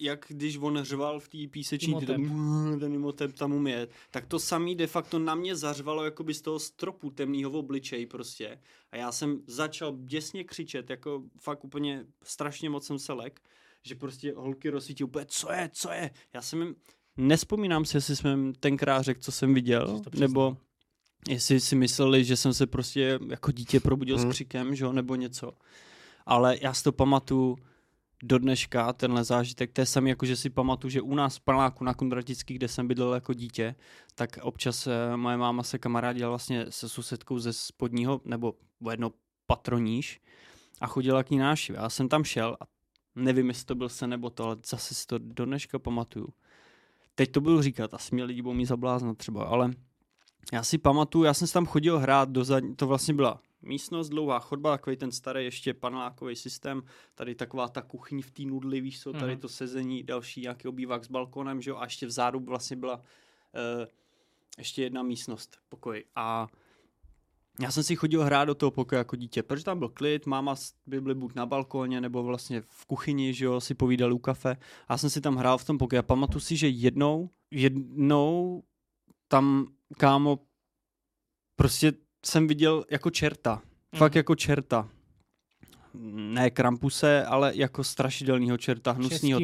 [0.00, 2.16] jak když on řval v té píseční, Imhotep.
[2.80, 6.58] ten imotep tam umě, tak to samý de facto na mě zařvalo jakoby z toho
[6.58, 8.58] stropu temného v obličej prostě.
[8.92, 13.40] A já jsem začal děsně křičet, jako fakt úplně strašně moc jsem se lek,
[13.82, 16.10] že prostě holky rozsvítí úplně, co je, co je.
[16.34, 16.74] Já jsem jim,
[17.16, 20.56] nespomínám si, jestli jsem tenkrát řekl, co jsem viděl, nebo
[21.28, 24.30] jestli si mysleli, že jsem se prostě jako dítě probudil Hmm.
[24.30, 25.52] s křikem, že jo, nebo něco.
[26.26, 27.56] Ale já si to pamatuju
[28.24, 31.40] do dneška, tenhle zážitek, to je samý, jako že si pamatuju, že u nás v
[31.40, 33.74] Panáku na Kundratický, kde jsem bydlel jako dítě,
[34.14, 38.54] tak občas eh, moje máma se kamarádila vlastně se sousedkou ze spodního, nebo
[38.84, 39.12] o jedno
[39.46, 40.20] patroníž
[40.80, 41.82] a chodila k ní návštěvě.
[41.82, 42.64] Já jsem tam šel a
[43.14, 46.28] nevím, jestli to byl sen nebo to, ale zase si to do dneška pamatuju.
[47.14, 49.70] Teď to budu říkat, asi mě lidi budou mít zabláznat třeba, ale
[50.52, 54.08] já si pamatuju, já jsem si tam chodil hrát do zadní, to vlastně byla místnost,
[54.08, 56.82] dlouhá chodba, takový ten starý ještě panelákový systém,
[57.14, 59.40] tady taková ta kuchyň v té nudli, víš co, tady Mhm.
[59.40, 63.02] to sezení, další nějaký obývák s balkonem, že jo, a ještě vzadu vlastně byla uh,
[64.58, 66.04] ještě jedna místnost, pokoj.
[66.16, 66.46] A
[67.60, 70.54] já jsem si chodil hrát do toho pokoje jako dítě, protože tam byl klid, máma
[70.86, 74.56] by byli buď na balkóně nebo vlastně v kuchyni, že jo, si povídali u kafe.
[74.90, 78.62] Já jsem si tam hrál v tom pokoji a pamatuju si, že jednou, jednou
[79.28, 79.66] tam,
[79.98, 80.38] kámo,
[81.56, 81.92] prostě
[82.26, 83.62] jsem viděl jako čerta.
[83.96, 84.18] Fakt Mhm.
[84.18, 84.88] jako čerta.
[85.94, 89.40] Ne Krampuse, ale jako strašidelného čerta, hnusného.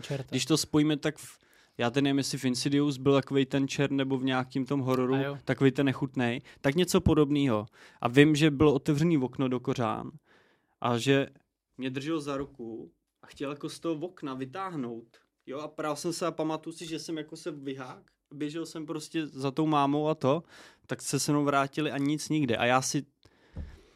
[0.00, 0.26] Čerta.
[0.30, 1.38] když to spojíme, tak v,
[1.78, 5.16] já ten nevím, jestli v Insidious byl takový ten čert nebo v nějakým tom hororu,
[5.44, 7.66] takový ten nechutnej, tak něco podobného.
[8.00, 10.10] A vím, že bylo otevřený okno do kořán
[10.80, 11.26] a že
[11.78, 12.92] mě držel za ruku
[13.22, 15.16] a chtěl jako z toho okna vytáhnout.
[15.46, 18.02] Jo, a právě jsem se a pamatuju si, že jsem jako se vyhák,
[18.34, 20.42] běžel jsem prostě za tou mámou a to,
[20.86, 22.56] tak se se mnou vrátili a nic nikde.
[22.56, 23.06] A já si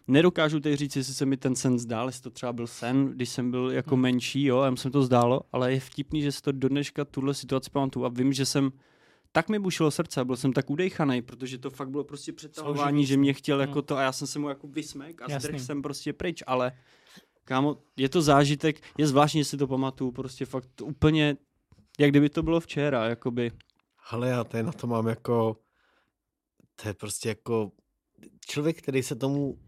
[0.08, 3.28] nedokážu teď říct, jestli se mi ten sen zdál, jestli to třeba byl sen, když
[3.28, 4.02] jsem byl jako Hmm.
[4.02, 6.68] menší, jo, a jen se mi to zdálo, ale je vtipný, že si to do
[6.68, 8.72] dneška tuhle situaci pamatuju a vím, že jsem
[9.32, 13.16] tak mi bušilo srdce, byl jsem tak udejchaný, protože to fakt bylo prostě přetahování, že
[13.16, 13.82] mě chtěl jako Hmm.
[13.82, 16.72] to a já jsem se mu jako vysmek a zdrh jsem prostě pryč, ale
[17.44, 21.36] kámo, je to zážitek, je zvláštní, že si to pamatuju, prostě fakt úplně,
[21.98, 23.50] jak kdyby to bylo včera, jakoby.
[24.10, 25.56] Ale já tady na to mám jako,
[26.82, 27.72] to je prostě jako
[28.46, 29.58] člověk, který se tomu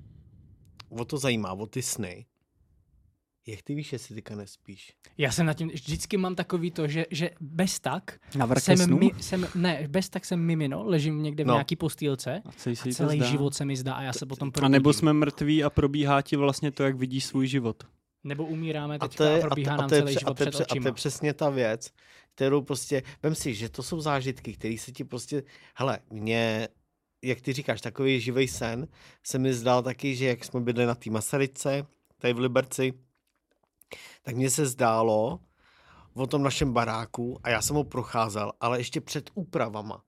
[0.90, 2.26] o to zajímá, o ty sny.
[3.46, 4.92] Jak ty víš, jestli teďka nespíš?
[5.18, 9.10] Já jsem na tím, vždycky mám takový to, že, že bez tak Na jsem, mi,
[9.20, 11.54] jsem, ne, bez tak jsem mimino, ležím někde v No.
[11.54, 14.72] nějaký postýlce A a celý život se mi zdá a já se potom A probudím.
[14.72, 17.82] nebo jsme mrtví a probíhá ti vlastně to, jak vidíš svůj život.
[18.24, 20.14] Nebo umíráme A teďka to, je, a a, to, probíhá a, nám to je, celý
[20.14, 20.94] pře- a, život to je, před pře- a to je očima.
[20.94, 21.90] přesně ta věc,
[22.34, 25.42] kterou prostě, vem si, že to jsou zážitky, které se ti prostě,
[25.74, 26.68] hele, mě,
[27.22, 28.88] jak ty říkáš, takový živý sen
[29.22, 31.86] se mi zdál taky, že jak jsme bydli na té Masaryce,
[32.18, 32.92] tady v Liberci,
[34.22, 35.40] tak mně se zdálo
[36.14, 40.02] o tom našem baráku a já jsem ho procházel, ale ještě před úpravama.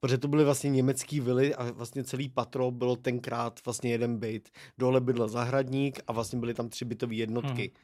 [0.00, 4.48] Protože to byly vlastně německý vily a vlastně celý patro bylo tenkrát vlastně jeden byt.
[4.78, 7.72] Dole bydlel zahradník a vlastně byly tam tři bytové jednotky.
[7.74, 7.82] Mhm.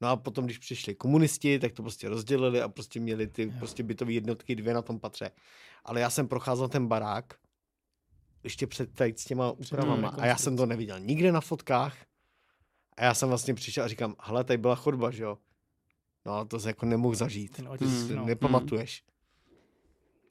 [0.00, 3.82] No a potom, když přišli komunisti, tak to prostě rozdělili a prostě měli ty prostě
[3.82, 5.30] bytové jednotky dvě na tom patře.
[5.84, 7.34] Ale já jsem procházel ten barák
[8.44, 10.08] ještě před tady s těma úpravama.
[10.08, 11.96] A já jsem to neviděl nikde na fotkách.
[12.96, 15.38] A já jsem vlastně přišel a říkám, hele, tady byla chodba, že jo?
[16.26, 17.56] No ale to jsi jako nemohl zažít.
[17.56, 19.02] Ten otisk, si no, nepamatuješ.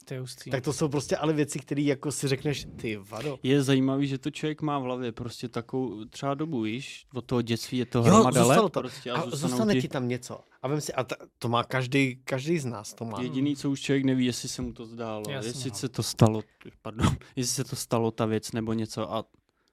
[0.04, 0.50] To je hustý.
[0.50, 3.38] Tak to jsou prostě ale věci, které jako si řekneš, ty vado.
[3.42, 7.42] Je zajímavý, že to člověk má v hlavě prostě takovou třeba dobu, víš, od toho
[7.42, 8.68] dětství je to Jo, hromada let to.
[8.80, 9.80] prostě A a, zůstane ti.
[9.80, 10.40] ti tam něco.
[10.62, 13.22] A vem si, a ta, to má každý, každý z nás, to má.
[13.22, 15.76] Jediný, co už člověk neví, jestli se mu to zdálo, Jasně, jestli no.
[15.76, 16.42] se to stalo,
[16.82, 17.06] pardon,
[17.36, 19.24] jestli se to stalo ta věc nebo něco a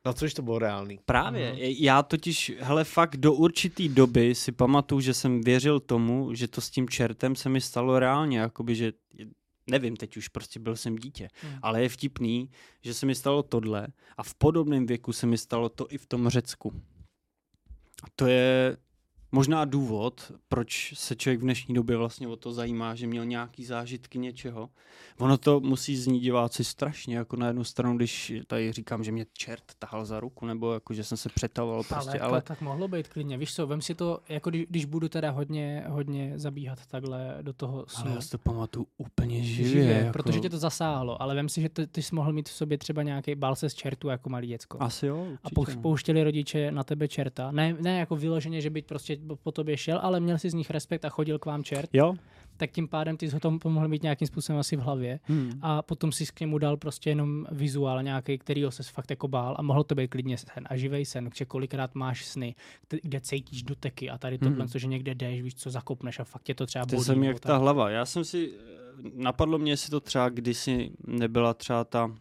[0.06, 1.00] Na což to bylo reálný.
[1.06, 1.60] Právě, Mhm.
[1.80, 6.62] já totiž, hele, fakt do určitý doby si pamatuju, že jsem věřil tomu, že to
[6.62, 8.92] s tím čertem se mi stalo reálně, jakoby, že,
[9.70, 11.60] nevím, teď už prostě byl jsem dítě, Mhm.
[11.62, 12.50] ale je vtipný,
[12.82, 13.88] že se mi stalo tohle
[14.18, 16.74] a v podobném věku se mi stalo to i v tom Řecku.
[18.04, 18.78] A to je
[19.32, 23.66] možná důvod, proč se člověk v dnešní době vlastně o to zajímá, že měl nějaký
[23.66, 24.70] zážitky něčeho.
[25.18, 29.26] Ono to musí znít diváci strašně, jako na jednu stranu, když tady říkám, že mě
[29.34, 32.88] čert tahal za ruku, nebo jako, že jsem se přetavoval prostě, ale, ale, tak mohlo
[32.88, 33.38] být klidně.
[33.38, 37.54] Víš co, vem si to, jako když, když budu teda hodně, hodně zabíhat takhle do
[37.54, 38.06] toho snu.
[38.06, 39.72] ale já si to pamatuju úplně živě.
[39.72, 40.14] živě, jako...
[40.14, 42.78] protože tě to zasáhlo, ale vem si, že ty, ty jsi mohl mít v sobě
[42.78, 44.78] třeba nějaký bál se z čertu jako malý děcko.
[44.82, 45.76] Asi jo, a určitě.
[45.76, 47.52] pou, pouštěli rodiče na tebe čerta.
[47.52, 50.70] Ne, ne jako vyloženě, že by prostě po tobě šel, ale měl si z nich
[50.70, 52.14] respekt a chodil k vám čert, Jo?
[52.58, 55.20] tak tím pádem ty jsi ho tom mohl mít nějakým způsobem asi v hlavě.
[55.24, 55.52] Hmm.
[55.62, 59.56] A potom si k němu dal prostě jenom vizuál nějaký, kterýho se fakt jako bál
[59.60, 62.56] a mohl to být klidně sen a živej sen, že kolikrát máš sny,
[63.02, 64.68] kde- cítíš doteky a tady tohle, Mhm.
[64.68, 67.06] což někde jdeš, víš co, zakopneš a fakt tě to třeba To bolí.
[67.06, 67.48] jsem nebo jak tak.
[67.50, 67.90] ta hlava.
[67.90, 72.12] Já jsem si, eh, napadlo mě, jestli to třeba kdysi nebyla třeba ta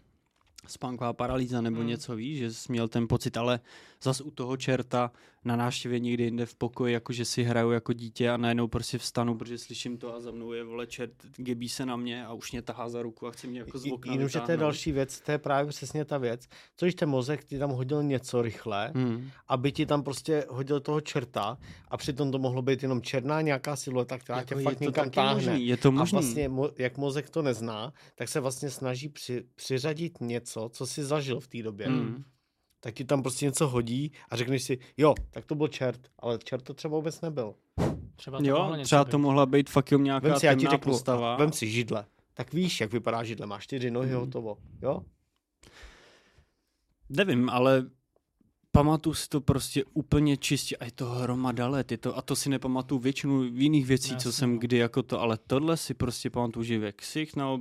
[0.68, 1.86] spánková paralýza nebo Hmm.
[1.86, 3.60] něco, víš, že jsi měl ten pocit, ale
[4.02, 5.10] zas u toho čerta
[5.44, 9.38] na návštěvě někde jinde v pokoji, jakože si hraju jako dítě a najednou prostě vstanu,
[9.38, 12.52] protože slyším to a za mnou je vole čert, gebí se na mě a už
[12.52, 15.20] mě tahá za ruku a chce mě jako z okna Jenomže to je další věc,
[15.20, 16.46] to je právě přesně ta věc.
[16.76, 19.30] Co když ten mozek ti tam hodil něco rychle, Hmm.
[19.48, 21.58] aby ti tam prostě hodil toho čerta
[21.88, 24.84] a přitom to mohlo být jenom černá nějaká silueta, která Jako tě je fakt to
[24.84, 25.34] někam táhne.
[25.34, 26.16] možný, je to A možný.
[26.18, 31.04] vlastně, mo- jak mozek to nezná, tak se vlastně snaží při, přiřadit něco, co si
[31.04, 31.86] zažil v té době.
[31.86, 32.24] Hmm.
[32.80, 36.38] Tak ti tam prostě něco hodí a řekneš si, jo, tak to byl čert, ale
[36.44, 37.54] čert to třeba vůbec nebyl.
[38.16, 39.10] Třeba to mohlo Jo, třeba být.
[39.10, 41.36] to mohla být fakt jenom nějaká Vem si, já ti temná řeknu, postava.
[41.36, 42.06] vem si židle.
[42.34, 44.20] Tak víš, jak vypadá židle, máš čtyři nohy, Hmm.
[44.20, 44.58] hotovo.
[44.82, 45.02] Jo?
[47.08, 47.86] Nevím, ale
[48.72, 51.90] pamatuju si to prostě úplně čistě a je to hromada let.
[51.92, 54.58] Je to, a to si nepamatuju většinu jiných věcí, Jasně, co jsem no.
[54.58, 56.92] kdy jako to, ale tohle si prostě pamatuju živě.
[56.92, 57.60] Ksich na,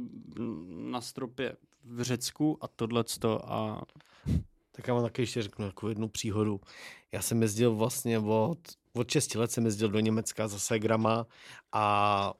[0.68, 3.84] na stropě v Řecku a tohle to a
[4.76, 6.61] Tak já vám taky ještě řeknu jako jednu příhodu.
[7.11, 8.60] Já jsem jezdil vlastně od,
[8.93, 11.27] od 6 let jsem jezdil do Německa za Segrama
[11.72, 12.34] a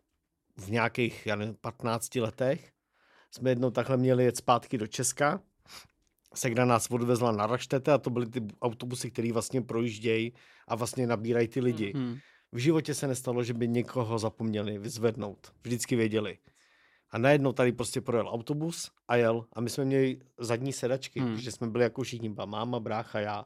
[0.58, 2.72] v nějakých, já nevím, 15 letech
[3.32, 5.42] jsme jednou takhle měli jet zpátky do Česka.
[6.36, 10.34] Segra nás odvezla na Raštete a to byly ty autobusy, které vlastně projíždějí
[10.68, 11.94] a vlastně nabírají ty lidi.
[11.96, 12.18] hm.
[12.52, 15.52] V životě se nestalo, že by někoho zapomněli vyzvednout.
[15.64, 16.38] Vždycky věděli.
[17.12, 19.46] A najednou tady prostě projel autobus a jel.
[19.54, 21.36] A my jsme měli zadní sedačky, Hmm.
[21.36, 23.46] protože jsme byli jako všichni, máma, brácha, já.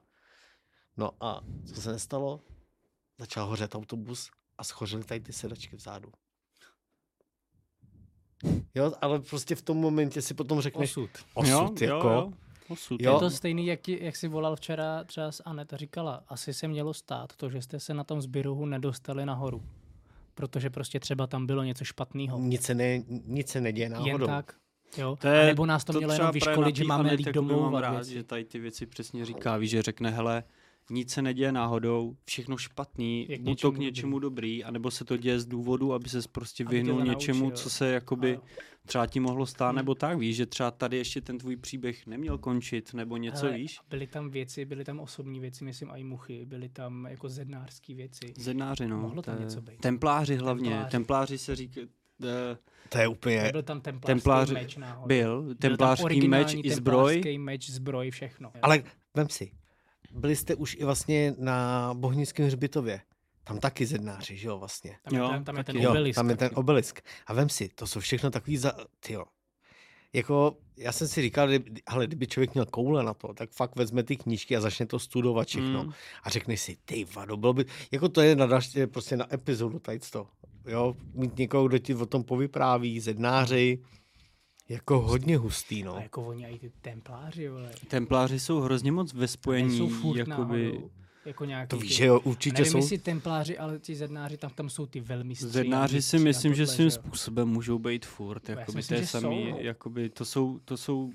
[0.98, 1.42] No a
[1.74, 2.42] co se nestalo?
[3.20, 6.12] Začal hořet autobus a schořily tady ty sedačky vzadu.
[8.76, 11.10] Jo, ale prostě v tom momentě si potom řekneš Osud.
[11.34, 11.50] osud,
[11.82, 12.08] jo, jako.
[12.08, 12.34] jo, jo.
[12.70, 13.02] Osud.
[13.02, 13.14] Jo.
[13.14, 16.68] Je to stejný, jak, ti, jak jsi volal včera třeba s Aneta říkala, asi se
[16.68, 19.64] mělo stát to, že jste se na tom zbyruhu nedostali nahoru.
[20.40, 22.40] Protože prostě třeba tam bylo něco špatného.
[22.40, 24.26] Nic se, ne, nic se neděje Jen náhodou.
[24.28, 24.54] tak.
[24.98, 25.16] Jo?
[25.22, 27.48] To je- a nebo nás to, mělo třeba jenom vyškolit, že máme líp Kuby mám
[27.48, 28.14] domlouvat rád, věci.
[28.14, 30.44] že tady ty věci přesně říká, víš, že řekne, hele,
[30.90, 34.92] nic se neděje náhodou, všechno špatný, Je k buď to k něčemu něčemu dobrý, anebo
[34.92, 37.58] se to děje z důvodu, aby se prostě Aby vyhnul něčemu, naučil.
[37.58, 38.44] co se jakoby Ano.
[38.86, 39.76] třeba ti mohlo stát, Hmm.
[39.76, 43.58] nebo tak, víš, že třeba tady ještě ten tvůj příběh neměl končit, nebo něco, Hele,
[43.58, 43.78] víš?
[43.90, 48.34] Byly tam věci, byly tam osobní věci, myslím, i muchy, byly tam jako zednářské věci.
[48.38, 48.98] Zednáři, no.
[49.02, 49.78] Mohlo tam to je- něco být.
[49.80, 50.92] Templáři hlavně, Templáři.
[50.92, 51.82] templáři, se říká,
[52.24, 52.58] eh,
[52.90, 53.44] To je úplně...
[53.44, 55.08] Nebyl tam templářský Templáři- meč náhodou.
[55.08, 58.52] byl, Byl tam templářský meč originální i zbroj, templářský meč, zbroj, všechno.
[58.62, 58.84] Ale
[59.16, 59.52] vem si,
[60.12, 63.02] byli jste už i vlastně na Bohnickém hřbitově.
[63.44, 64.98] Tam taky zednáři, že jo, vlastně.
[65.04, 65.86] Tam, je, Jo, ten, tam je ten taky.
[65.86, 66.16] Jo, obelisk.
[66.16, 67.02] tam je ten obelisk.
[67.28, 68.74] A vem si, to jsou všechno takový za...
[69.00, 69.26] Tyjo.
[70.14, 73.76] Jako, já jsem si říkal, kdyby, hele, kdyby člověk měl koule na to, tak fakt
[73.76, 75.84] vezme ty knížky a začne to studovat všechno.
[75.84, 75.88] Mm.
[75.88, 75.94] Mm.
[76.24, 77.66] A řekne si, ty vado, bylo by...
[77.92, 80.28] Jako to je na další, prostě na epizodu tady to.
[80.66, 83.80] Jo, mít někoho, kdo ti o tom povypráví, zednáři,
[84.70, 85.96] jako hodně hustý, no.
[85.96, 87.72] A jako oni i ty templáři, vole.
[87.88, 90.66] templáři jsou hrozně moc ve spojení, Nejsou furt jakoby...
[90.66, 90.90] náhodou,
[91.26, 92.78] jako nějaký To víš, že jo, určitě Nevím, jsou...
[92.78, 95.46] jestli templáři, ale ti zednáři, tam, tam jsou ty velmistři.
[95.46, 96.92] a Zednáři si myslím, že tohle, svým jo.
[96.92, 99.58] způsobem můžou být furt, jakoby myslím, to je že jsou, samý, no.
[99.60, 101.12] jakoby to jsou, to jsou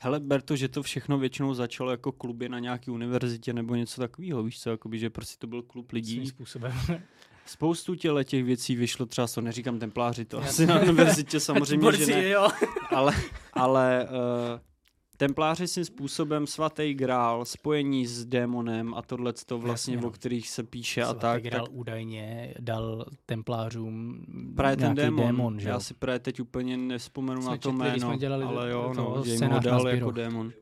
[0.00, 4.00] Hele, ber to, že to všechno většinou začalo jako kluby na nějaké univerzitě nebo něco
[4.00, 6.12] takového, víš co, jakoby, že prostě to byl klub lidí.
[6.12, 6.72] Svým způsobem.
[7.46, 12.06] Spoustu těle těch věcí vyšlo třeba, to neříkám templáři, to asi na univerzitě samozřejmě, že
[12.06, 12.48] ne, jo.
[12.90, 13.14] ale,
[13.52, 14.60] ale uh,
[15.16, 20.08] templáři svým způsobem svatý grál, spojení s démonem a tohle to vlastně, Jasně, no.
[20.08, 24.24] o kterých se píše a Svatý tak, Grál tak údajně dal templářům
[24.56, 27.78] právě ten démon, démon že já si právě teď úplně nespomenu Jsme na to četli,
[27.78, 30.52] jméno, jsme dělali ale jo, toho no, že jim ho dal jako démon.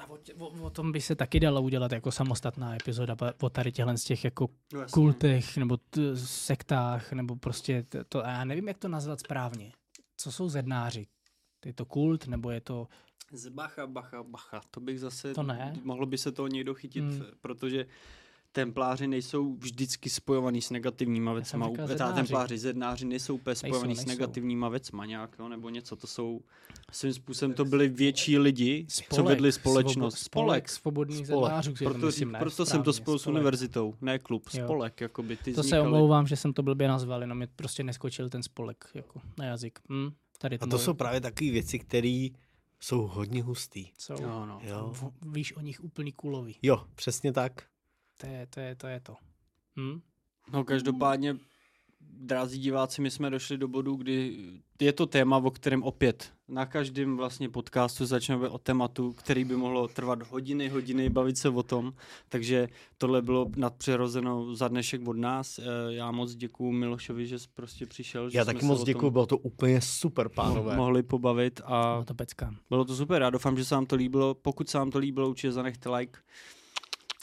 [0.00, 3.72] A o, o, o, tom by se taky dalo udělat jako samostatná epizoda o tady
[3.72, 8.44] těchhle z těch jako No, kultech nebo t- sektách nebo prostě t- to, a já
[8.44, 9.72] nevím, jak to nazvat správně.
[10.16, 11.06] Co jsou zednáři?
[11.66, 12.88] Je to kult nebo je to...
[13.32, 14.60] Z bacha, bacha, bacha.
[14.70, 15.34] To bych zase...
[15.34, 15.74] To ne.
[15.84, 17.22] Mohlo by se toho někdo chytit, Hmm.
[17.40, 17.86] protože
[18.54, 21.68] templáři nejsou vždycky spojovaný s negativníma věcma.
[21.68, 22.14] říkal zednáři.
[22.14, 24.08] templáři, zednáři nejsou úplně Nejsou, spojovaný s nejsou.
[24.08, 25.96] negativníma věcma nějak, jo, nebo něco.
[25.96, 26.40] To jsou
[26.92, 30.14] svým způsobem to byli větší lidi, co vedli společnost.
[30.14, 31.46] Svobo, spolek svobodných Spolek.
[31.50, 31.72] zednářů.
[31.74, 32.38] to Proto, myslím, ne?
[32.38, 33.34] proto jsem to spolu s spolek.
[33.36, 34.64] univerzitou, ne klub, Jo.
[34.64, 35.86] spolek, jakoby ty To se vznikaly.
[35.86, 39.78] omlouvám, že jsem to blbě nazval, jenom mě prostě neskočil ten spolek jako na jazyk.
[39.92, 40.10] Hm?
[40.38, 42.28] Tady A to moje- jsou právě takové věci, které
[42.80, 43.86] jsou hodně hustý.
[43.98, 44.60] jsou, Jo, no.
[44.62, 44.92] Jo.
[44.94, 46.56] v- víš o nich úplný kulový.
[46.62, 47.62] Jo, přesně tak.
[48.16, 48.60] To je to.
[48.60, 49.14] Je, to, je to.
[49.80, 50.00] Hm?
[50.52, 51.36] No každopádně,
[52.00, 54.36] drazí diváci, my jsme došli do bodu, kdy
[54.80, 59.56] je to téma, o kterém opět na každém vlastně podcastu začneme o tématu, který by
[59.56, 61.92] mohlo trvat hodiny, hodiny, bavit se o tom.
[62.28, 62.68] Takže
[62.98, 65.58] tohle bylo nadpřirozenou za dnešek od nás.
[65.58, 68.30] Eh, Já moc děkuju Milošovi, že jsi prostě přišel.
[68.30, 70.76] Že Já taky moc děkuju, bylo to úplně super, pánové.
[70.76, 72.54] mohli pobavit a Bylo to pecka.
[72.70, 73.22] bylo to super.
[73.22, 74.34] Já doufám, že se vám to líbilo.
[74.34, 76.18] Pokud se vám to líbilo, určitě zanechte like.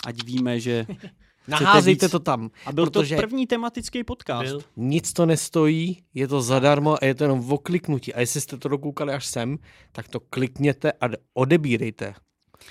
[0.06, 0.86] Ať víme, že...
[1.48, 2.50] Naházejte to tam.
[2.66, 4.50] A byl Protože- to první tematický podcast.
[4.52, 4.62] Byl.
[4.78, 8.14] Nic to nestojí, je to zadarmo a je to jenom okliknutí.
[8.14, 9.58] A jestli jste to dokoukali až sem,
[9.92, 12.14] tak to klikněte a odebírejte.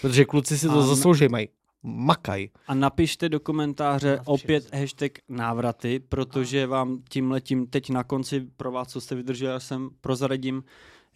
[0.01, 1.49] Protože kluci si to A- zaslouží, mají
[1.83, 2.49] makaj.
[2.67, 8.73] A napište do komentáře opět hashtag návraty, protože vám tím letím teď na konci pro
[8.73, 10.65] vás, co jste vydrželi, já jsem prozradím,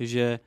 [0.00, 0.40] že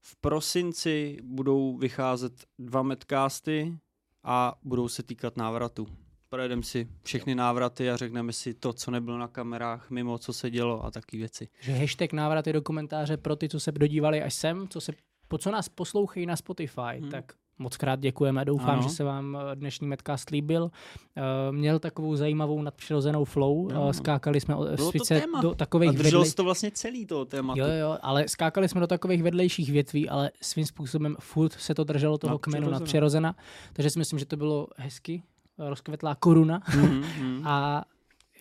[0.00, 3.78] v prosinci budou vycházet dva metcasty
[4.24, 5.86] a budou se týkat návratu.
[6.28, 10.50] Projedeme si všechny návraty a řekneme si to, co nebylo na kamerách, mimo co se
[10.50, 11.48] dělo a taky věci.
[11.60, 14.92] Že hashtag návraty do komentáře pro ty, co se dodívali až sem, co, se,
[15.28, 17.10] po co nás poslouchají na Spotify, Hmm.
[17.10, 18.44] tak moc krát děkujeme.
[18.44, 18.82] Doufám, Ano.
[18.82, 20.70] že se vám eh, dnešní Metcast líbil.
[21.16, 21.22] Eh,
[21.52, 23.68] Měl takovou zajímavou nadpřirozenou flow.
[23.70, 23.88] Jo, no.
[23.90, 25.40] Eh, Skákali jsme Bylo to sice téma.
[25.40, 26.30] do A takových držel vedlej...
[26.30, 27.60] se to vlastně celý toho tématu.
[27.60, 31.84] Jo, jo, ale skákali jsme do takových vedlejších větví, ale svým způsobem furt se to
[31.84, 33.34] drželo toho kmenu Nadpřirozena.
[33.72, 35.22] Takže si myslím, že to bylo hezky,
[35.58, 36.62] rozkvetlá koruna.
[36.76, 37.42] Mhm, mhm.
[37.48, 37.84] A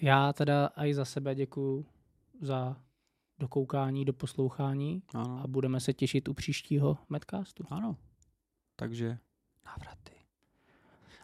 [0.01, 1.85] já teda i za sebe děkuju
[2.41, 2.75] za
[3.39, 5.41] dokoukání, do poslouchání Ano.
[5.43, 7.63] a budeme se těšit u příštího Medcastu.
[7.69, 7.95] Ano.
[8.75, 9.17] Takže
[9.65, 9.99] návraty.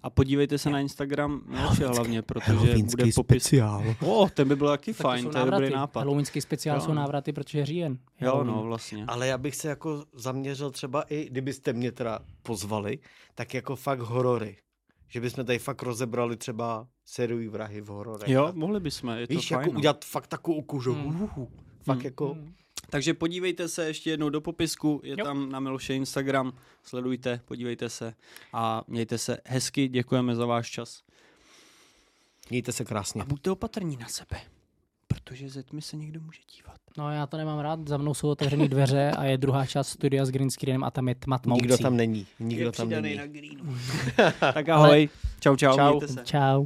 [0.03, 3.15] A podívejte se na Instagram Miloše hlavně, protože bude popis.
[3.15, 3.83] speciál.
[4.05, 5.99] O, ten by byl taky Tak fajn, to je dobrý nápad.
[5.99, 6.95] Halloweenský speciál Jo, jsou no.
[6.95, 7.97] návraty, protože je říjen.
[8.21, 8.55] Jo, Halloween.
[8.55, 9.05] no, vlastně.
[9.07, 12.99] Ale já bych se jako zaměřil třeba i, kdybyste mě teda pozvali,
[13.35, 14.57] tak jako fakt horory.
[15.07, 18.29] Že bychom tady fakt rozebrali třeba sérii vrahy v hororech.
[18.29, 19.59] Jo, mohli bychom, je to Víš, fajn.
[19.61, 19.79] jako no.
[19.79, 20.95] udělat fakt takovou kužu.
[20.95, 21.21] Mm.
[21.21, 21.49] Uhu.
[21.83, 22.05] Fakt Mm.
[22.05, 22.33] jako...
[22.33, 22.53] Mm.
[22.89, 25.25] Takže podívejte se ještě jednou do popisku, je Jo.
[25.25, 26.53] tam na Miloše Instagram,
[26.83, 28.13] sledujte, podívejte se
[28.53, 31.03] a mějte se hezky, děkujeme za váš čas.
[32.49, 33.21] Mějte se krásně.
[33.21, 34.37] A buďte opatrní na sebe,
[35.07, 36.75] protože ze tmy se někdo může dívat.
[36.97, 40.25] No já to nemám rád, za mnou jsou otevřené dveře a je druhá část studia
[40.25, 41.61] s green screenem a tam je tma tmoucí.
[41.61, 42.27] Nikdo tam není.
[42.39, 43.15] Nikdo tam není.
[43.27, 43.77] greenu.
[44.53, 45.89] tak ahoj, čau čau, Čau.
[45.89, 46.21] mějte se.
[46.25, 46.65] Čau.